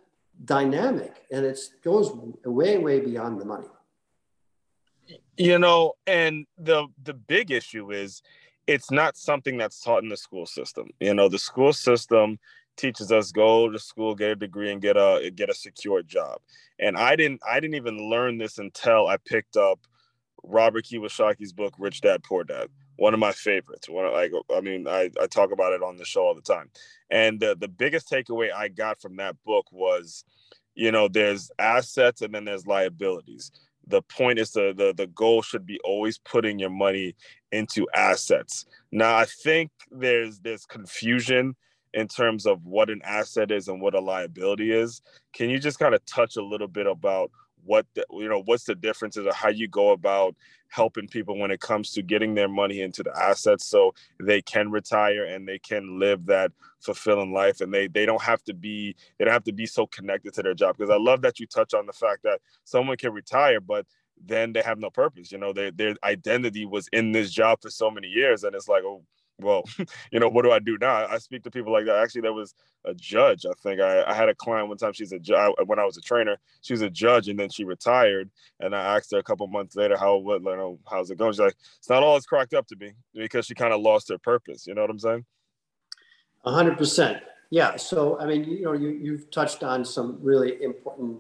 dynamic, 0.46 1.26
and 1.32 1.46
it 1.46 1.60
goes 1.84 2.12
way 2.46 2.78
way 2.78 3.00
beyond 3.00 3.40
the 3.40 3.46
money. 3.46 3.68
You 5.38 5.60
know, 5.60 5.94
and 6.08 6.46
the 6.58 6.88
the 7.04 7.14
big 7.14 7.52
issue 7.52 7.92
is 7.92 8.22
it's 8.68 8.92
not 8.92 9.18
something 9.18 9.58
that's 9.58 9.82
taught 9.82 10.04
in 10.04 10.10
the 10.10 10.18
school 10.18 10.46
system. 10.46 10.90
You 11.00 11.14
know, 11.14 11.28
the 11.28 11.40
school 11.40 11.74
system 11.74 12.40
teaches 12.78 13.12
us 13.12 13.32
go 13.32 13.70
to 13.70 13.80
school, 13.80 14.16
get 14.16 14.32
a 14.32 14.36
degree, 14.36 14.72
and 14.72 14.82
get 14.82 14.98
a 14.98 15.32
get 15.36 15.50
a 15.50 15.54
secure 15.54 16.04
job. 16.04 16.40
And 16.80 16.98
I 16.98 17.16
didn't 17.16 17.42
I 17.48 17.60
didn't 17.60 17.76
even 17.76 18.10
learn 18.10 18.38
this 18.38 18.58
until 18.58 19.08
I 19.08 19.18
picked 19.18 19.58
up 19.58 19.80
Robert 20.44 20.86
Kiyosaki's 20.86 21.54
book, 21.54 21.74
Rich 21.78 22.02
Dad 22.02 22.24
Poor 22.24 22.44
Dad. 22.44 22.68
One 22.98 23.14
of 23.14 23.20
my 23.20 23.32
favorites. 23.32 23.90
One 23.90 24.06
of, 24.06 24.14
like 24.14 24.32
I 24.54 24.62
mean, 24.62 24.88
I, 24.88 25.10
I 25.20 25.28
talk 25.28 25.52
about 25.52 25.74
it 25.74 25.82
on 25.84 25.98
the 25.98 26.06
show 26.06 26.22
all 26.22 26.36
the 26.36 26.42
time. 26.42 26.70
And 27.10 27.44
uh, 27.44 27.56
the 27.58 27.68
biggest 27.68 28.10
takeaway 28.10 28.54
I 28.54 28.68
got 28.68 29.02
from 29.02 29.16
that 29.18 29.36
book 29.46 29.66
was, 29.72 30.24
you 30.76 30.92
know, 30.92 31.08
there's 31.08 31.52
assets 31.60 32.22
and 32.22 32.34
then 32.34 32.46
there's 32.46 32.68
liabilities. 32.68 33.52
The 33.88 34.02
point 34.04 34.40
is 34.40 34.52
the 34.52 34.74
the 34.76 34.94
the 34.96 35.08
goal 35.08 35.42
should 35.42 35.66
be 35.66 35.80
always 35.84 36.18
putting 36.20 36.60
your 36.60 36.70
money 36.70 37.16
into 37.52 37.88
assets. 37.94 38.66
Now 38.92 39.18
I 39.18 39.26
think 39.26 39.72
there's 39.90 40.40
there's 40.40 40.66
confusion 40.66 41.56
in 41.94 42.08
terms 42.08 42.46
of 42.46 42.64
what 42.66 42.90
an 42.90 43.02
asset 43.04 43.52
is 43.52 43.68
and 43.68 43.82
what 43.82 43.96
a 43.96 44.00
liability 44.00 44.72
is. 44.72 45.02
Can 45.34 45.50
you 45.50 45.60
just 45.60 45.80
kind 45.80 45.94
of 45.94 46.06
touch 46.06 46.38
a 46.38 46.44
little 46.44 46.68
bit 46.68 46.88
about 46.88 47.32
what 47.66 47.86
the, 47.96 48.06
you 48.12 48.28
know 48.28 48.42
what's 48.46 48.64
the 48.64 48.76
differences 48.76 49.26
of 49.26 49.34
how 49.34 49.50
you 49.50 49.68
go 49.68 49.92
about 49.92 50.36
helping 50.70 51.08
people 51.08 51.38
when 51.38 51.52
it 51.52 51.60
comes 51.60 51.92
to 51.92 52.02
getting 52.02 52.34
their 52.34 52.48
money 52.48 52.82
into 52.82 53.04
the 53.04 53.16
assets 53.18 53.66
so 53.66 53.94
they 54.20 54.42
can 54.42 54.72
retire 54.72 55.26
and 55.26 55.48
they 55.48 55.60
can 55.60 56.00
live 56.00 56.26
that 56.26 56.52
fulfilling 56.80 57.34
life 57.34 57.62
and 57.62 57.74
they 57.74 57.88
they 57.88 58.06
don't 58.06 58.22
have 58.22 58.44
to 58.44 58.54
be 58.54 58.96
they 59.18 59.26
don't 59.26 59.34
have 59.34 59.44
to 59.44 59.52
be 59.52 59.66
so 59.66 59.86
connected 59.88 60.34
to 60.34 60.42
their 60.42 60.54
job. 60.54 60.78
Because 60.78 60.90
i 60.90 60.98
love 60.98 61.22
that 61.22 61.40
you 61.40 61.46
touch 61.48 61.74
on 61.74 61.86
the 61.86 61.94
fact 61.94 62.24
that 62.24 62.40
someone 62.64 62.98
can 62.98 63.14
retire 63.14 63.60
but 63.60 63.86
then 64.24 64.54
they 64.54 64.62
have 64.62 64.78
no 64.80 64.90
purpose 64.90 65.32
you 65.32 65.38
know 65.38 65.52
their 65.52 65.72
their 65.72 65.96
identity 66.04 66.66
was 66.66 66.88
in 66.94 67.12
this 67.12 67.32
job 67.32 67.60
for 67.62 67.70
so 67.70 67.90
many 67.90 68.08
years 68.08 68.44
and 68.44 68.56
it's 68.56 68.68
like 68.68 68.84
oh 68.84 69.04
well, 69.42 69.64
you 70.12 70.20
know, 70.20 70.30
what 70.30 70.44
do 70.44 70.52
I 70.52 70.60
do 70.60 70.78
now? 70.80 71.08
I 71.08 71.18
speak 71.18 71.44
to 71.44 71.52
people 71.52 71.72
like 71.72 71.86
that. 71.86 71.98
Actually, 71.98 72.22
there 72.22 72.34
was 72.34 72.54
a 72.86 72.94
judge. 72.94 73.46
I 73.46 73.54
think 73.62 73.82
I, 73.82 74.04
I 74.04 74.14
had 74.14 74.30
a 74.30 74.36
client 74.36 74.68
one 74.68 74.78
time. 74.78 74.94
She's 74.94 75.12
a 75.12 75.20
judge 75.20 75.54
when 75.66 75.80
I 75.80 75.86
was 75.86 75.98
a 75.98 76.02
trainer. 76.02 76.38
She 76.62 76.74
was 76.74 76.82
a 76.82 76.90
judge, 76.90 77.28
and 77.28 77.40
then 77.40 77.50
she 77.50 77.64
retired. 77.64 78.30
And 78.60 78.76
I 78.76 78.98
asked 78.98 79.12
her 79.12 79.18
a 79.18 79.24
couple 79.24 79.48
months 79.48 79.76
later, 79.76 79.98
how 79.98 80.18
what 80.18 80.42
you 80.42 80.56
know, 80.56 80.80
how's 80.90 81.12
it 81.12 81.18
going? 81.18 81.34
She's 81.34 81.40
like, 81.40 81.56
it's 81.78 81.90
not 81.90 82.04
all 82.04 82.18
it's 82.18 82.26
cracked 82.26 82.54
up 82.54 82.68
to 82.68 82.76
be 82.76 82.94
because 83.14 83.46
she 83.46 83.56
kind 83.56 83.74
of 83.74 83.82
lost 83.82 84.10
her 84.10 84.18
purpose. 84.18 84.66
You 84.68 84.76
know 84.76 84.82
what 84.82 84.90
I'm 84.90 85.00
saying? 85.00 85.26
A 86.46 86.52
hundred 86.52 86.78
percent. 86.78 87.22
Yeah. 87.50 87.76
So 87.76 88.20
I 88.20 88.26
mean, 88.26 88.44
you 88.46 88.64
know, 88.64 88.74
you 88.74 88.90
you've 88.90 89.30
touched 89.32 89.64
on 89.64 89.86
some 89.86 90.20
really 90.22 90.62
important 90.64 91.20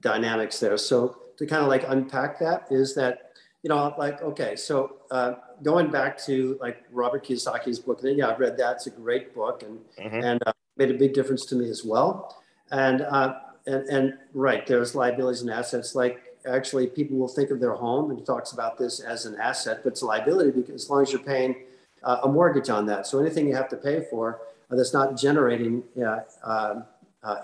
dynamics 0.00 0.60
there. 0.60 0.76
So 0.76 1.18
to 1.38 1.46
kind 1.46 1.62
of 1.62 1.68
like 1.68 1.84
unpack 1.88 2.38
that 2.40 2.66
is 2.70 2.94
that 2.94 3.26
you 3.66 3.70
know, 3.70 3.92
like, 3.98 4.22
okay, 4.22 4.54
so 4.54 4.98
uh, 5.10 5.32
going 5.62 5.90
back 5.90 6.18
to 6.24 6.58
like 6.60 6.84
Robert 6.90 7.24
Kiyosaki's 7.24 7.78
book, 7.78 8.00
then 8.00 8.18
yeah, 8.18 8.28
I've 8.28 8.40
read 8.40 8.56
that. 8.58 8.76
It's 8.76 8.86
a 8.86 8.90
great 8.90 9.34
book 9.34 9.62
and, 9.62 9.78
mm-hmm. 9.98 10.24
and 10.24 10.42
uh, 10.46 10.52
made 10.76 10.90
a 10.90 10.94
big 10.94 11.14
difference 11.14 11.44
to 11.46 11.56
me 11.56 11.68
as 11.70 11.84
well. 11.84 12.42
And, 12.70 13.02
uh, 13.02 13.40
and, 13.66 13.88
and 13.88 14.14
right, 14.34 14.66
there's 14.66 14.94
liabilities 14.94 15.42
and 15.42 15.50
assets. 15.50 15.94
Like 15.94 16.22
actually 16.46 16.86
people 16.86 17.16
will 17.16 17.28
think 17.28 17.50
of 17.50 17.60
their 17.60 17.74
home 17.74 18.10
and 18.10 18.18
he 18.18 18.24
talks 18.24 18.52
about 18.52 18.78
this 18.78 19.00
as 19.00 19.26
an 19.26 19.36
asset, 19.40 19.80
but 19.82 19.92
it's 19.92 20.02
a 20.02 20.06
liability 20.06 20.50
because 20.50 20.84
as 20.84 20.90
long 20.90 21.02
as 21.02 21.12
you're 21.12 21.22
paying 21.22 21.56
uh, 22.02 22.20
a 22.22 22.28
mortgage 22.28 22.68
on 22.68 22.86
that. 22.86 23.06
So 23.06 23.18
anything 23.18 23.48
you 23.48 23.54
have 23.54 23.68
to 23.70 23.76
pay 23.76 24.04
for 24.10 24.40
uh, 24.70 24.76
that's 24.76 24.92
not 24.92 25.16
generating 25.16 25.82
uh, 26.00 26.20
uh, 26.44 26.82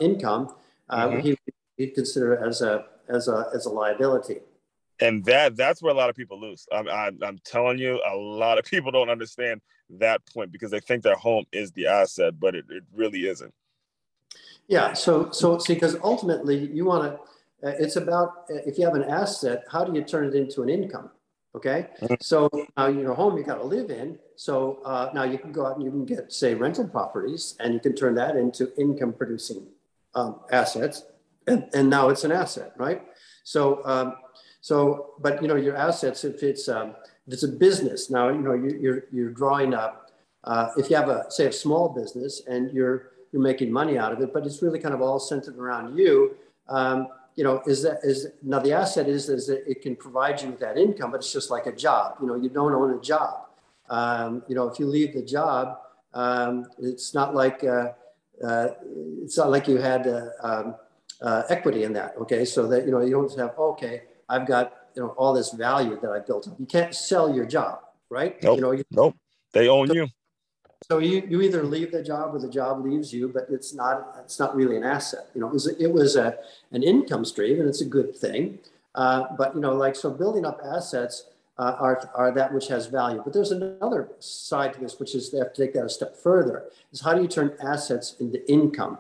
income, 0.00 0.54
mm-hmm. 0.90 1.20
he, 1.20 1.36
he'd 1.76 1.94
consider 1.94 2.34
it 2.34 2.46
as 2.46 2.62
a, 2.62 2.84
as 3.08 3.28
a, 3.28 3.48
as 3.54 3.66
a 3.66 3.70
liability 3.70 4.40
and 5.00 5.24
that 5.24 5.56
that's 5.56 5.82
where 5.82 5.92
a 5.92 5.96
lot 5.96 6.10
of 6.10 6.16
people 6.16 6.40
lose. 6.40 6.66
I'm, 6.72 6.88
I'm, 6.88 7.18
I'm, 7.22 7.38
telling 7.44 7.78
you 7.78 8.00
a 8.08 8.16
lot 8.16 8.58
of 8.58 8.64
people 8.72 8.90
don't 8.90 9.10
understand 9.10 9.60
that 9.90 10.24
point 10.26 10.52
because 10.52 10.70
they 10.70 10.80
think 10.80 11.02
their 11.02 11.16
home 11.16 11.44
is 11.52 11.70
the 11.72 11.86
asset 11.86 12.38
but 12.38 12.54
it, 12.54 12.64
it 12.70 12.84
really 12.94 13.26
isn't. 13.26 13.52
Yeah 14.68 14.92
so 14.92 15.30
so 15.30 15.58
see 15.58 15.74
because 15.74 15.96
ultimately 16.02 16.70
you 16.72 16.84
want 16.84 17.04
to 17.04 17.68
uh, 17.68 17.74
it's 17.78 17.96
about 17.96 18.44
uh, 18.50 18.54
if 18.66 18.78
you 18.78 18.84
have 18.84 18.94
an 18.94 19.04
asset 19.04 19.64
how 19.70 19.84
do 19.84 19.92
you 19.92 20.02
turn 20.02 20.24
it 20.26 20.34
into 20.34 20.62
an 20.62 20.68
income 20.68 21.10
okay? 21.54 21.88
Mm-hmm. 22.00 22.14
so 22.20 22.48
now 22.76 22.86
your 22.86 23.14
home 23.14 23.36
you 23.36 23.44
got 23.44 23.56
to 23.56 23.64
live 23.64 23.90
in 23.90 24.18
so 24.36 24.80
uh, 24.84 25.10
now 25.14 25.24
you 25.24 25.38
can 25.38 25.52
go 25.52 25.66
out 25.66 25.76
and 25.76 25.84
you 25.84 25.90
can 25.90 26.04
get 26.04 26.32
say 26.32 26.54
rental 26.54 26.88
properties 26.88 27.56
and 27.60 27.74
you 27.74 27.80
can 27.80 27.94
turn 27.94 28.14
that 28.14 28.36
into 28.36 28.72
income 28.80 29.12
producing 29.12 29.66
um, 30.14 30.40
assets 30.50 31.04
and, 31.46 31.68
and 31.74 31.90
now 31.90 32.08
it's 32.08 32.24
an 32.24 32.32
asset 32.32 32.72
right? 32.76 33.02
So 33.44 33.82
um, 33.84 34.14
so, 34.62 35.14
but 35.18 35.42
you 35.42 35.48
know, 35.48 35.56
your 35.56 35.76
assets, 35.76 36.24
if 36.24 36.42
it's 36.42 36.68
um, 36.68 36.94
if 37.26 37.34
it's 37.34 37.42
a 37.42 37.48
business, 37.48 38.10
now, 38.10 38.28
you 38.28 38.40
know, 38.40 38.54
you, 38.54 38.78
you're, 38.80 39.04
you're 39.12 39.30
drawing 39.30 39.74
up, 39.74 40.10
uh, 40.44 40.68
if 40.76 40.88
you 40.88 40.96
have 40.96 41.08
a, 41.08 41.26
say 41.30 41.46
a 41.46 41.52
small 41.52 41.88
business 41.88 42.42
and 42.48 42.72
you're, 42.72 43.10
you're 43.32 43.42
making 43.42 43.72
money 43.72 43.98
out 43.98 44.12
of 44.12 44.20
it, 44.20 44.32
but 44.32 44.46
it's 44.46 44.62
really 44.62 44.78
kind 44.78 44.94
of 44.94 45.02
all 45.02 45.18
centered 45.18 45.56
around 45.58 45.96
you. 45.96 46.36
Um, 46.68 47.08
you 47.34 47.44
know, 47.44 47.62
is 47.66 47.82
that 47.82 48.00
is 48.02 48.28
now 48.42 48.58
the 48.58 48.72
asset 48.72 49.08
is 49.08 49.28
is 49.28 49.46
that 49.46 49.68
it 49.68 49.80
can 49.80 49.96
provide 49.96 50.40
you 50.42 50.50
with 50.50 50.60
that 50.60 50.76
income, 50.76 51.10
but 51.10 51.18
it's 51.18 51.32
just 51.32 51.50
like 51.50 51.66
a 51.66 51.72
job. 51.72 52.16
You 52.20 52.26
know, 52.26 52.34
you 52.36 52.50
don't 52.50 52.74
own 52.74 52.96
a 52.96 53.00
job. 53.00 53.46
Um, 53.88 54.42
you 54.48 54.54
know, 54.54 54.68
if 54.68 54.78
you 54.78 54.86
leave 54.86 55.14
the 55.14 55.22
job, 55.22 55.78
um, 56.12 56.66
it's 56.78 57.14
not 57.14 57.34
like 57.34 57.64
uh, 57.64 57.92
uh, 58.44 58.68
it's 59.22 59.38
not 59.38 59.50
like 59.50 59.66
you 59.66 59.78
had 59.78 60.06
uh, 60.06 60.26
um, 60.42 60.74
uh, 61.22 61.44
equity 61.48 61.84
in 61.84 61.94
that. 61.94 62.14
Okay, 62.18 62.44
so 62.44 62.66
that 62.66 62.84
you 62.84 62.90
know 62.90 63.00
you 63.00 63.12
don't 63.12 63.38
have 63.38 63.58
okay, 63.58 64.02
I've 64.28 64.46
got 64.46 64.72
you 64.94 65.02
know 65.02 65.08
all 65.10 65.32
this 65.32 65.52
value 65.52 65.98
that 66.00 66.10
I 66.10 66.20
built 66.20 66.48
up. 66.48 66.58
You 66.58 66.66
can't 66.66 66.94
sell 66.94 67.34
your 67.34 67.46
job, 67.46 67.80
right? 68.10 68.42
Nope. 68.42 68.56
You 68.56 68.62
know, 68.62 68.72
you, 68.72 68.84
nope. 68.90 69.16
They 69.52 69.68
own 69.68 69.88
so, 69.88 69.94
you. 69.94 70.08
So 70.88 70.98
you, 70.98 71.22
you 71.28 71.42
either 71.42 71.62
leave 71.62 71.92
the 71.92 72.02
job 72.02 72.34
or 72.34 72.38
the 72.38 72.50
job 72.50 72.84
leaves 72.84 73.12
you, 73.12 73.28
but 73.28 73.46
it's 73.50 73.72
not 73.74 74.16
it's 74.24 74.38
not 74.38 74.54
really 74.56 74.76
an 74.76 74.84
asset. 74.84 75.26
You 75.34 75.40
know, 75.40 75.48
it 75.48 75.52
was 75.52 75.66
it 75.66 75.92
was 75.92 76.16
a 76.16 76.36
an 76.72 76.82
income 76.82 77.24
stream, 77.24 77.60
and 77.60 77.68
it's 77.68 77.80
a 77.80 77.86
good 77.86 78.16
thing. 78.16 78.58
Uh, 78.94 79.24
but 79.38 79.54
you 79.54 79.60
know, 79.60 79.74
like 79.74 79.96
so, 79.96 80.10
building 80.10 80.44
up 80.44 80.60
assets 80.64 81.26
uh, 81.58 81.76
are, 81.78 82.10
are 82.14 82.32
that 82.32 82.52
which 82.52 82.68
has 82.68 82.86
value. 82.86 83.22
But 83.22 83.32
there's 83.32 83.52
another 83.52 84.08
side 84.18 84.74
to 84.74 84.80
this, 84.80 84.98
which 84.98 85.14
is 85.14 85.30
they 85.30 85.38
have 85.38 85.52
to 85.52 85.62
take 85.64 85.74
that 85.74 85.84
a 85.84 85.88
step 85.88 86.16
further, 86.16 86.64
is 86.92 87.00
how 87.00 87.14
do 87.14 87.22
you 87.22 87.28
turn 87.28 87.56
assets 87.60 88.16
into 88.20 88.48
income? 88.50 88.98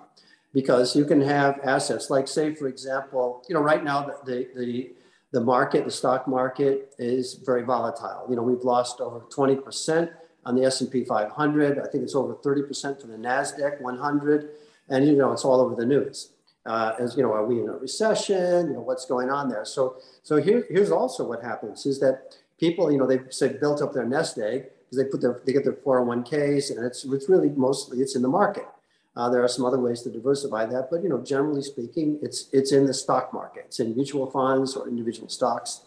Because 0.52 0.94
you 0.94 1.04
can 1.04 1.22
have 1.22 1.60
assets 1.64 2.10
like 2.10 2.28
say, 2.28 2.54
for 2.54 2.68
example, 2.68 3.42
you 3.48 3.54
know, 3.54 3.62
right 3.62 3.82
now 3.82 4.02
the, 4.04 4.16
the, 4.24 4.48
the, 4.54 4.90
the 5.32 5.40
market, 5.40 5.84
the 5.84 5.90
stock 5.90 6.28
market 6.28 6.94
is 6.98 7.34
very 7.34 7.62
volatile. 7.62 8.26
You 8.28 8.36
know, 8.36 8.42
we've 8.42 8.62
lost 8.62 9.00
over 9.00 9.20
20% 9.20 10.12
on 10.44 10.54
the 10.54 10.64
S&P 10.64 11.04
500. 11.04 11.78
I 11.78 11.86
think 11.88 12.04
it's 12.04 12.14
over 12.14 12.34
30% 12.34 13.00
for 13.00 13.06
the 13.06 13.16
NASDAQ 13.16 13.80
100. 13.80 14.50
And, 14.90 15.06
you 15.06 15.16
know, 15.16 15.32
it's 15.32 15.44
all 15.44 15.60
over 15.60 15.74
the 15.74 15.86
news. 15.86 16.32
Uh, 16.66 16.92
as 16.98 17.16
you 17.16 17.22
know, 17.22 17.32
are 17.32 17.46
we 17.46 17.60
in 17.60 17.68
a 17.68 17.72
recession? 17.72 18.68
You 18.68 18.74
know, 18.74 18.80
what's 18.80 19.06
going 19.06 19.30
on 19.30 19.48
there? 19.48 19.64
So, 19.64 19.96
so 20.22 20.36
here, 20.36 20.66
here's 20.68 20.90
also 20.90 21.26
what 21.26 21.42
happens 21.42 21.86
is 21.86 21.98
that 22.00 22.36
people, 22.60 22.92
you 22.92 22.98
know, 22.98 23.06
they 23.06 23.20
say 23.30 23.54
built 23.54 23.80
up 23.80 23.94
their 23.94 24.06
nest 24.06 24.38
egg 24.38 24.66
because 24.84 24.98
they 24.98 25.04
put 25.10 25.22
their, 25.22 25.40
they 25.46 25.52
get 25.52 25.64
their 25.64 25.72
401ks 25.72 26.76
and 26.76 26.84
it's, 26.84 27.04
it's 27.04 27.28
really 27.28 27.48
mostly 27.50 27.98
it's 28.00 28.14
in 28.14 28.22
the 28.22 28.28
market. 28.28 28.66
Uh, 29.14 29.28
there 29.28 29.44
are 29.44 29.48
some 29.48 29.64
other 29.64 29.78
ways 29.78 30.02
to 30.02 30.10
diversify 30.10 30.64
that, 30.64 30.88
but 30.90 31.02
you 31.02 31.08
know, 31.08 31.22
generally 31.22 31.62
speaking, 31.62 32.18
it's 32.22 32.48
it's 32.52 32.72
in 32.72 32.86
the 32.86 32.94
stock 32.94 33.32
market. 33.34 33.64
It's 33.66 33.80
in 33.80 33.94
mutual 33.94 34.30
funds 34.30 34.74
or 34.74 34.88
individual 34.88 35.28
stocks. 35.28 35.82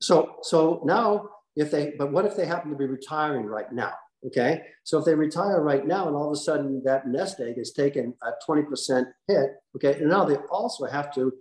So 0.00 0.36
so 0.42 0.82
now, 0.84 1.30
if 1.56 1.70
they 1.70 1.92
but 1.98 2.12
what 2.12 2.26
if 2.26 2.36
they 2.36 2.46
happen 2.46 2.70
to 2.70 2.76
be 2.76 2.86
retiring 2.86 3.46
right 3.46 3.72
now? 3.72 3.94
Okay, 4.26 4.62
so 4.84 4.98
if 4.98 5.06
they 5.06 5.14
retire 5.14 5.62
right 5.62 5.86
now 5.86 6.06
and 6.06 6.14
all 6.14 6.26
of 6.26 6.32
a 6.32 6.36
sudden 6.36 6.82
that 6.84 7.08
nest 7.08 7.40
egg 7.40 7.54
is 7.56 7.72
taken 7.72 8.12
a 8.22 8.32
20% 8.46 9.06
hit, 9.26 9.50
okay, 9.76 9.98
and 9.98 10.10
now 10.10 10.26
they 10.26 10.36
also 10.50 10.84
have 10.84 11.14
to 11.14 11.32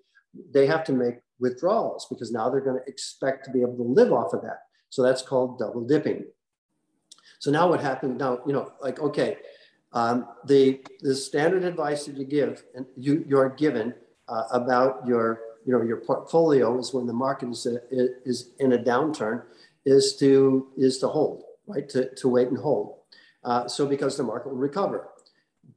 they 0.53 0.65
have 0.65 0.85
to 0.85 0.93
make 0.93 1.15
withdrawals 1.39 2.07
because 2.09 2.31
now 2.31 2.49
they're 2.49 2.61
going 2.61 2.79
to 2.79 2.89
expect 2.89 3.45
to 3.45 3.51
be 3.51 3.61
able 3.61 3.75
to 3.75 3.83
live 3.83 4.13
off 4.13 4.33
of 4.33 4.41
that. 4.43 4.59
So 4.89 5.03
that's 5.03 5.21
called 5.21 5.59
double 5.59 5.85
dipping. 5.85 6.25
So 7.39 7.51
now 7.51 7.69
what 7.69 7.79
happened 7.79 8.17
now, 8.17 8.39
you 8.45 8.53
know, 8.53 8.71
like, 8.81 8.99
okay, 8.99 9.37
um, 9.93 10.27
the, 10.45 10.81
the 11.01 11.15
standard 11.15 11.63
advice 11.63 12.05
that 12.05 12.17
you 12.17 12.25
give 12.25 12.63
and 12.75 12.85
you, 12.95 13.25
you're 13.27 13.49
given 13.49 13.93
uh, 14.27 14.43
about 14.51 15.05
your, 15.07 15.41
you 15.65 15.73
know, 15.73 15.81
your 15.81 15.97
portfolio 15.97 16.77
is 16.79 16.93
when 16.93 17.07
the 17.07 17.13
market 17.13 17.49
is, 17.49 17.65
a, 17.65 17.79
is 18.23 18.51
in 18.59 18.73
a 18.73 18.77
downturn 18.77 19.43
is 19.85 20.15
to, 20.17 20.67
is 20.77 20.99
to 20.99 21.07
hold, 21.07 21.43
right? 21.67 21.89
To, 21.89 22.13
to 22.15 22.27
wait 22.27 22.49
and 22.49 22.57
hold. 22.57 22.95
Uh, 23.43 23.67
so 23.67 23.85
because 23.85 24.17
the 24.17 24.23
market 24.23 24.49
will 24.49 24.57
recover, 24.57 25.09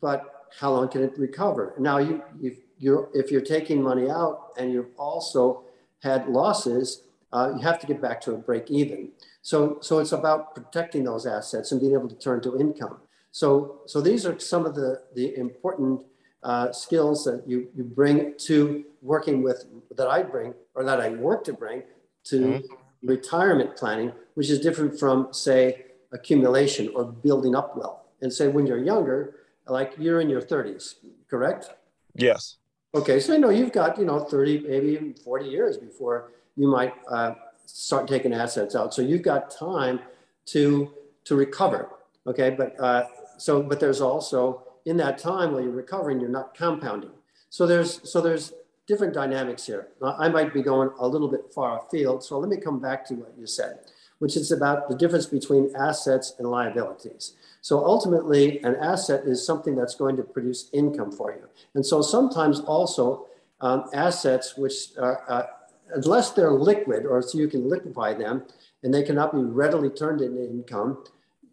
but 0.01 0.47
how 0.59 0.73
long 0.73 0.89
can 0.89 1.03
it 1.03 1.17
recover? 1.17 1.75
Now 1.79 1.99
you, 1.99 2.23
you 2.39 2.57
you're, 2.83 3.09
if 3.15 3.31
you're 3.31 3.41
taking 3.41 3.81
money 3.81 4.11
out 4.11 4.49
and 4.59 4.73
you've 4.73 4.91
also 4.99 5.63
had 6.03 6.27
losses, 6.29 7.05
uh, 7.33 7.53
you 7.55 7.63
have 7.63 7.79
to 7.79 7.87
get 7.87 8.03
back 8.03 8.21
to 8.23 8.33
a 8.33 8.37
break 8.37 8.71
even. 8.73 9.13
So, 9.41 9.79
so 9.81 10.01
it's 10.01 10.11
about 10.11 10.57
protecting 10.57 11.05
those 11.05 11.25
assets 11.25 11.71
and 11.71 11.81
being 11.81 11.93
able 11.93 12.09
to 12.09 12.17
turn 12.17 12.43
to 12.43 12.59
income. 12.59 12.99
So, 13.33 13.81
so 13.87 14.01
these 14.01 14.25
are 14.27 14.39
some 14.39 14.67
of 14.67 14.75
the, 14.75 15.03
the 15.15 15.37
important 15.37 16.03
uh, 16.43 16.71
skills 16.73 17.25
that 17.25 17.43
you, 17.47 17.69
you 17.75 17.83
bring 17.83 18.35
to 18.47 18.85
working 19.01 19.43
with, 19.43 19.65
that 19.97 20.09
I 20.09 20.23
bring, 20.23 20.55
or 20.75 20.85
that 20.85 21.01
I 21.01 21.11
work 21.11 21.43
to 21.45 21.53
bring 21.53 21.83
to 22.25 22.41
mm-hmm. 22.41 23.09
retirement 23.09 23.77
planning, 23.77 24.13
which 24.35 24.51
is 24.51 24.61
different 24.61 24.99
from, 24.99 25.29
say, 25.33 25.87
accumulation 26.13 26.91
or 26.95 27.05
building 27.05 27.57
up 27.57 27.77
wealth. 27.77 28.01
And 28.21 28.33
say 28.33 28.49
when 28.49 28.67
you're 28.67 28.79
younger, 28.79 29.35
like 29.67 29.95
you're 29.99 30.21
in 30.21 30.29
your 30.29 30.43
30s, 30.43 30.97
correct? 31.29 31.71
Yes. 32.15 32.57
Okay, 32.95 33.19
so 33.19 33.33
I 33.35 33.39
know 33.39 33.49
you've 33.49 33.73
got, 33.73 33.99
you 33.99 34.05
know, 34.05 34.21
30, 34.21 34.67
maybe 34.69 34.89
even 34.89 35.15
40 35.15 35.47
years 35.47 35.79
before 35.79 36.33
you 36.57 36.69
might 36.69 36.93
uh, 37.09 37.35
start 37.65 38.07
taking 38.07 38.35
assets 38.35 38.77
out. 38.77 38.93
So 38.93 39.01
you've 39.01 39.23
got 39.23 39.51
time 39.51 40.01
to 40.47 40.93
to 41.25 41.37
recover. 41.37 41.89
Okay, 42.27 42.51
but 42.51 42.79
uh, 42.81 43.05
so 43.43 43.61
but 43.61 43.81
there's 43.81 44.01
also 44.01 44.63
in 44.85 44.97
that 44.99 45.19
time 45.19 45.53
while 45.53 45.61
you're 45.61 45.73
recovering, 45.73 46.21
you're 46.21 46.29
not 46.29 46.57
compounding. 46.57 47.11
So 47.51 47.67
there's 47.67 48.09
so 48.09 48.21
there's 48.21 48.53
different 48.87 49.15
dynamics 49.15 49.67
here. 49.67 49.89
I 50.03 50.29
might 50.29 50.55
be 50.55 50.63
going 50.63 50.91
a 50.99 51.09
little 51.09 51.29
bit 51.29 51.53
far 51.53 51.81
afield. 51.85 52.23
So 52.23 52.39
let 52.39 52.49
me 52.49 52.57
come 52.57 52.79
back 52.81 53.05
to 53.07 53.15
what 53.15 53.35
you 53.37 53.47
said, 53.47 53.81
which 54.21 54.37
is 54.37 54.53
about 54.53 54.89
the 54.89 54.97
difference 54.97 55.27
between 55.27 55.73
assets 55.77 56.35
and 56.39 56.49
liabilities. 56.49 57.35
So 57.61 57.85
ultimately, 57.85 58.63
an 58.63 58.77
asset 58.77 59.25
is 59.25 59.45
something 59.45 59.77
that's 59.77 59.95
going 59.95 60.17
to 60.17 60.23
produce 60.23 60.69
income 60.73 61.13
for 61.13 61.33
you. 61.33 61.49
And 61.75 61.85
so 61.85 62.03
sometimes 62.03 62.61
also 62.61 63.27
um, 63.61 63.85
assets, 63.93 64.57
which 64.57 64.97
are, 64.99 65.23
uh, 65.29 65.47
unless 65.95 66.31
they're 66.31 66.53
liquid 66.53 67.07
or 67.07 67.23
so 67.23 67.39
you 67.39 67.49
can 67.49 67.69
liquefy 67.69 68.15
them 68.15 68.45
and 68.83 68.93
they 68.93 69.05
cannot 69.05 69.33
be 69.33 69.43
readily 69.43 69.91
turned 69.91 70.21
into 70.21 70.43
income, 70.43 71.05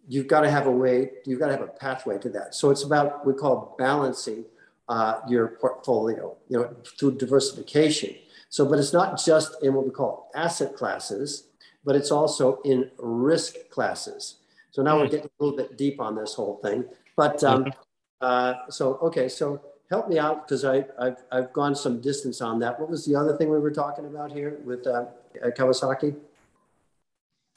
you've 0.10 0.28
got 0.28 0.42
to 0.42 0.50
have 0.50 0.66
a 0.66 0.72
way, 0.72 1.12
you've 1.26 1.40
got 1.40 1.48
to 1.48 1.54
have 1.54 1.62
a 1.62 1.68
pathway 1.68 2.18
to 2.18 2.30
that. 2.30 2.56
So 2.56 2.72
it's 2.72 2.84
about, 2.84 3.26
we 3.26 3.34
call 3.34 3.76
balancing 3.78 4.44
uh, 4.90 5.22
your 5.28 5.50
portfolio, 5.62 6.36
you 6.50 6.58
know, 6.58 6.76
through 7.00 7.16
diversification. 7.18 8.16
So, 8.50 8.66
but 8.66 8.80
it's 8.80 8.92
not 8.92 9.24
just 9.24 9.64
in 9.64 9.76
what 9.76 9.86
we 9.86 9.92
call 9.92 10.32
asset 10.34 10.76
classes, 10.76 11.46
but 11.86 11.96
it's 11.96 12.10
also 12.10 12.60
in 12.66 12.90
risk 12.98 13.54
classes. 13.70 14.38
So 14.72 14.82
now 14.82 14.98
we're 14.98 15.06
mm. 15.06 15.12
getting 15.12 15.30
a 15.40 15.44
little 15.44 15.56
bit 15.56 15.78
deep 15.78 16.02
on 16.02 16.16
this 16.16 16.34
whole 16.34 16.60
thing. 16.64 16.86
But 17.16 17.44
um, 17.44 17.66
mm-hmm. 17.66 17.80
uh, 18.20 18.54
so, 18.70 18.96
okay, 18.96 19.30
so 19.30 19.62
help 19.92 20.10
me 20.10 20.18
out 20.18 20.48
because 20.48 20.66
I've, 20.66 20.90
I've 21.32 21.54
gone 21.54 21.76
some 21.76 22.02
distance 22.02 22.42
on 22.42 22.58
that. 22.60 22.80
What 22.80 22.90
was 22.90 23.06
the 23.06 23.16
other 23.16 23.38
thing 23.38 23.52
we 23.52 23.60
were 23.60 23.72
talking 23.72 24.08
about 24.08 24.32
here 24.32 24.60
with 24.66 24.88
uh, 24.88 25.06
Kawasaki? 25.56 26.16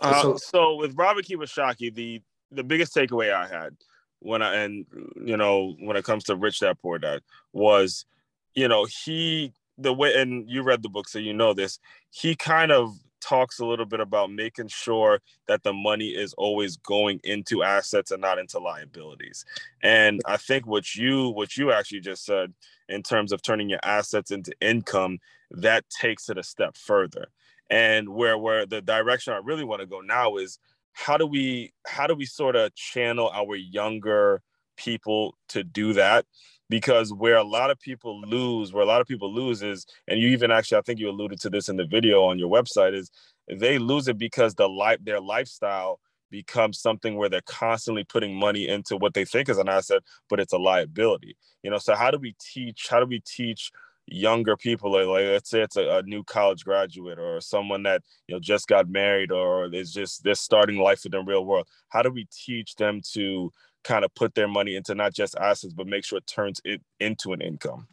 Uh, 0.01 0.21
so, 0.21 0.37
so, 0.37 0.77
with 0.77 0.99
Robert 0.99 1.25
Kiyosaki, 1.25 1.95
the 1.95 2.21
the 2.53 2.65
biggest 2.65 2.95
takeaway 2.95 3.33
I 3.33 3.47
had 3.47 3.77
when 4.21 4.43
I 4.43 4.55
and 4.57 4.87
you 5.17 5.37
know 5.37 5.75
when 5.81 5.97
it 5.97 6.05
comes 6.05 6.25
to 6.25 6.37
Rich 6.37 6.61
Dad 6.61 6.79
Poor 6.81 6.99
Dad 6.99 7.23
was, 7.53 8.07
you 8.55 8.69
know, 8.69 8.87
he 8.87 9.53
the 9.79 9.93
way 9.93 10.15
and 10.15 10.49
you 10.49 10.63
read 10.63 10.83
the 10.83 10.89
book 10.89 11.09
so 11.09 11.19
you 11.19 11.33
know 11.33 11.55
this. 11.55 11.79
He 12.11 12.35
kind 12.37 12.73
of 12.73 12.95
talks 13.21 13.61
a 13.61 13.65
little 13.65 13.87
bit 13.87 14.01
about 14.01 14.31
making 14.31 14.69
sure 14.69 15.21
that 15.47 15.63
the 15.63 15.73
money 15.73 16.09
is 16.09 16.35
always 16.35 16.77
going 16.77 17.21
into 17.25 17.63
assets 17.63 18.11
and 18.11 18.21
not 18.21 18.39
into 18.39 18.59
liabilities. 18.59 19.45
And 19.83 20.21
I 20.27 20.37
think 20.37 20.67
what 20.67 20.95
you 20.95 21.31
what 21.31 21.57
you 21.57 21.73
actually 21.73 22.01
just 22.01 22.25
said 22.25 22.53
in 22.89 23.03
terms 23.03 23.33
of 23.33 23.43
turning 23.43 23.69
your 23.69 23.81
assets 23.83 24.31
into 24.31 24.53
income, 24.61 25.19
that 25.51 25.85
takes 25.89 26.29
it 26.29 26.39
a 26.39 26.43
step 26.43 26.77
further. 26.77 27.29
And 27.71 28.11
where 28.11 28.37
where 28.37 28.67
the 28.67 28.83
direction 28.83 29.33
I 29.33 29.41
really 29.43 29.65
want 29.65 29.81
to 29.81 29.87
go 29.87 30.01
now 30.01 30.37
is 30.37 30.59
how 30.93 31.17
do 31.17 31.27
we 31.27 31.73
how 31.87 32.07
do 32.07 32.15
we 32.15 32.27
sort 32.27 32.57
of 32.57 32.75
channel 32.75 33.31
our 33.35 33.57
younger 33.57 34.43
people 34.77 35.37
to 35.49 35.63
do 35.65 35.93
that 35.93 36.25
because 36.73 37.13
where 37.13 37.37
a 37.37 37.45
lot 37.45 37.71
of 37.71 37.79
people 37.79 38.19
lose, 38.23 38.73
where 38.73 38.83
a 38.83 38.87
lot 38.87 39.03
of 39.03 39.07
people 39.07 39.31
lose 39.31 39.63
is, 39.63 39.85
and 40.09 40.19
you 40.19 40.29
even 40.29 40.51
actually, 40.51 40.79
I 40.79 40.81
think 40.81 40.99
you 40.99 41.11
alluded 41.11 41.39
to 41.41 41.51
this 41.51 41.69
in 41.69 41.77
the 41.77 41.85
video 41.85 42.25
on 42.25 42.39
your 42.39 42.49
website, 42.49 42.95
is 42.95 43.11
they 43.47 43.79
lose 43.79 44.09
it 44.09 44.17
because 44.17 44.55
the 44.55 44.71
life, 44.71 44.99
their 45.03 45.21
lifestyle 45.21 46.01
becomes 46.31 46.81
something 46.81 47.17
where 47.17 47.29
they're 47.29 47.43
constantly 47.43 48.05
putting 48.05 48.35
money 48.35 48.69
into 48.69 48.97
what 48.97 49.13
they 49.13 49.27
think 49.27 49.51
is 49.51 49.59
an 49.59 49.69
asset, 49.69 50.03
but 50.31 50.41
it's 50.41 50.55
a 50.55 50.59
liability. 50.59 51.37
You 51.63 51.71
know, 51.71 51.77
so 51.77 51.95
how 51.95 52.11
do 52.11 52.17
we 52.17 52.35
teach? 52.41 52.87
How 52.89 53.01
do 53.01 53.07
we 53.07 53.21
teach? 53.21 53.71
Younger 54.07 54.57
people 54.57 54.93
like, 54.93 55.07
like 55.07 55.25
let's 55.27 55.49
say 55.49 55.63
it's 55.63 55.77
a, 55.77 55.99
a, 55.99 56.03
new 56.03 56.25
college 56.25 56.65
graduate 56.65 57.19
or 57.19 57.41
someone 57.41 57.85
that 57.85 58.03
you 58.27 58.35
know 58.35 58.41
just 58.41 58.67
got 58.67 58.89
married 58.89 59.31
or 59.31 59.73
is 59.73 59.93
just 59.93 60.25
they're 60.25 60.35
starting 60.35 60.77
life 60.77 61.07
in 61.07 61.13
the 61.13 61.23
real 61.23 61.47
world 61.47 61.67
how 61.89 62.03
do 62.03 62.11
we 62.11 62.27
teach 62.33 62.75
them 62.75 63.01
to 63.13 63.51
kind 63.83 64.05
of 64.05 64.15
put 64.15 64.35
their 64.35 64.49
money 64.49 64.77
into 64.77 64.95
not 64.95 65.13
just 65.15 65.37
assets, 65.37 65.75
but 65.75 65.87
make 65.87 66.05
sure 66.05 66.19
it 66.19 66.27
turns 66.27 66.61
it 66.65 66.81
into 67.01 67.33
an 67.33 67.41
income? 67.41 67.89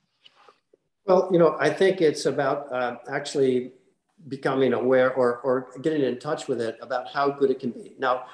Well, 1.05 1.30
you 1.32 1.39
know, 1.39 1.57
I 1.60 1.70
think 1.70 2.01
it's 2.01 2.26
about 2.26 2.72
uh, 2.72 2.97
actually 3.10 3.72
becoming 4.28 4.74
aware 4.74 5.14
or, 5.14 5.38
or 5.39 5.70
getting 5.82 6.03
in 6.03 6.20
touch 6.20 6.47
with 6.47 6.62
it 6.62 6.78
about 6.82 7.07
how 7.07 7.32
good 7.32 7.49
it 7.49 7.60
can 7.60 7.72
be. 7.72 7.95
Now, 7.97 8.26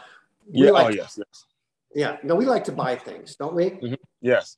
yeah, 0.52 0.72
like 0.72 0.86
oh 0.86 0.90
yes, 0.90 1.18
yes. 1.18 1.46
Yeah, 1.94 2.18
no, 2.24 2.36
we 2.36 2.46
like 2.46 2.66
to 2.66 2.74
buy 2.74 2.98
things, 2.98 3.36
don't 3.36 3.56
we? 3.56 3.70
Mm-hmm. 3.70 3.94
Yes. 4.22 4.58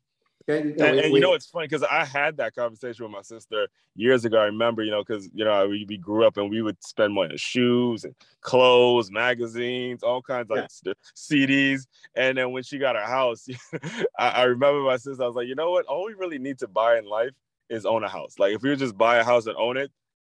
Okay. 0.49 0.69
You 0.69 0.75
know, 0.75 0.85
and, 0.85 0.99
and, 0.99 1.13
you 1.13 1.19
know, 1.19 1.33
it's 1.33 1.47
funny 1.47 1.67
because 1.67 1.83
I 1.83 2.05
had 2.05 2.37
that 2.37 2.55
conversation 2.55 3.03
with 3.03 3.11
my 3.11 3.21
sister 3.21 3.67
years 3.95 4.23
ago. 4.23 4.39
I 4.39 4.45
remember, 4.45 4.81
you 4.81 4.91
know, 4.91 5.03
because 5.03 5.29
you 5.33 5.43
know 5.43 5.67
we, 5.67 5.85
we 5.89 5.97
grew 5.97 6.25
up 6.25 6.37
and 6.37 6.49
we 6.49 6.61
would 6.61 6.81
spend 6.83 7.13
money 7.13 7.31
on 7.31 7.37
shoes 7.37 8.05
and 8.05 8.15
clothes, 8.41 9.11
magazines, 9.11 10.03
all 10.03 10.21
kinds 10.21 10.49
of 10.49 10.57
yeah. 10.57 10.67
like 10.85 10.97
CDs. 11.15 11.87
And 12.15 12.37
then 12.37 12.51
when 12.51 12.63
she 12.63 12.77
got 12.77 12.95
her 12.95 13.01
house, 13.01 13.47
I, 14.17 14.29
I 14.29 14.43
remember 14.43 14.81
my 14.81 14.97
sister. 14.97 15.21
I 15.21 15.27
was 15.27 15.35
like, 15.35 15.47
you 15.47 15.55
know 15.55 15.71
what? 15.71 15.85
All 15.85 16.05
we 16.05 16.13
really 16.13 16.39
need 16.39 16.59
to 16.59 16.67
buy 16.67 16.97
in 16.97 17.05
life 17.05 17.31
is 17.69 17.85
own 17.85 18.05
a 18.05 18.09
house. 18.09 18.35
Like 18.39 18.53
if 18.53 18.61
we 18.61 18.69
would 18.69 18.79
just 18.79 18.97
buy 18.97 19.17
a 19.17 19.25
house 19.25 19.47
and 19.47 19.57
own 19.57 19.75
it, 19.75 19.91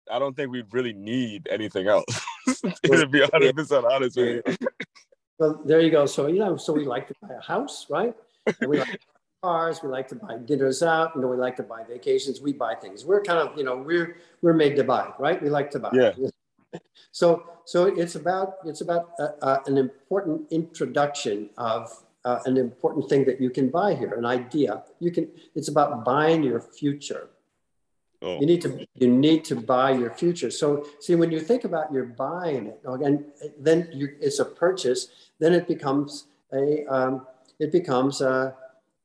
I 0.09 0.21
don't 0.21 0.37
think 0.37 0.53
we 0.53 0.62
really 0.71 0.93
need 0.93 1.49
anything 1.51 1.89
else. 1.89 2.07
to 2.47 3.07
be 3.09 3.21
100 3.21 3.57
percent 3.57 3.85
honest 3.85 4.17
with 4.17 4.43
you. 4.47 4.57
Well, 5.39 5.61
there 5.65 5.81
you 5.81 5.91
go. 5.91 6.07
So 6.07 6.29
you 6.29 6.39
know, 6.39 6.57
so 6.57 6.73
we 6.73 6.85
like 6.85 7.09
to 7.09 7.15
buy 7.21 7.35
a 7.35 7.41
house, 7.41 7.87
right? 7.91 8.15
And 8.61 8.71
we 8.71 8.79
like 8.79 9.01
cars. 9.45 9.83
We 9.83 9.89
like 9.99 10.09
to 10.09 10.19
buy 10.25 10.35
dinners 10.51 10.83
out. 10.83 11.09
You 11.15 11.21
know, 11.21 11.29
we 11.35 11.37
like 11.37 11.57
to 11.63 11.67
buy 11.73 11.81
vacations. 11.95 12.41
We 12.41 12.53
buy 12.65 12.75
things. 12.85 13.05
We're 13.09 13.25
kind 13.31 13.41
of, 13.45 13.47
you 13.59 13.65
know, 13.69 13.77
we're 13.89 14.09
we're 14.43 14.59
made 14.65 14.75
to 14.81 14.85
buy, 14.85 15.05
right? 15.25 15.39
We 15.45 15.49
like 15.59 15.71
to 15.77 15.81
buy. 15.85 15.93
Yeah. 15.93 16.13
So 17.21 17.29
so 17.73 17.79
it's 18.03 18.17
about 18.17 18.49
it's 18.71 18.83
about 18.87 19.05
uh, 19.21 19.29
uh, 19.49 19.61
an 19.71 19.77
important 19.79 20.39
introduction 20.51 21.37
of 21.57 21.83
uh, 22.29 22.41
an 22.51 22.57
important 22.57 23.09
thing 23.11 23.23
that 23.29 23.39
you 23.45 23.51
can 23.57 23.67
buy 23.81 23.91
here, 24.01 24.13
an 24.23 24.27
idea. 24.41 24.83
You 24.99 25.11
can. 25.17 25.25
It's 25.55 25.69
about 25.75 26.05
buying 26.05 26.43
your 26.43 26.61
future. 26.81 27.25
Oh. 28.21 28.41
You 28.41 28.47
need 28.51 28.63
to 28.67 28.71
you 29.03 29.09
need 29.27 29.45
to 29.51 29.55
buy 29.75 29.91
your 30.03 30.13
future. 30.23 30.51
So 30.51 30.67
see, 31.05 31.15
when 31.15 31.31
you 31.35 31.41
think 31.51 31.63
about 31.71 31.93
you're 31.95 32.13
buying 32.29 32.65
it, 32.73 32.79
and 33.09 33.17
then 33.67 33.79
you, 33.99 34.07
it's 34.27 34.41
a 34.41 34.49
purchase. 34.65 35.01
Then 35.39 35.53
it 35.61 35.69
becomes 35.75 36.11
a 36.53 36.65
um, 36.97 37.13
it 37.59 37.71
becomes 37.71 38.21
a, 38.21 38.55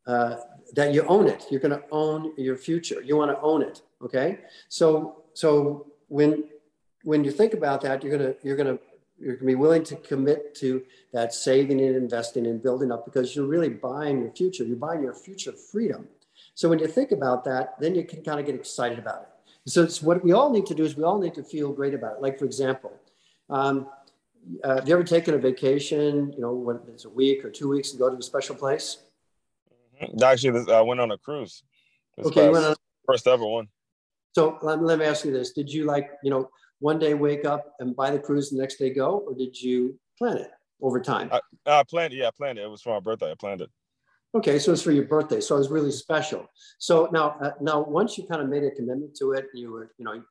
uh, 0.10 0.36
that 0.78 0.93
you 0.93 1.01
own 1.16 1.28
it. 1.28 1.41
You're 1.49 1.64
going 1.68 1.78
to 1.80 1.86
own 1.91 2.34
your 2.38 2.57
future. 2.57 2.99
You 3.01 3.16
want 3.18 3.32
to 3.32 3.39
own 3.41 3.62
it. 3.62 3.82
Okay. 4.05 4.39
So 4.68 5.24
so 5.34 5.86
when 6.07 6.32
when 7.03 7.24
you 7.24 7.32
think 7.32 7.53
about 7.53 7.82
that, 7.82 8.03
you're 8.03 8.18
gonna 8.18 8.34
you're 8.43 8.60
gonna 8.62 8.78
you're 9.20 9.36
gonna 9.36 9.51
be 9.55 9.55
willing 9.66 9.84
to 9.91 9.95
commit 10.12 10.55
to 10.55 10.84
that 11.14 11.34
saving 11.34 11.80
and 11.82 11.95
investing 11.95 12.45
and 12.47 12.62
building 12.62 12.91
up 12.91 13.05
because 13.05 13.36
you're 13.36 13.51
really 13.55 13.70
buying 13.70 14.22
your 14.22 14.32
future. 14.32 14.64
You're 14.64 14.84
buying 14.88 15.03
your 15.03 15.14
future 15.14 15.53
freedom. 15.72 16.07
So 16.55 16.70
when 16.70 16.80
you 16.80 16.88
think 16.88 17.12
about 17.12 17.43
that, 17.45 17.80
then 17.80 17.95
you 17.95 18.03
can 18.03 18.24
kind 18.24 18.39
of 18.39 18.45
get 18.45 18.55
excited 18.55 18.99
about 18.99 19.22
it. 19.24 19.30
So 19.72 19.84
it's 19.84 20.01
what 20.01 20.24
we 20.24 20.32
all 20.32 20.49
need 20.49 20.66
to 20.68 20.76
do 20.76 20.84
is 20.84 20.95
we 20.95 21.03
all 21.03 21.20
need 21.20 21.36
to 21.36 21.43
feel 21.43 21.72
great 21.72 21.93
about 21.93 22.14
it. 22.18 22.22
Like 22.22 22.39
for 22.39 22.45
example, 22.45 22.93
um, 23.49 23.88
uh, 24.64 24.76
have 24.76 24.88
you 24.88 24.93
ever 24.93 25.03
taken 25.03 25.34
a 25.36 25.38
vacation? 25.38 26.34
You 26.34 26.41
know, 26.41 26.53
when 26.53 26.80
it's 26.88 27.05
a 27.05 27.10
week 27.10 27.45
or 27.45 27.51
two 27.51 27.70
weeks 27.70 27.91
to 27.91 27.97
go 27.97 28.10
to 28.10 28.18
a 28.18 28.22
special 28.22 28.55
place? 28.55 28.97
Actually, 30.24 30.72
I 30.72 30.82
went 30.82 31.00
on 31.00 31.12
a 31.12 31.18
cruise. 31.18 31.64
This 32.18 32.28
okay, 32.28 32.47
on, 32.47 32.76
first 33.06 33.28
ever 33.28 33.45
one. 33.45 33.68
So 34.36 34.58
let, 34.62 34.82
let 34.82 35.00
me 35.00 35.06
ask 35.06 35.26
you 35.26 35.32
this: 35.32 35.52
Did 35.52 35.72
you 35.72 35.86
like 35.86 36.10
you 36.24 36.30
know 36.30 36.50
one 36.80 37.00
day 37.00 37.14
wake 37.14 37.45
up 37.45 37.74
and 37.80 37.95
buy 37.95 38.12
the 38.12 38.20
cruise, 38.20 38.50
the 38.50 38.58
next 38.58 38.78
day 38.78 38.91
go, 38.93 39.24
or 39.28 39.34
did 39.34 39.60
you 39.60 40.00
plan 40.18 40.38
it 40.38 40.52
over 40.82 41.00
time? 41.00 41.30
I, 41.32 41.39
I 41.66 41.84
planned. 41.84 42.14
Yeah, 42.14 42.28
I 42.28 42.32
planned 42.32 42.58
it. 42.58 42.64
It 42.64 42.70
was 42.70 42.82
for 42.82 42.93
my 42.93 43.00
birthday. 43.00 43.32
I 43.32 43.36
planned 43.36 43.62
it. 43.62 43.70
Okay, 44.36 44.60
so 44.60 44.72
it's 44.72 44.84
for 44.84 44.91
your 44.91 45.06
birthday. 45.06 45.41
So 45.41 45.56
it 45.56 45.60
was 45.60 45.70
really 45.70 45.91
special. 45.91 46.45
So 46.78 47.10
now, 47.12 47.36
uh, 47.41 47.52
now 47.62 47.82
once 47.82 48.16
you 48.16 48.28
kind 48.28 48.41
of 48.41 48.47
made 48.47 48.64
a 48.64 48.70
commitment 48.70 49.16
to 49.16 49.32
it, 49.32 49.47
you 49.56 49.72
were, 49.72 49.91
you 49.97 50.06
know, 50.06 50.22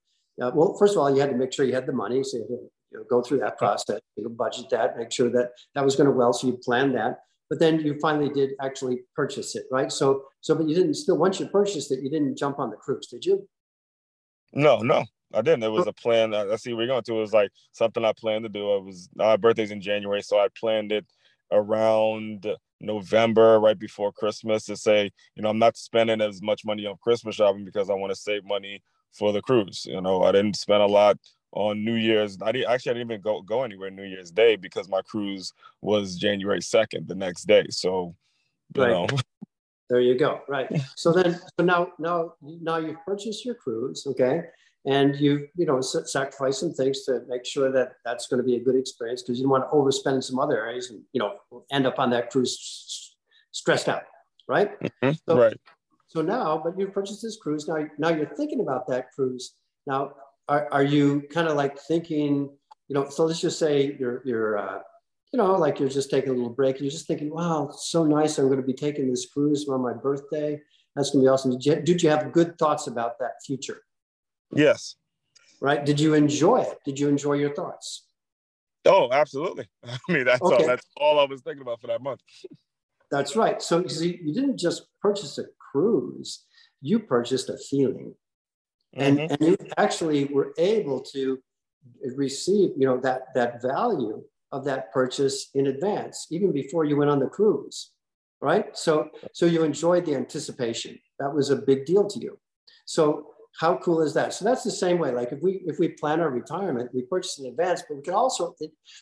uh, 0.40 0.52
well, 0.54 0.76
first 0.78 0.94
of 0.94 0.98
all, 0.98 1.12
you 1.12 1.20
had 1.20 1.30
to 1.30 1.36
make 1.36 1.52
sure 1.52 1.66
you 1.66 1.74
had 1.74 1.86
the 1.86 1.92
money. 1.92 2.22
So 2.22 2.36
you 2.36 2.42
had 2.44 2.48
to 2.48 2.70
you 2.92 2.98
know, 2.98 3.04
go 3.10 3.22
through 3.22 3.40
that 3.40 3.58
process, 3.58 4.00
you 4.14 4.22
know, 4.22 4.30
budget 4.30 4.70
that, 4.70 4.96
make 4.96 5.10
sure 5.10 5.30
that 5.30 5.50
that 5.74 5.84
was 5.84 5.96
going 5.96 6.06
to 6.06 6.12
well. 6.12 6.32
So 6.32 6.46
you 6.46 6.58
planned 6.62 6.94
that, 6.94 7.18
but 7.48 7.58
then 7.58 7.80
you 7.80 7.98
finally 8.00 8.28
did 8.28 8.50
actually 8.60 9.00
purchase 9.14 9.56
it, 9.56 9.64
right? 9.70 9.90
So, 9.90 10.24
so, 10.40 10.54
but 10.54 10.68
you 10.68 10.74
didn't 10.74 10.94
still, 10.94 11.18
once 11.18 11.40
you 11.40 11.46
purchased 11.46 11.90
it, 11.90 12.00
you 12.00 12.10
didn't 12.10 12.36
jump 12.36 12.58
on 12.58 12.70
the 12.70 12.76
cruise, 12.76 13.06
did 13.06 13.24
you? 13.24 13.48
No, 14.52 14.78
no, 14.78 15.04
I 15.34 15.42
didn't. 15.42 15.62
It 15.62 15.68
was 15.68 15.86
a 15.86 15.92
plan. 15.92 16.34
I 16.34 16.56
see 16.56 16.72
we're 16.72 16.86
going 16.86 17.02
to. 17.02 17.16
It 17.16 17.20
was 17.20 17.32
like 17.32 17.50
something 17.72 18.04
I 18.04 18.12
planned 18.16 18.44
to 18.44 18.48
do. 18.48 18.74
It 18.76 18.84
was 18.84 19.08
my 19.14 19.36
birthday's 19.36 19.70
in 19.70 19.80
January, 19.80 20.22
so 20.22 20.38
I 20.38 20.48
planned 20.58 20.92
it 20.92 21.06
around 21.52 22.46
November, 22.80 23.58
right 23.58 23.78
before 23.78 24.12
Christmas, 24.12 24.64
to 24.66 24.76
say, 24.76 25.10
you 25.34 25.42
know, 25.42 25.48
I'm 25.48 25.58
not 25.58 25.76
spending 25.76 26.20
as 26.20 26.42
much 26.42 26.64
money 26.64 26.86
on 26.86 26.96
Christmas 27.02 27.36
shopping 27.36 27.64
because 27.64 27.90
I 27.90 27.94
want 27.94 28.10
to 28.10 28.16
save 28.16 28.44
money 28.44 28.82
for 29.12 29.32
the 29.32 29.42
cruise. 29.42 29.86
You 29.86 30.00
know, 30.00 30.22
I 30.22 30.32
didn't 30.32 30.56
spend 30.56 30.82
a 30.82 30.86
lot 30.86 31.18
on 31.52 31.84
New 31.84 31.94
Year's. 31.94 32.38
I 32.42 32.52
didn't, 32.52 32.70
actually 32.70 32.90
I 32.90 32.94
didn't 32.94 33.10
even 33.12 33.20
go 33.20 33.42
go 33.42 33.62
anywhere 33.62 33.90
New 33.90 34.04
Year's 34.04 34.30
Day 34.30 34.56
because 34.56 34.88
my 34.88 35.02
cruise 35.02 35.52
was 35.80 36.16
January 36.16 36.62
second, 36.62 37.08
the 37.08 37.14
next 37.14 37.44
day. 37.44 37.66
So, 37.70 38.14
you 38.74 38.82
right. 38.82 38.90
know. 38.90 39.06
There 39.90 40.00
you 40.00 40.18
go. 40.18 40.42
Right. 40.48 40.68
So 40.96 41.12
then, 41.12 41.40
so 41.58 41.64
now, 41.64 41.92
now, 41.98 42.34
now 42.42 42.76
you've 42.76 43.02
purchased 43.06 43.46
your 43.46 43.54
cruise, 43.54 44.06
okay, 44.06 44.42
and 44.84 45.16
you, 45.16 45.48
you 45.56 45.64
know, 45.64 45.80
sacrifice 45.80 46.58
some 46.60 46.74
things 46.74 47.04
to 47.04 47.22
make 47.26 47.46
sure 47.46 47.72
that 47.72 47.92
that's 48.04 48.26
going 48.26 48.36
to 48.36 48.44
be 48.44 48.56
a 48.56 48.60
good 48.60 48.76
experience 48.76 49.22
because 49.22 49.38
you 49.38 49.44
don't 49.44 49.50
want 49.50 49.64
to 49.64 49.74
overspend 49.74 50.16
in 50.16 50.22
some 50.22 50.38
other 50.38 50.58
areas 50.58 50.90
and 50.90 51.00
you 51.14 51.20
know 51.20 51.36
end 51.72 51.86
up 51.86 51.98
on 51.98 52.10
that 52.10 52.30
cruise 52.30 53.16
stressed 53.52 53.88
out, 53.88 54.02
right? 54.46 54.78
Mm-hmm. 54.80 55.12
So, 55.26 55.38
right. 55.38 55.56
So 56.08 56.22
now, 56.22 56.60
but 56.62 56.78
you've 56.78 56.92
purchased 56.92 57.22
this 57.22 57.36
cruise. 57.36 57.68
Now, 57.68 57.86
now 57.98 58.08
you're 58.10 58.34
thinking 58.34 58.60
about 58.60 58.86
that 58.88 59.12
cruise. 59.12 59.54
Now, 59.86 60.12
are, 60.48 60.68
are 60.72 60.82
you 60.82 61.22
kind 61.30 61.48
of 61.48 61.56
like 61.56 61.78
thinking, 61.78 62.50
you 62.88 62.94
know, 62.94 63.08
so 63.08 63.26
let's 63.26 63.40
just 63.40 63.58
say 63.58 63.96
you're, 63.98 64.22
you're, 64.24 64.58
uh, 64.58 64.80
you 65.32 65.36
know, 65.36 65.56
like 65.56 65.78
you're 65.78 65.88
just 65.88 66.10
taking 66.10 66.30
a 66.30 66.32
little 66.32 66.50
break 66.50 66.76
and 66.76 66.84
you're 66.84 66.90
just 66.90 67.06
thinking, 67.06 67.30
wow, 67.30 67.70
so 67.76 68.04
nice. 68.04 68.38
I'm 68.38 68.46
going 68.46 68.60
to 68.60 68.66
be 68.66 68.72
taking 68.72 69.10
this 69.10 69.26
cruise 69.26 69.68
on 69.68 69.82
my 69.82 69.92
birthday. 69.92 70.60
That's 70.96 71.10
going 71.10 71.22
to 71.22 71.28
be 71.28 71.30
awesome. 71.30 71.52
Did 71.52 71.66
you, 71.66 71.76
did 71.82 72.02
you 72.02 72.08
have 72.10 72.32
good 72.32 72.58
thoughts 72.58 72.86
about 72.86 73.18
that 73.20 73.32
future? 73.44 73.82
Yes. 74.52 74.96
Right. 75.60 75.84
Did 75.84 76.00
you 76.00 76.14
enjoy 76.14 76.62
it? 76.62 76.78
Did 76.84 76.98
you 76.98 77.08
enjoy 77.08 77.34
your 77.34 77.54
thoughts? 77.54 78.06
Oh, 78.86 79.10
absolutely. 79.12 79.68
I 79.84 79.98
mean, 80.08 80.24
that's 80.24 80.40
okay. 80.40 80.56
all, 80.56 80.66
that's 80.66 80.86
all 80.96 81.20
I 81.20 81.24
was 81.24 81.42
thinking 81.42 81.62
about 81.62 81.80
for 81.80 81.88
that 81.88 82.02
month. 82.02 82.20
That's 83.10 83.36
right. 83.36 83.60
So 83.60 83.84
you, 83.86 84.18
you 84.22 84.32
didn't 84.32 84.58
just 84.58 84.86
purchase 85.02 85.36
a 85.38 85.44
cruise, 85.72 86.44
you 86.80 86.98
purchased 86.98 87.50
a 87.50 87.58
feeling 87.58 88.14
and, 88.98 89.18
mm-hmm. 89.18 89.32
and 89.32 89.42
you 89.42 89.56
actually 89.76 90.24
were 90.26 90.52
able 90.58 91.00
to 91.00 91.38
receive 92.16 92.70
you 92.76 92.86
know 92.86 92.98
that 92.98 93.34
that 93.34 93.62
value 93.62 94.22
of 94.52 94.64
that 94.64 94.92
purchase 94.92 95.50
in 95.54 95.66
advance 95.68 96.26
even 96.30 96.52
before 96.52 96.84
you 96.84 96.96
went 96.96 97.10
on 97.10 97.18
the 97.18 97.26
cruise 97.26 97.92
right? 98.40 98.76
So 98.76 99.10
so 99.32 99.46
you 99.46 99.62
enjoyed 99.62 100.06
the 100.06 100.14
anticipation. 100.14 100.98
That 101.18 101.34
was 101.34 101.50
a 101.50 101.56
big 101.56 101.84
deal 101.86 102.06
to 102.08 102.18
you. 102.20 102.38
So 102.86 103.28
how 103.60 103.78
cool 103.78 104.02
is 104.02 104.14
that? 104.14 104.34
So 104.34 104.44
that's 104.44 104.62
the 104.62 104.70
same 104.70 104.98
way 104.98 105.10
like 105.12 105.32
if 105.32 105.40
we 105.42 105.62
if 105.66 105.78
we 105.78 105.88
plan 105.88 106.20
our 106.20 106.30
retirement 106.30 106.90
we 106.94 107.02
purchase 107.02 107.38
in 107.38 107.46
advance 107.46 107.82
but 107.88 107.96
we 107.96 108.02
can 108.02 108.14
also 108.14 108.54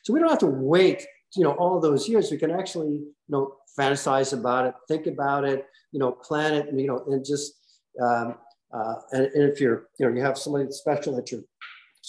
so 0.03 0.13
we 0.13 0.21
don't 0.21 0.31
have 0.31 0.39
to 0.41 0.47
wait 0.47 1.07
you 1.37 1.45
know 1.45 1.53
all 1.53 1.81
those 1.81 2.09
years. 2.09 2.31
We 2.31 2.39
can 2.39 2.51
actually 2.51 2.93
you 2.93 3.15
know 3.29 3.57
fantasize 3.79 4.33
about 4.33 4.67
it 4.67 4.75
think 4.89 5.07
about 5.07 5.45
it 5.45 5.67
you 5.93 6.01
know 6.01 6.13
plan 6.13 6.55
it 6.55 6.67
you 6.73 6.87
know 6.87 7.05
and 7.09 7.25
just 7.25 7.55
um, 8.03 8.37
uh, 8.77 8.95
and, 9.13 9.27
and, 9.27 9.53
if 9.53 9.61
you're, 9.61 9.89
you 9.99 10.07
know, 10.07 10.15
you 10.15 10.23
have 10.23 10.37
somebody 10.37 10.71
special 10.71 11.17
that 11.17 11.31
you 11.33 11.47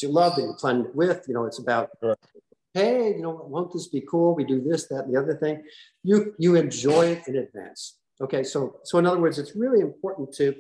you 0.01 0.09
love 0.09 0.35
that 0.35 0.43
you 0.43 0.53
plan 0.59 0.81
it 0.81 0.95
with, 0.95 1.25
you 1.27 1.33
know, 1.33 1.45
it's 1.45 1.57
about, 1.57 1.89
sure. 1.99 2.15
hey, 2.75 3.15
you 3.15 3.21
know, 3.23 3.47
won't 3.49 3.73
this 3.73 3.87
be 3.87 4.03
cool? 4.07 4.35
We 4.35 4.43
do 4.43 4.61
this, 4.61 4.87
that, 4.89 5.05
and 5.05 5.15
the 5.15 5.19
other 5.19 5.35
thing. 5.35 5.63
You 6.03 6.35
you 6.37 6.55
enjoy 6.55 7.05
it 7.07 7.27
in 7.27 7.37
advance. 7.37 7.97
Okay, 8.21 8.43
so 8.43 8.79
so 8.83 8.97
in 8.99 9.05
other 9.05 9.19
words, 9.19 9.39
it's 9.39 9.55
really 9.55 9.81
important 9.81 10.33
to 10.33 10.53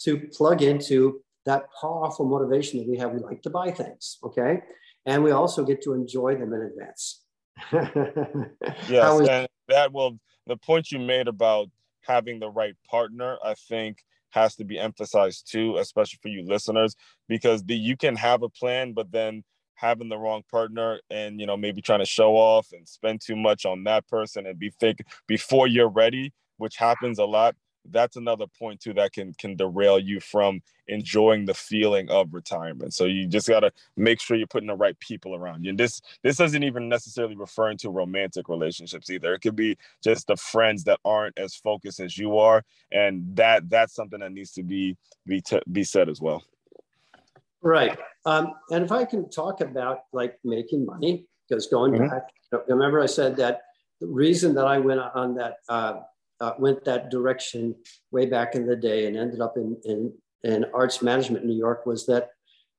to 0.00 0.28
plug 0.32 0.62
into 0.62 1.22
that 1.46 1.64
powerful 1.80 2.26
motivation 2.26 2.78
that 2.78 2.88
we 2.88 2.98
have. 2.98 3.12
We 3.12 3.20
like 3.20 3.42
to 3.42 3.50
buy 3.50 3.70
things, 3.70 4.18
okay, 4.22 4.60
and 5.06 5.24
we 5.24 5.32
also 5.32 5.64
get 5.64 5.82
to 5.82 5.94
enjoy 5.94 6.36
them 6.36 6.52
in 6.52 6.62
advance. 6.62 7.22
yes, 8.88 9.20
is- 9.20 9.28
and 9.28 9.48
that 9.68 9.92
will 9.92 10.18
the 10.46 10.56
point 10.56 10.92
you 10.92 10.98
made 11.00 11.26
about 11.26 11.68
having 12.02 12.38
the 12.38 12.50
right 12.50 12.76
partner. 12.88 13.38
I 13.44 13.54
think 13.54 14.04
has 14.34 14.56
to 14.56 14.64
be 14.64 14.78
emphasized 14.78 15.50
too, 15.50 15.78
especially 15.78 16.18
for 16.20 16.28
you 16.28 16.44
listeners, 16.44 16.94
because 17.28 17.62
the, 17.64 17.74
you 17.74 17.96
can 17.96 18.16
have 18.16 18.42
a 18.42 18.48
plan, 18.48 18.92
but 18.92 19.10
then 19.12 19.42
having 19.76 20.08
the 20.08 20.18
wrong 20.18 20.42
partner 20.50 21.00
and 21.10 21.40
you 21.40 21.46
know 21.46 21.56
maybe 21.56 21.82
trying 21.82 21.98
to 21.98 22.06
show 22.06 22.36
off 22.36 22.68
and 22.72 22.88
spend 22.88 23.20
too 23.20 23.36
much 23.36 23.66
on 23.66 23.84
that 23.84 24.06
person 24.08 24.46
and 24.46 24.58
be 24.58 24.70
think 24.80 24.98
before 25.26 25.66
you're 25.66 25.88
ready, 25.88 26.32
which 26.58 26.76
happens 26.76 27.18
a 27.18 27.24
lot 27.24 27.54
that's 27.90 28.16
another 28.16 28.46
point 28.58 28.80
too 28.80 28.92
that 28.94 29.12
can 29.12 29.32
can 29.34 29.56
derail 29.56 29.98
you 29.98 30.20
from 30.20 30.60
enjoying 30.88 31.44
the 31.44 31.54
feeling 31.54 32.08
of 32.10 32.32
retirement 32.32 32.92
so 32.94 33.04
you 33.04 33.26
just 33.26 33.48
got 33.48 33.60
to 33.60 33.72
make 33.96 34.20
sure 34.20 34.36
you're 34.36 34.46
putting 34.46 34.68
the 34.68 34.74
right 34.74 34.98
people 35.00 35.34
around 35.34 35.64
you 35.64 35.70
and 35.70 35.78
this 35.78 36.00
this 36.22 36.40
isn't 36.40 36.62
even 36.62 36.88
necessarily 36.88 37.36
referring 37.36 37.76
to 37.76 37.90
romantic 37.90 38.48
relationships 38.48 39.10
either 39.10 39.34
it 39.34 39.40
could 39.40 39.56
be 39.56 39.76
just 40.02 40.26
the 40.26 40.36
friends 40.36 40.84
that 40.84 40.98
aren't 41.04 41.38
as 41.38 41.54
focused 41.54 42.00
as 42.00 42.16
you 42.16 42.38
are 42.38 42.64
and 42.92 43.24
that 43.36 43.68
that's 43.70 43.94
something 43.94 44.20
that 44.20 44.32
needs 44.32 44.52
to 44.52 44.62
be 44.62 44.96
be 45.26 45.40
t- 45.40 45.62
be 45.70 45.84
said 45.84 46.08
as 46.08 46.20
well 46.20 46.42
Right. 47.64 47.98
Um, 48.26 48.52
and 48.70 48.84
if 48.84 48.92
I 48.92 49.06
can 49.06 49.30
talk 49.30 49.62
about 49.62 50.00
like 50.12 50.38
making 50.44 50.84
money, 50.84 51.26
because 51.48 51.66
going 51.66 51.94
mm-hmm. 51.94 52.08
back, 52.08 52.28
remember 52.68 53.00
I 53.00 53.06
said 53.06 53.36
that 53.38 53.62
the 54.02 54.06
reason 54.06 54.54
that 54.56 54.66
I 54.66 54.78
went 54.78 55.00
on 55.00 55.34
that 55.36 55.56
uh, 55.70 56.00
uh, 56.40 56.52
went 56.58 56.84
that 56.84 57.10
direction 57.10 57.74
way 58.10 58.26
back 58.26 58.54
in 58.54 58.66
the 58.66 58.76
day 58.76 59.06
and 59.06 59.16
ended 59.16 59.40
up 59.40 59.54
in, 59.56 59.76
in, 59.84 60.12
in 60.42 60.64
arts 60.74 61.02
management 61.02 61.42
in 61.42 61.50
New 61.50 61.56
York 61.56 61.86
was 61.86 62.06
that 62.06 62.30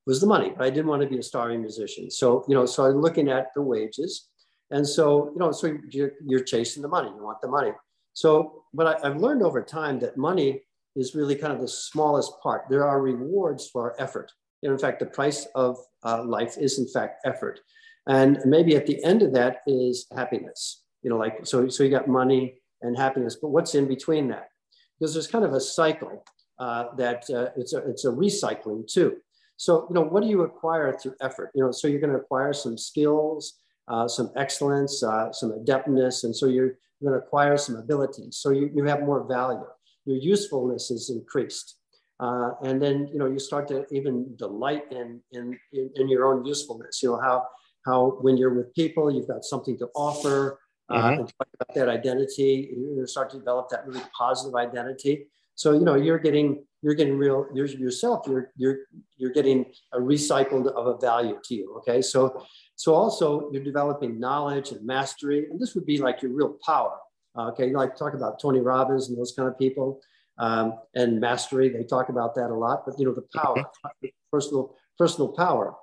was 0.06 0.22
the 0.22 0.28
money. 0.28 0.54
But 0.56 0.66
I 0.66 0.70
didn't 0.70 0.88
want 0.88 1.02
to 1.02 1.08
be 1.08 1.18
a 1.18 1.24
starving 1.24 1.62
musician. 1.62 2.12
So, 2.12 2.46
you 2.48 2.56
know, 2.56 2.66
so 2.66 2.86
I'm 2.86 3.02
looking 3.02 3.30
at 3.30 3.48
the 3.56 3.62
wages. 3.62 4.30
And 4.72 4.88
so, 4.88 5.32
you 5.34 5.40
know, 5.40 5.52
so 5.52 5.78
you're, 5.90 6.12
you're 6.26 6.44
chasing 6.44 6.82
the 6.82 6.88
money, 6.88 7.10
you 7.10 7.24
want 7.24 7.42
the 7.42 7.48
money. 7.48 7.72
So, 8.14 8.64
but 8.74 9.04
I, 9.04 9.08
I've 9.08 9.18
learned 9.18 9.44
over 9.44 9.62
time 9.62 10.00
that 10.00 10.18
money 10.18 10.62
is 10.96 11.16
really 11.16 11.36
kind 11.36 11.54
of 11.54 11.60
the 11.60 11.68
smallest 11.68 12.34
part. 12.42 12.64
There 12.70 12.88
are 12.88 13.02
rewards 13.02 13.70
for 13.70 13.82
our 13.84 13.96
effort. 14.00 14.32
Know, 14.64 14.72
in 14.72 14.80
fact, 14.80 15.00
the 15.00 15.06
price 15.06 15.48
of 15.54 15.78
uh, 16.04 16.24
life 16.24 16.58
is 16.58 16.80
in 16.80 16.88
fact 16.88 17.22
effort. 17.26 17.60
And 18.08 18.40
maybe 18.46 18.76
at 18.76 18.88
the 18.88 19.04
end 19.04 19.22
of 19.22 19.34
that 19.34 19.58
is 19.68 20.08
happiness. 20.16 20.84
You 21.04 21.10
know, 21.12 21.18
like, 21.18 21.46
so, 21.46 21.70
so 21.70 21.84
you 21.84 21.90
got 21.90 22.08
money, 22.08 22.56
and 22.86 22.98
happiness. 23.06 23.36
But 23.42 23.50
what's 23.56 23.74
in 23.80 23.88
between 23.96 24.26
that? 24.30 24.48
Because 24.94 25.14
there's 25.14 25.28
kind 25.36 25.46
of 25.50 25.54
a 25.54 25.64
cycle 25.80 26.24
uh, 26.66 26.84
that 26.98 27.22
uh, 27.30 27.50
it's, 27.58 27.74
a, 27.74 27.80
it's 27.92 28.06
a 28.06 28.14
recycling 28.26 28.82
too. 28.96 29.18
So, 29.58 29.72
you 29.90 29.96
know, 29.96 30.06
what 30.12 30.22
do 30.24 30.30
you 30.34 30.42
acquire 30.50 30.92
through 30.94 31.16
effort? 31.22 31.52
You 31.56 31.64
know, 31.64 31.72
so 31.72 31.88
you're 31.88 32.04
going 32.06 32.16
to 32.18 32.20
acquire 32.20 32.54
some 32.54 32.78
skills, 32.78 33.60
uh, 33.88 34.08
some 34.08 34.32
excellence, 34.36 35.04
uh, 35.04 35.32
some 35.32 35.52
adeptness, 35.60 36.24
and 36.26 36.36
so 36.36 36.46
you're, 36.48 36.72
you're 37.00 37.10
going 37.10 37.20
to 37.20 37.26
acquire 37.26 37.58
some 37.58 37.76
abilities. 37.76 38.38
So 38.42 38.48
you, 38.52 38.70
you 38.76 38.84
have 38.86 39.02
more 39.02 39.22
value. 39.38 39.66
Your 40.06 40.18
usefulness 40.18 40.92
is 40.92 41.10
increased. 41.10 41.78
Uh, 42.20 42.52
and 42.64 42.82
then, 42.82 43.10
you 43.12 43.20
know, 43.20 43.28
you 43.28 43.40
start 43.40 43.68
to 43.68 43.86
even 43.92 44.36
delight 44.38 44.84
in, 44.92 45.22
in, 45.32 45.58
in, 45.74 45.90
in 45.96 46.10
your 46.10 46.24
own 46.30 46.46
usefulness. 46.46 47.04
You 47.04 47.10
know, 47.12 47.20
how, 47.20 47.46
how 47.86 48.18
when 48.22 48.38
you're 48.38 48.54
with 48.54 48.74
people, 48.74 49.12
you've 49.14 49.28
got 49.28 49.44
something 49.44 49.78
to 49.80 49.88
offer, 49.96 50.60
uh, 50.90 50.96
mm-hmm. 50.96 51.20
and 51.20 51.28
talk 51.28 51.48
about 51.60 51.76
that 51.76 51.90
identity. 51.90 52.74
You 52.76 53.06
start 53.08 53.30
to 53.32 53.38
develop 53.38 53.70
that 53.70 53.88
really 53.88 54.04
positive 54.18 54.56
identity. 54.56 55.28
So 55.56 55.74
you 55.74 55.86
know 55.86 55.96
you're 55.96 56.20
getting 56.20 56.66
you're 56.82 56.94
getting 56.94 57.18
real 57.18 57.48
you're 57.54 57.66
yourself. 57.66 58.28
You're 58.28 58.52
you're 58.56 58.80
you're 59.18 59.32
getting 59.32 59.66
a 59.94 59.98
recycled 59.98 60.68
of 60.68 60.88
a 60.88 60.98
value 60.98 61.40
to 61.46 61.56
you. 61.56 61.76
Okay, 61.78 62.02
so 62.02 62.46
so 62.76 62.94
also 62.94 63.50
you're 63.52 63.64
developing 63.64 64.20
knowledge 64.20 64.72
and 64.72 64.86
mastery, 64.86 65.48
and 65.50 65.60
this 65.60 65.74
would 65.76 65.86
be 65.86 65.98
like 65.98 66.22
your 66.22 66.32
real 66.32 66.58
power. 66.66 66.98
Uh, 67.38 67.48
okay, 67.50 67.68
you 67.68 67.78
like 67.78 67.96
talk 67.96 68.14
about 68.14 68.40
Tony 68.40 68.60
Robbins 68.60 69.10
and 69.10 69.18
those 69.18 69.34
kind 69.36 69.48
of 69.48 69.58
people, 69.58 70.02
um, 70.38 70.74
and 70.94 71.20
mastery. 71.20 71.70
They 71.70 71.84
talk 71.84 72.10
about 72.10 72.36
that 72.36 72.50
a 72.50 72.56
lot. 72.56 72.84
But 72.86 73.00
you 73.00 73.06
know 73.06 73.14
the 73.14 73.26
power, 73.34 73.56
mm-hmm. 73.56 74.08
personal 74.32 74.76
personal 74.98 75.30
power. 75.30 75.76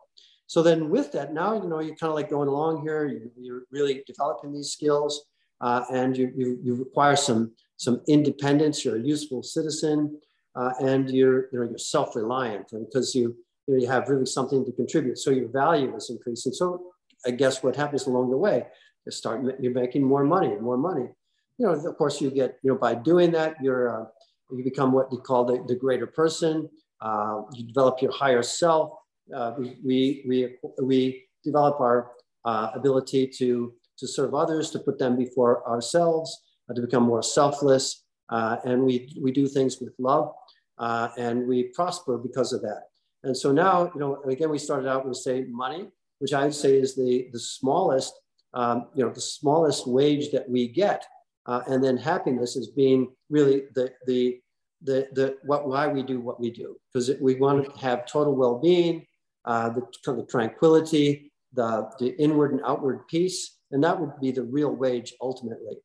So 0.52 0.62
then 0.62 0.90
with 0.90 1.12
that, 1.12 1.32
now, 1.32 1.54
you 1.54 1.66
know, 1.66 1.80
you're 1.80 1.96
kind 1.96 2.10
of 2.10 2.14
like 2.14 2.28
going 2.28 2.46
along 2.46 2.82
here, 2.82 3.06
you, 3.06 3.54
are 3.54 3.62
really 3.70 4.04
developing 4.06 4.52
these 4.52 4.70
skills 4.70 5.24
uh, 5.62 5.86
and 5.90 6.14
you, 6.14 6.30
you, 6.36 6.58
you, 6.62 6.74
require 6.74 7.16
some, 7.16 7.52
some 7.78 8.02
independence, 8.06 8.84
you're 8.84 8.96
a 8.96 9.00
useful 9.00 9.42
citizen 9.42 10.20
uh, 10.54 10.72
and 10.78 11.08
you're, 11.08 11.48
you 11.52 11.58
know, 11.58 11.64
you're 11.70 11.78
self-reliant 11.78 12.66
because 12.70 13.14
you, 13.14 13.34
you, 13.66 13.74
know, 13.74 13.80
you 13.80 13.88
have 13.88 14.10
really 14.10 14.26
something 14.26 14.62
to 14.66 14.72
contribute. 14.72 15.16
So 15.16 15.30
your 15.30 15.48
value 15.48 15.96
is 15.96 16.10
increasing. 16.10 16.52
So 16.52 16.82
I 17.26 17.30
guess 17.30 17.62
what 17.62 17.74
happens 17.74 18.06
along 18.06 18.28
the 18.28 18.36
way, 18.36 18.66
you 19.06 19.12
start, 19.12 19.58
you're 19.58 19.72
making 19.72 20.02
more 20.02 20.22
money 20.22 20.48
and 20.48 20.60
more 20.60 20.76
money. 20.76 21.08
You 21.56 21.66
know, 21.66 21.72
of 21.72 21.96
course 21.96 22.20
you 22.20 22.30
get, 22.30 22.58
you 22.62 22.72
know, 22.72 22.78
by 22.78 22.94
doing 22.94 23.30
that, 23.30 23.56
you're, 23.62 24.02
uh, 24.02 24.04
you 24.50 24.62
become 24.64 24.92
what 24.92 25.10
you 25.10 25.16
call 25.16 25.46
the, 25.46 25.64
the 25.66 25.76
greater 25.76 26.06
person. 26.06 26.68
Uh, 27.00 27.40
you 27.54 27.66
develop 27.66 28.02
your 28.02 28.12
higher 28.12 28.42
self 28.42 28.98
uh, 29.34 29.54
we, 29.58 29.76
we, 29.84 30.24
we, 30.26 30.56
we 30.82 31.24
develop 31.44 31.80
our 31.80 32.12
uh, 32.44 32.70
ability 32.74 33.26
to, 33.26 33.72
to 33.98 34.06
serve 34.06 34.34
others, 34.34 34.70
to 34.70 34.78
put 34.78 34.98
them 34.98 35.16
before 35.16 35.66
ourselves, 35.68 36.42
uh, 36.68 36.74
to 36.74 36.80
become 36.80 37.02
more 37.02 37.22
selfless. 37.22 38.04
Uh, 38.30 38.56
and 38.64 38.82
we, 38.82 39.14
we 39.20 39.30
do 39.30 39.46
things 39.46 39.78
with 39.80 39.92
love 39.98 40.32
uh, 40.78 41.08
and 41.18 41.46
we 41.46 41.64
prosper 41.74 42.16
because 42.16 42.52
of 42.52 42.62
that. 42.62 42.84
And 43.24 43.36
so 43.36 43.52
now, 43.52 43.90
you 43.94 44.00
know, 44.00 44.22
again, 44.28 44.50
we 44.50 44.58
started 44.58 44.88
out 44.88 45.06
with 45.06 45.16
say 45.16 45.44
money, 45.48 45.88
which 46.18 46.32
I 46.32 46.44
would 46.44 46.54
say 46.54 46.76
is 46.76 46.94
the, 46.94 47.28
the 47.32 47.38
smallest, 47.38 48.12
um, 48.54 48.88
you 48.94 49.04
know, 49.04 49.12
the 49.12 49.20
smallest 49.20 49.86
wage 49.86 50.30
that 50.32 50.48
we 50.48 50.68
get. 50.68 51.04
And 51.46 51.82
then 51.82 51.96
happiness 51.96 52.56
is 52.56 52.68
being 52.68 53.12
really 53.28 53.64
the, 53.74 53.92
the, 54.06 54.40
the, 54.82 55.08
the 55.12 55.36
what, 55.44 55.68
why 55.68 55.86
we 55.86 56.02
do 56.02 56.20
what 56.20 56.40
we 56.40 56.50
do, 56.50 56.76
because 56.92 57.10
we 57.20 57.34
want 57.36 57.64
to 57.64 57.80
have 57.80 58.06
total 58.06 58.34
well-being, 58.34 59.06
uh, 59.44 59.70
the, 59.70 59.82
the 60.04 60.26
tranquility, 60.28 61.32
the, 61.52 61.88
the 61.98 62.16
inward 62.20 62.52
and 62.52 62.60
outward 62.64 63.06
peace, 63.08 63.58
and 63.70 63.82
that 63.84 63.98
would 63.98 64.18
be 64.20 64.30
the 64.30 64.42
real 64.42 64.70
wage 64.70 65.14
ultimately. 65.20 65.76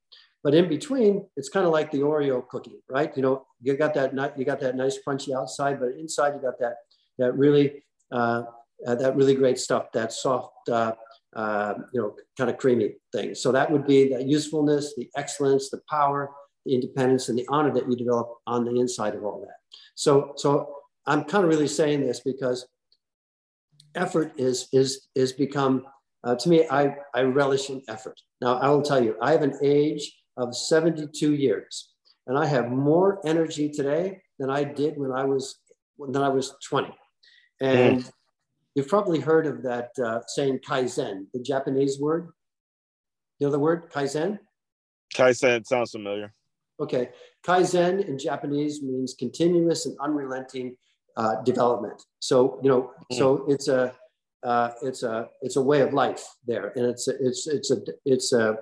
But 0.44 0.54
in 0.54 0.70
between, 0.70 1.26
it's 1.36 1.50
kind 1.50 1.66
of 1.66 1.72
like 1.72 1.92
the 1.92 2.00
Oreo 2.00 2.48
cookie, 2.48 2.84
right? 2.90 3.16
You 3.18 3.24
know, 3.24 3.46
you 3.62 3.76
got 3.76 3.94
that 3.96 4.14
you 4.38 4.46
got 4.46 4.60
that 4.62 4.76
nice 4.76 5.00
crunchy 5.06 5.36
outside, 5.36 5.80
but 5.80 5.90
inside 5.98 6.36
you 6.36 6.42
got 6.42 6.60
that 6.60 6.76
that 7.18 7.36
really 7.36 7.84
uh, 8.12 8.44
uh, 8.86 8.96
that 8.96 9.16
really 9.16 9.36
great 9.36 9.58
stuff, 9.58 9.92
that 9.94 10.14
soft, 10.14 10.70
uh, 10.70 10.94
uh, 11.36 11.74
you 11.94 12.02
know, 12.02 12.16
kind 12.38 12.50
of 12.50 12.58
creamy 12.58 12.94
thing. 13.12 13.34
So 13.36 13.52
that 13.52 13.72
would 13.72 13.88
be 13.88 14.14
the 14.14 14.24
usefulness, 14.24 14.94
the 14.96 15.10
excellence, 15.16 15.70
the 15.70 15.82
power, 15.90 16.32
the 16.66 16.76
independence, 16.76 17.30
and 17.30 17.38
the 17.38 17.48
honor 17.50 17.74
that 17.74 17.90
you 17.90 17.96
develop 17.96 18.36
on 18.46 18.66
the 18.66 18.80
inside 18.80 19.16
of 19.16 19.24
all 19.24 19.42
that. 19.42 19.56
So, 19.96 20.34
so 20.36 20.76
I'm 21.08 21.24
kind 21.24 21.44
of 21.44 21.50
really 21.50 21.68
saying 21.68 22.06
this 22.06 22.20
because 22.20 22.68
effort 23.98 24.34
is 24.38 24.70
is 24.72 25.08
is 25.16 25.34
become 25.34 25.86
uh, 26.24 26.36
to 26.36 26.50
me 26.50 26.66
I, 26.70 26.96
I 27.14 27.22
relish 27.22 27.70
in 27.70 27.82
effort. 27.88 28.20
Now 28.42 28.58
i 28.60 28.70
will 28.70 28.82
tell 28.82 29.04
you 29.04 29.16
i 29.22 29.32
have 29.32 29.42
an 29.42 29.58
age 29.64 30.04
of 30.38 30.56
72 30.56 31.34
years 31.34 31.90
and 32.28 32.38
i 32.38 32.46
have 32.46 32.70
more 32.70 33.20
energy 33.26 33.70
today 33.70 34.22
than 34.40 34.50
i 34.50 34.64
did 34.64 34.98
when 34.98 35.12
i 35.12 35.24
was 35.24 35.60
when 35.96 36.16
i 36.16 36.30
was 36.30 36.56
20 36.70 36.94
and 37.60 38.02
mm. 38.02 38.12
you've 38.76 38.88
probably 38.88 39.20
heard 39.20 39.48
of 39.48 39.64
that 39.64 39.90
uh, 40.04 40.20
saying 40.28 40.60
kaizen 40.60 41.26
the 41.34 41.42
japanese 41.42 42.00
word? 42.00 42.30
You 43.40 43.48
know 43.48 43.52
the 43.52 43.60
word 43.60 43.92
kaizen? 43.92 44.40
Kaizen 45.14 45.66
sounds 45.66 45.92
familiar. 45.92 46.34
Okay. 46.80 47.10
Kaizen 47.46 48.08
in 48.08 48.20
japanese 48.20 48.82
means 48.84 49.16
continuous 49.18 49.86
and 49.88 49.98
unrelenting 50.00 50.76
uh, 51.18 51.42
development. 51.44 52.02
So 52.20 52.60
you 52.64 52.70
know, 52.70 52.92
mm. 53.12 53.18
so 53.18 53.46
it's 53.48 53.68
a 53.68 53.94
uh, 54.44 54.70
it's 54.82 55.04
a 55.04 55.28
it's 55.42 55.58
a 55.58 55.62
way 55.62 55.82
of 55.82 55.94
life 55.94 56.24
there, 56.46 56.72
and 56.76 56.86
it's 56.86 57.08
a, 57.08 57.14
it's 57.20 57.48
it's 57.48 57.72
a 57.72 57.78
it's 58.06 58.34
a 58.34 58.58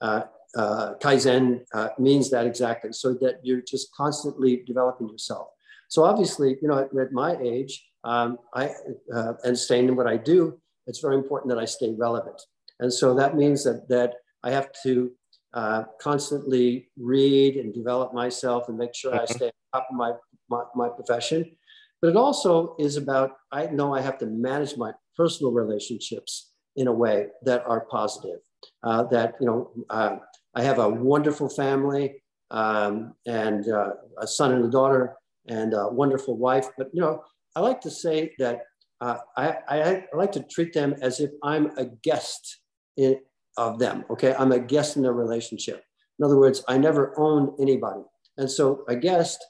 uh, 0.00 0.22
uh, 0.56 0.94
kaizen 1.02 1.60
uh, 1.74 1.88
means 1.98 2.30
that 2.30 2.46
exactly, 2.46 2.92
so 2.92 3.14
that 3.14 3.36
you're 3.42 3.62
just 3.62 3.94
constantly 3.94 4.62
developing 4.66 5.08
yourself. 5.08 5.48
So 5.88 6.04
obviously, 6.04 6.56
you 6.60 6.68
know, 6.68 6.78
at, 6.78 6.96
at 6.98 7.12
my 7.12 7.36
age, 7.36 7.84
um, 8.02 8.38
I 8.54 8.70
uh, 9.14 9.34
and 9.44 9.56
staying 9.56 9.88
in 9.88 9.96
what 9.96 10.06
I 10.06 10.16
do, 10.16 10.58
it's 10.86 11.00
very 11.00 11.16
important 11.16 11.54
that 11.54 11.60
I 11.60 11.66
stay 11.66 11.94
relevant, 11.96 12.40
and 12.80 12.92
so 12.92 13.14
that 13.14 13.36
means 13.36 13.62
that 13.64 13.88
that 13.88 14.14
I 14.42 14.50
have 14.50 14.70
to 14.84 15.12
uh, 15.54 15.84
constantly 16.00 16.88
read 16.98 17.56
and 17.56 17.72
develop 17.72 18.12
myself 18.12 18.68
and 18.68 18.76
make 18.76 18.94
sure 18.94 19.14
I 19.14 19.18
mm-hmm. 19.18 19.34
stay 19.34 19.46
on 19.46 19.80
top 19.80 19.88
of 19.90 19.96
my, 19.96 20.12
my, 20.50 20.64
my 20.74 20.88
profession. 20.88 21.56
But 22.04 22.10
it 22.10 22.16
also 22.16 22.76
is 22.78 22.98
about, 22.98 23.30
I 23.50 23.64
know 23.64 23.94
I 23.94 24.02
have 24.02 24.18
to 24.18 24.26
manage 24.26 24.76
my 24.76 24.92
personal 25.16 25.52
relationships 25.52 26.52
in 26.76 26.86
a 26.86 26.92
way 26.92 27.28
that 27.44 27.64
are 27.66 27.86
positive. 27.90 28.40
Uh, 28.82 29.04
that, 29.04 29.36
you 29.40 29.46
know, 29.46 29.70
uh, 29.88 30.16
I 30.54 30.62
have 30.64 30.78
a 30.78 30.86
wonderful 30.86 31.48
family 31.48 32.22
um, 32.50 33.14
and 33.26 33.66
uh, 33.70 33.92
a 34.18 34.26
son 34.26 34.52
and 34.52 34.66
a 34.66 34.68
daughter 34.68 35.14
and 35.48 35.72
a 35.72 35.88
wonderful 35.88 36.36
wife. 36.36 36.66
But, 36.76 36.90
you 36.92 37.00
know, 37.00 37.22
I 37.56 37.60
like 37.60 37.80
to 37.80 37.90
say 37.90 38.32
that 38.38 38.58
uh, 39.00 39.16
I, 39.38 39.56
I, 39.66 39.82
I, 39.82 40.04
like 40.12 40.32
to 40.32 40.42
treat 40.42 40.74
them 40.74 40.94
as 41.00 41.20
if 41.20 41.30
I'm 41.42 41.70
a 41.78 41.86
guest 42.02 42.60
in, 42.98 43.18
of 43.56 43.78
them. 43.78 44.04
Okay. 44.10 44.34
I'm 44.38 44.52
a 44.52 44.58
guest 44.58 44.96
in 44.96 45.02
their 45.02 45.14
relationship. 45.14 45.82
In 46.18 46.26
other 46.26 46.36
words, 46.36 46.62
I 46.68 46.76
never 46.76 47.18
own 47.18 47.56
anybody. 47.58 48.02
And 48.36 48.50
so 48.50 48.84
a 48.88 48.94
guest 48.94 49.42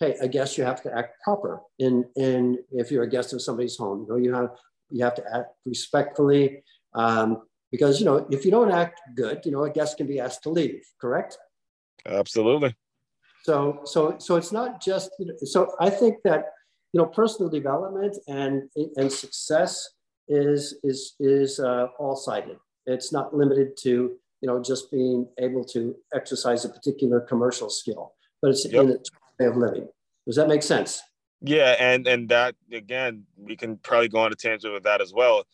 hey, 0.00 0.16
I 0.22 0.28
guess 0.28 0.56
you 0.56 0.64
have 0.64 0.82
to 0.82 0.96
act 0.96 1.22
proper 1.22 1.60
And, 1.80 2.04
in 2.16 2.58
if 2.72 2.90
you're 2.90 3.02
a 3.02 3.08
guest 3.08 3.32
of 3.32 3.42
somebody's 3.42 3.76
home. 3.76 4.02
You 4.02 4.08
know, 4.08 4.16
you 4.16 4.34
have 4.34 4.50
you 4.90 5.04
have 5.04 5.14
to 5.16 5.24
act 5.34 5.48
respectfully 5.66 6.62
um, 6.94 7.42
because 7.70 8.00
you 8.00 8.06
know 8.06 8.26
if 8.30 8.44
you 8.44 8.50
don't 8.50 8.70
act 8.70 9.00
good, 9.14 9.40
you 9.44 9.52
know, 9.52 9.64
a 9.64 9.70
guest 9.70 9.96
can 9.96 10.06
be 10.06 10.20
asked 10.20 10.42
to 10.44 10.50
leave. 10.50 10.82
Correct? 11.00 11.36
Absolutely. 12.06 12.74
So 13.42 13.80
so 13.84 14.16
so 14.18 14.36
it's 14.36 14.52
not 14.52 14.80
just 14.80 15.10
you 15.18 15.26
know, 15.26 15.34
so 15.44 15.74
I 15.80 15.90
think 15.90 16.16
that 16.24 16.46
you 16.92 16.98
know 16.98 17.06
personal 17.06 17.50
development 17.50 18.16
and 18.28 18.62
and 18.96 19.12
success 19.12 19.88
is 20.28 20.78
is 20.82 21.14
is 21.20 21.58
uh, 21.58 21.88
all 21.98 22.16
sided. 22.16 22.58
It's 22.86 23.12
not 23.12 23.34
limited 23.34 23.76
to 23.78 24.16
you 24.40 24.46
know 24.46 24.62
just 24.62 24.90
being 24.90 25.28
able 25.38 25.64
to 25.64 25.96
exercise 26.14 26.64
a 26.64 26.68
particular 26.68 27.20
commercial 27.20 27.68
skill, 27.68 28.14
but 28.40 28.50
it's 28.52 28.64
yep. 28.64 28.84
in 28.84 28.98
way 29.38 29.46
of 29.46 29.56
living. 29.56 29.88
Does 30.26 30.36
that 30.36 30.48
make 30.48 30.62
sense? 30.62 31.02
Yeah, 31.40 31.76
and 31.78 32.06
and 32.06 32.28
that 32.30 32.56
again, 32.72 33.24
we 33.36 33.56
can 33.56 33.76
probably 33.78 34.08
go 34.08 34.18
on 34.18 34.32
a 34.32 34.36
tangent 34.36 34.72
with 34.72 34.82
that 34.82 35.00
as 35.00 35.12
well. 35.12 35.44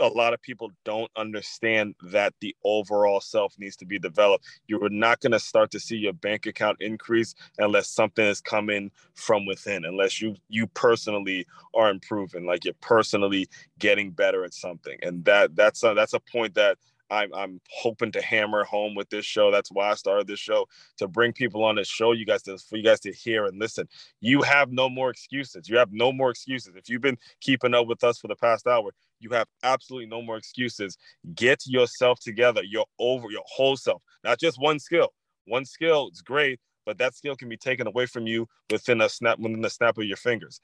A 0.00 0.08
lot 0.08 0.32
of 0.32 0.42
people 0.42 0.72
don't 0.84 1.10
understand 1.14 1.94
that 2.10 2.32
the 2.40 2.56
overall 2.64 3.20
self 3.20 3.54
needs 3.58 3.76
to 3.76 3.86
be 3.86 3.98
developed. 3.98 4.44
You're 4.66 4.88
not 4.88 5.20
going 5.20 5.32
to 5.32 5.38
start 5.38 5.70
to 5.72 5.78
see 5.78 5.96
your 5.96 6.14
bank 6.14 6.46
account 6.46 6.78
increase 6.80 7.34
unless 7.58 7.90
something 7.90 8.24
is 8.24 8.40
coming 8.40 8.90
from 9.14 9.46
within, 9.46 9.84
unless 9.84 10.20
you 10.20 10.34
you 10.48 10.66
personally 10.68 11.46
are 11.74 11.90
improving, 11.90 12.44
like 12.44 12.64
you're 12.64 12.74
personally 12.80 13.46
getting 13.78 14.10
better 14.10 14.44
at 14.44 14.54
something. 14.54 14.98
And 15.02 15.24
that 15.26 15.54
that's 15.54 15.84
a, 15.84 15.94
that's 15.94 16.14
a 16.14 16.20
point 16.20 16.54
that 16.54 16.78
I'm, 17.14 17.34
I'm 17.34 17.60
hoping 17.70 18.12
to 18.12 18.22
hammer 18.22 18.64
home 18.64 18.94
with 18.94 19.08
this 19.08 19.24
show. 19.24 19.50
That's 19.50 19.70
why 19.70 19.90
I 19.90 19.94
started 19.94 20.26
this 20.26 20.40
show 20.40 20.66
to 20.98 21.06
bring 21.06 21.32
people 21.32 21.64
on 21.64 21.76
this 21.76 21.88
show. 21.88 22.12
You 22.12 22.26
guys 22.26 22.42
to 22.42 22.58
for 22.58 22.76
you 22.76 22.82
guys 22.82 23.00
to 23.00 23.12
hear 23.12 23.46
and 23.46 23.58
listen. 23.58 23.88
You 24.20 24.42
have 24.42 24.72
no 24.72 24.88
more 24.88 25.10
excuses. 25.10 25.68
You 25.68 25.78
have 25.78 25.92
no 25.92 26.12
more 26.12 26.30
excuses. 26.30 26.74
If 26.76 26.88
you've 26.88 27.02
been 27.02 27.18
keeping 27.40 27.74
up 27.74 27.86
with 27.86 28.02
us 28.02 28.18
for 28.18 28.28
the 28.28 28.36
past 28.36 28.66
hour, 28.66 28.90
you 29.20 29.30
have 29.30 29.46
absolutely 29.62 30.08
no 30.08 30.22
more 30.22 30.36
excuses. 30.36 30.98
Get 31.34 31.62
yourself 31.66 32.18
together. 32.20 32.62
Your 32.64 32.86
over 32.98 33.30
your 33.30 33.44
whole 33.46 33.76
self, 33.76 34.02
not 34.24 34.40
just 34.40 34.60
one 34.60 34.78
skill. 34.78 35.12
One 35.46 35.64
skill 35.64 36.10
is 36.12 36.22
great, 36.22 36.58
but 36.86 36.98
that 36.98 37.14
skill 37.14 37.36
can 37.36 37.48
be 37.48 37.56
taken 37.56 37.86
away 37.86 38.06
from 38.06 38.26
you 38.26 38.48
within 38.70 39.00
a 39.00 39.08
snap 39.08 39.38
within 39.38 39.60
the 39.60 39.70
snap 39.70 39.98
of 39.98 40.04
your 40.04 40.16
fingers. 40.16 40.60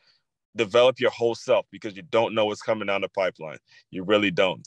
Develop 0.57 0.99
your 0.99 1.11
whole 1.11 1.37
self 1.37 1.67
because 1.71 1.95
you 1.95 2.03
don't 2.03 2.35
know 2.35 2.47
what's 2.47 2.63
coming 2.63 2.87
down 2.87 3.03
the 3.03 3.09
pipeline. 3.09 3.59
You 3.91 4.03
really 4.03 4.33
don't 4.33 4.67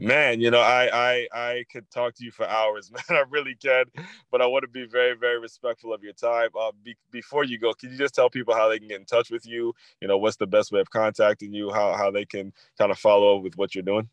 man 0.00 0.40
you 0.40 0.50
know 0.50 0.60
i 0.60 0.88
i 0.92 1.28
i 1.32 1.64
could 1.70 1.88
talk 1.90 2.14
to 2.14 2.24
you 2.24 2.30
for 2.30 2.46
hours 2.46 2.90
man. 3.08 3.18
I 3.18 3.24
really 3.28 3.54
can 3.54 3.84
but 4.32 4.40
i 4.40 4.46
want 4.46 4.62
to 4.62 4.68
be 4.68 4.86
very 4.86 5.14
very 5.14 5.38
respectful 5.38 5.92
of 5.92 6.02
your 6.02 6.14
time. 6.14 6.48
Uh, 6.58 6.72
be, 6.82 6.96
before 7.10 7.44
you 7.44 7.58
go 7.58 7.74
can 7.74 7.90
you 7.90 7.98
just 7.98 8.14
tell 8.14 8.30
people 8.30 8.54
how 8.54 8.68
they 8.68 8.78
can 8.78 8.88
get 8.88 9.00
in 9.00 9.06
touch 9.06 9.30
with 9.30 9.46
you? 9.46 9.74
You 10.00 10.08
know 10.08 10.18
what's 10.18 10.36
the 10.36 10.46
best 10.46 10.72
way 10.72 10.80
of 10.80 10.90
contacting 10.90 11.52
you? 11.52 11.70
How, 11.70 11.94
how 11.94 12.10
they 12.10 12.24
can 12.24 12.52
kind 12.78 12.90
of 12.90 12.98
follow 12.98 13.36
up 13.36 13.42
with 13.42 13.56
what 13.56 13.74
you're 13.74 13.82
doing? 13.82 14.08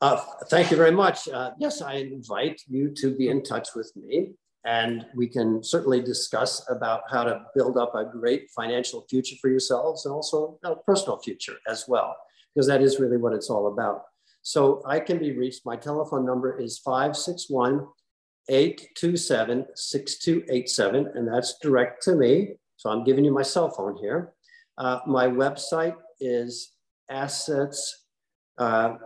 Uh, 0.00 0.20
thank 0.50 0.70
you 0.70 0.76
very 0.76 0.90
much. 0.90 1.28
Uh, 1.28 1.50
yes 1.58 1.82
i 1.82 1.94
invite 1.94 2.62
you 2.68 2.90
to 2.94 3.14
be 3.14 3.28
in 3.28 3.42
touch 3.42 3.68
with 3.74 3.92
me 3.96 4.32
and 4.64 5.06
we 5.16 5.26
can 5.26 5.62
certainly 5.62 6.00
discuss 6.00 6.64
about 6.70 7.02
how 7.10 7.24
to 7.24 7.44
build 7.54 7.76
up 7.76 7.94
a 7.94 8.04
great 8.04 8.48
financial 8.50 9.04
future 9.10 9.36
for 9.40 9.50
yourselves 9.50 10.06
and 10.06 10.14
also 10.14 10.58
a 10.64 10.76
personal 10.76 11.18
future 11.18 11.56
as 11.68 11.84
well 11.88 12.16
because 12.54 12.66
that 12.66 12.80
is 12.80 13.00
really 13.00 13.16
what 13.16 13.32
it's 13.32 13.50
all 13.50 13.66
about 13.68 14.04
so 14.42 14.82
I 14.84 15.00
can 15.00 15.18
be 15.18 15.32
reached. 15.32 15.64
My 15.64 15.76
telephone 15.76 16.26
number 16.26 16.60
is 16.60 16.78
561 16.78 17.86
827 18.48 19.66
6287, 19.74 21.12
and 21.14 21.28
that's 21.28 21.58
direct 21.62 22.02
to 22.02 22.14
me. 22.16 22.54
So 22.76 22.90
I'm 22.90 23.04
giving 23.04 23.24
you 23.24 23.32
my 23.32 23.42
cell 23.42 23.70
phone 23.70 23.96
here. 23.96 24.34
Uh, 24.76 24.98
my 25.06 25.28
website 25.28 25.94
is 26.20 26.72
assets. 27.08 28.06
Uh, 28.58 28.96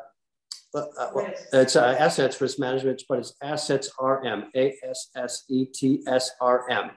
uh, 0.74 0.80
uh 0.98 1.30
it's 1.52 1.76
uh, 1.76 1.96
assets 1.98 2.40
risk 2.40 2.58
management, 2.58 3.02
but 3.08 3.18
it's 3.18 3.34
assets 3.42 3.90
RM, 4.00 4.44
A 4.56 4.74
S 4.82 5.10
S 5.16 5.44
E 5.50 5.66
T 5.66 6.02
S 6.06 6.30
R 6.40 6.68
M. 6.70 6.90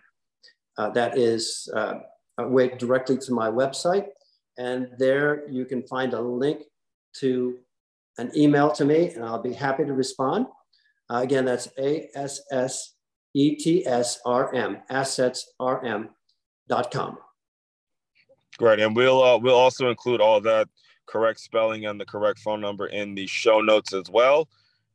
Uh, 0.78 0.90
that 0.92 1.18
is 1.18 1.70
way 2.38 2.70
directly 2.70 3.18
to 3.18 3.34
my 3.34 3.50
website. 3.50 4.06
And 4.58 4.88
there 4.98 5.50
you 5.50 5.66
can 5.66 5.84
find 5.88 6.14
a 6.14 6.22
link 6.22 6.64
to 7.18 7.58
an 8.20 8.32
email 8.36 8.72
to 8.72 8.86
me 8.86 9.12
and 9.14 9.24
I'll 9.24 9.42
be 9.42 9.54
happy 9.54 9.86
to 9.86 9.94
respond. 9.94 10.48
Uh, 11.10 11.22
again, 11.24 11.46
that's 11.46 11.70
A-S-S-E-T-S-R-M, 11.78 12.98
assetsrm.com. 14.92 17.18
Great. 18.58 18.80
And 18.80 18.96
we'll, 18.96 19.24
uh, 19.24 19.38
we'll 19.38 19.56
also 19.56 19.90
include 19.90 20.22
all 20.22 20.42
that 20.42 20.68
correct 21.08 21.40
spelling 21.40 21.86
and 21.86 22.00
the 22.00 22.06
correct 22.06 22.40
phone 22.40 22.62
number 22.62 22.88
in 22.88 23.16
the 23.16 23.26
show 23.26 23.62
notes 23.62 23.94
as 23.94 24.10
well. 24.12 24.48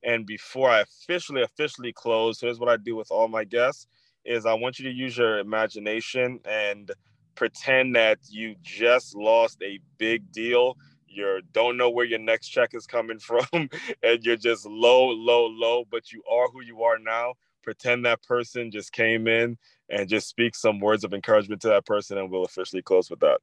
And 0.05 0.27
before 0.27 0.69
I 0.69 0.81
officially, 0.81 1.43
officially 1.43 1.93
close, 1.93 2.41
here's 2.41 2.61
what 2.61 2.69
I 2.69 2.77
do 2.77 2.95
with 2.95 3.11
all 3.11 3.27
my 3.27 3.45
guests 3.45 3.87
is 4.25 4.47
I 4.47 4.55
want 4.55 4.79
you 4.79 4.85
to 4.85 4.95
use 4.95 5.17
your 5.17 5.39
imagination 5.39 6.41
and 6.45 6.93
pretend 7.35 7.97
that 7.97 8.19
you 8.29 8.55
just 8.63 9.17
lost 9.17 9.61
a 9.63 9.81
big 9.99 10.31
deal 10.31 10.77
you 11.15 11.41
don't 11.53 11.77
know 11.77 11.91
where 11.91 12.05
your 12.05 12.19
next 12.19 12.49
check 12.49 12.75
is 12.75 12.87
coming 12.87 13.19
from 13.21 13.47
and 13.53 14.23
you're 14.23 14.37
just 14.37 14.67
low 14.67 15.09
low 15.09 15.47
low 15.47 15.85
but 15.91 16.13
you 16.13 16.23
are 16.31 16.49
who 16.49 16.63
you 16.63 16.83
are 16.83 16.99
now. 16.99 17.35
Pretend 17.63 18.05
that 18.05 18.23
person 18.23 18.71
just 18.71 18.93
came 18.93 19.27
in 19.27 19.57
and 19.89 20.09
just 20.09 20.29
speak 20.29 20.55
some 20.55 20.81
words 20.81 21.05
of 21.05 21.15
encouragement 21.15 21.63
to 21.63 21.69
that 21.69 21.87
person 21.87 22.19
and 22.19 22.31
we'll 22.31 22.45
officially 22.45 22.83
close 22.83 23.11
with 23.11 23.21
that. 23.21 23.39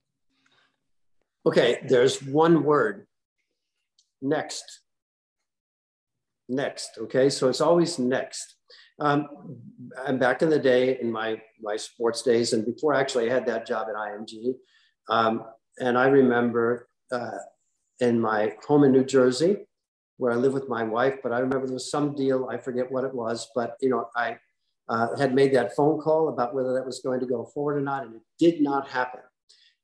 Okay 1.46 1.80
there's 1.88 2.22
one 2.22 2.64
word. 2.64 3.08
Next. 4.22 4.82
Next 6.48 6.98
okay? 7.00 7.30
So 7.30 7.50
it's 7.50 7.62
always 7.62 7.98
next. 7.98 8.56
Um, 9.00 9.28
i'm 10.06 10.20
back 10.20 10.44
in 10.44 10.50
the 10.50 10.60
day 10.60 11.00
in 11.00 11.12
my 11.12 11.42
my 11.60 11.76
sports 11.76 12.22
days 12.22 12.54
and 12.54 12.66
before 12.66 12.94
actually 12.94 13.30
i 13.30 13.34
had 13.34 13.48
that 13.48 13.66
job 13.66 13.88
at 13.90 13.96
img 13.96 14.54
um, 15.10 15.44
and 15.80 15.98
i 15.98 16.08
remember 16.08 16.88
uh, 17.12 17.38
in 18.02 18.20
my 18.20 18.54
home 18.68 18.84
in 18.84 18.92
New 18.92 19.06
Jersey, 19.06 19.58
where 20.18 20.32
I 20.32 20.36
live 20.36 20.54
with 20.54 20.68
my 20.68 20.84
wife. 20.84 21.16
But 21.24 21.32
I 21.32 21.40
remember 21.40 21.68
there 21.68 21.76
was 21.76 21.90
some 21.90 22.14
deal, 22.16 22.50
I 22.52 22.58
forget 22.58 22.92
what 22.92 23.06
it 23.06 23.14
was, 23.14 23.50
but 23.56 23.78
you 23.80 23.90
know, 23.90 24.10
I 24.16 24.38
uh, 24.90 25.16
had 25.18 25.34
made 25.34 25.54
that 25.54 25.76
phone 25.76 26.02
call 26.02 26.30
about 26.30 26.54
whether 26.54 26.74
that 26.74 26.86
was 26.86 27.00
going 27.00 27.22
to 27.22 27.26
go 27.26 27.46
forward 27.46 27.78
or 27.78 27.82
not, 27.82 28.04
and 28.04 28.16
it 28.16 28.22
did 28.38 28.62
not 28.62 28.90
happen. 28.90 29.22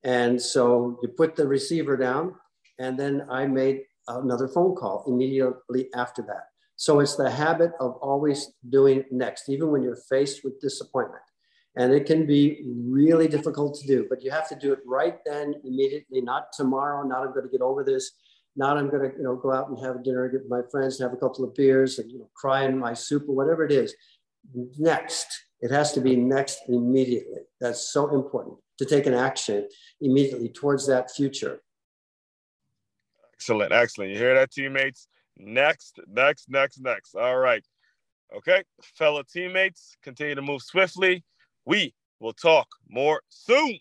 And 0.03 0.41
so 0.41 0.99
you 1.01 1.09
put 1.09 1.35
the 1.35 1.47
receiver 1.47 1.95
down, 1.95 2.35
and 2.79 2.99
then 2.99 3.25
I 3.29 3.47
made 3.47 3.83
another 4.07 4.47
phone 4.47 4.75
call 4.75 5.03
immediately 5.07 5.89
after 5.95 6.21
that. 6.23 6.47
So 6.75 6.99
it's 6.99 7.15
the 7.15 7.29
habit 7.29 7.71
of 7.79 7.93
always 7.95 8.51
doing 8.69 9.03
next, 9.11 9.49
even 9.49 9.71
when 9.71 9.83
you're 9.83 10.03
faced 10.09 10.43
with 10.43 10.59
disappointment. 10.61 11.23
And 11.77 11.93
it 11.93 12.07
can 12.07 12.25
be 12.25 12.63
really 12.65 13.27
difficult 13.27 13.79
to 13.79 13.87
do, 13.87 14.07
but 14.09 14.23
you 14.23 14.31
have 14.31 14.49
to 14.49 14.55
do 14.55 14.73
it 14.73 14.79
right 14.83 15.19
then, 15.23 15.53
immediately, 15.63 16.21
not 16.21 16.51
tomorrow, 16.51 17.07
not 17.07 17.21
I'm 17.21 17.33
going 17.33 17.45
to 17.45 17.51
get 17.51 17.61
over 17.61 17.83
this, 17.83 18.13
not 18.55 18.77
I'm 18.77 18.89
going 18.89 19.11
to 19.11 19.15
you 19.15 19.23
know, 19.23 19.35
go 19.35 19.53
out 19.53 19.69
and 19.69 19.77
have 19.85 20.03
dinner 20.03 20.27
with 20.33 20.49
my 20.49 20.61
friends 20.71 20.99
and 20.99 21.07
have 21.07 21.15
a 21.15 21.21
couple 21.21 21.45
of 21.45 21.53
beers 21.53 21.99
and 21.99 22.11
you 22.11 22.17
know, 22.17 22.29
cry 22.35 22.63
in 22.63 22.79
my 22.79 22.95
soup 22.95 23.29
or 23.29 23.35
whatever 23.35 23.63
it 23.63 23.71
is. 23.71 23.93
Next, 24.79 25.27
it 25.61 25.69
has 25.69 25.93
to 25.93 26.01
be 26.01 26.15
next 26.15 26.61
immediately. 26.67 27.41
That's 27.61 27.93
so 27.93 28.09
important 28.09 28.57
to 28.79 28.85
take 28.85 29.05
an 29.05 29.13
action 29.13 29.67
immediately 30.01 30.49
towards 30.49 30.87
that 30.87 31.11
future. 31.11 31.61
Excellent, 33.35 33.71
excellent. 33.71 34.09
You 34.09 34.17
hear 34.17 34.33
that, 34.33 34.51
teammates? 34.51 35.07
Next, 35.37 35.99
next, 36.07 36.49
next, 36.49 36.79
next. 36.79 37.13
All 37.13 37.37
right. 37.37 37.63
Okay, 38.35 38.63
fellow 38.95 39.21
teammates, 39.21 39.95
continue 40.01 40.33
to 40.33 40.41
move 40.41 40.63
swiftly. 40.63 41.23
We 41.67 41.93
will 42.21 42.31
talk 42.31 42.69
more 42.87 43.21
soon. 43.27 43.79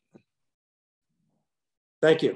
Thank 2.02 2.24
you. 2.24 2.34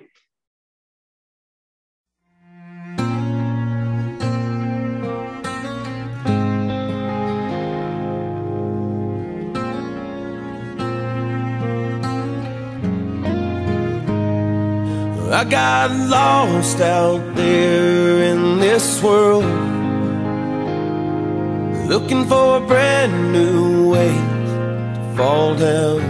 I 15.32 15.44
got 15.44 15.90
lost 15.90 16.80
out 16.80 17.34
there 17.34 18.22
in 18.22 18.60
this 18.60 19.02
world 19.02 19.44
Looking 21.88 22.24
for 22.26 22.58
a 22.58 22.60
brand 22.60 23.32
new 23.32 23.90
way 23.90 24.29
fall 25.16 25.54
down. 25.54 26.00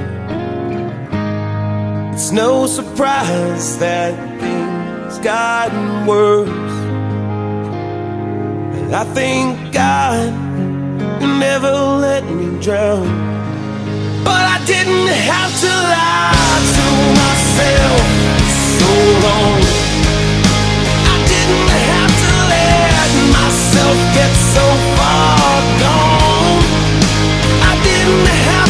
It's 2.14 2.30
no 2.32 2.66
surprise 2.66 3.78
that 3.78 4.12
things 4.40 5.18
gotten 5.18 6.06
worse. 6.06 6.48
And 8.76 8.94
I 8.94 9.04
thank 9.14 9.72
God 9.72 10.32
you 11.22 11.28
never 11.38 11.70
let 12.06 12.24
me 12.24 12.60
drown. 12.60 13.08
But 14.24 14.44
I 14.56 14.58
didn't 14.66 15.08
have 15.32 15.52
to 15.64 15.72
lie 15.96 16.60
to 16.76 16.86
myself 17.22 18.04
so 18.78 18.90
long. 19.26 19.60
I 21.12 21.16
didn't 21.32 21.72
have 21.92 22.12
to 22.24 22.32
let 22.54 23.10
myself 23.38 23.96
get 24.16 24.32
so 24.54 24.66
far 24.96 25.50
gone. 25.84 26.62
I 27.70 27.74
didn't 27.88 28.28
have 28.48 28.69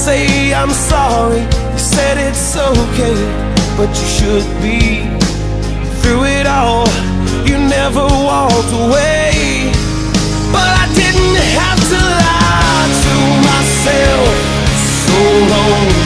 say 0.00 0.54
I'm 0.54 0.70
sorry. 0.70 1.42
You 1.72 1.78
said 1.78 2.16
it's 2.16 2.56
okay 2.56 3.20
But 3.76 3.90
you 3.98 4.08
should 4.16 4.48
be 4.64 4.80
Through 6.00 6.24
it 6.24 6.46
all. 6.46 6.88
You 7.48 7.56
never 7.58 8.04
walked 8.28 8.72
away. 8.84 9.70
But 10.54 10.70
I 10.82 10.86
didn't 11.00 11.40
have 11.60 11.80
to 11.92 12.00
lie 12.24 12.88
to 13.04 13.14
myself 13.48 14.34
So 15.04 15.18
long. 15.52 15.99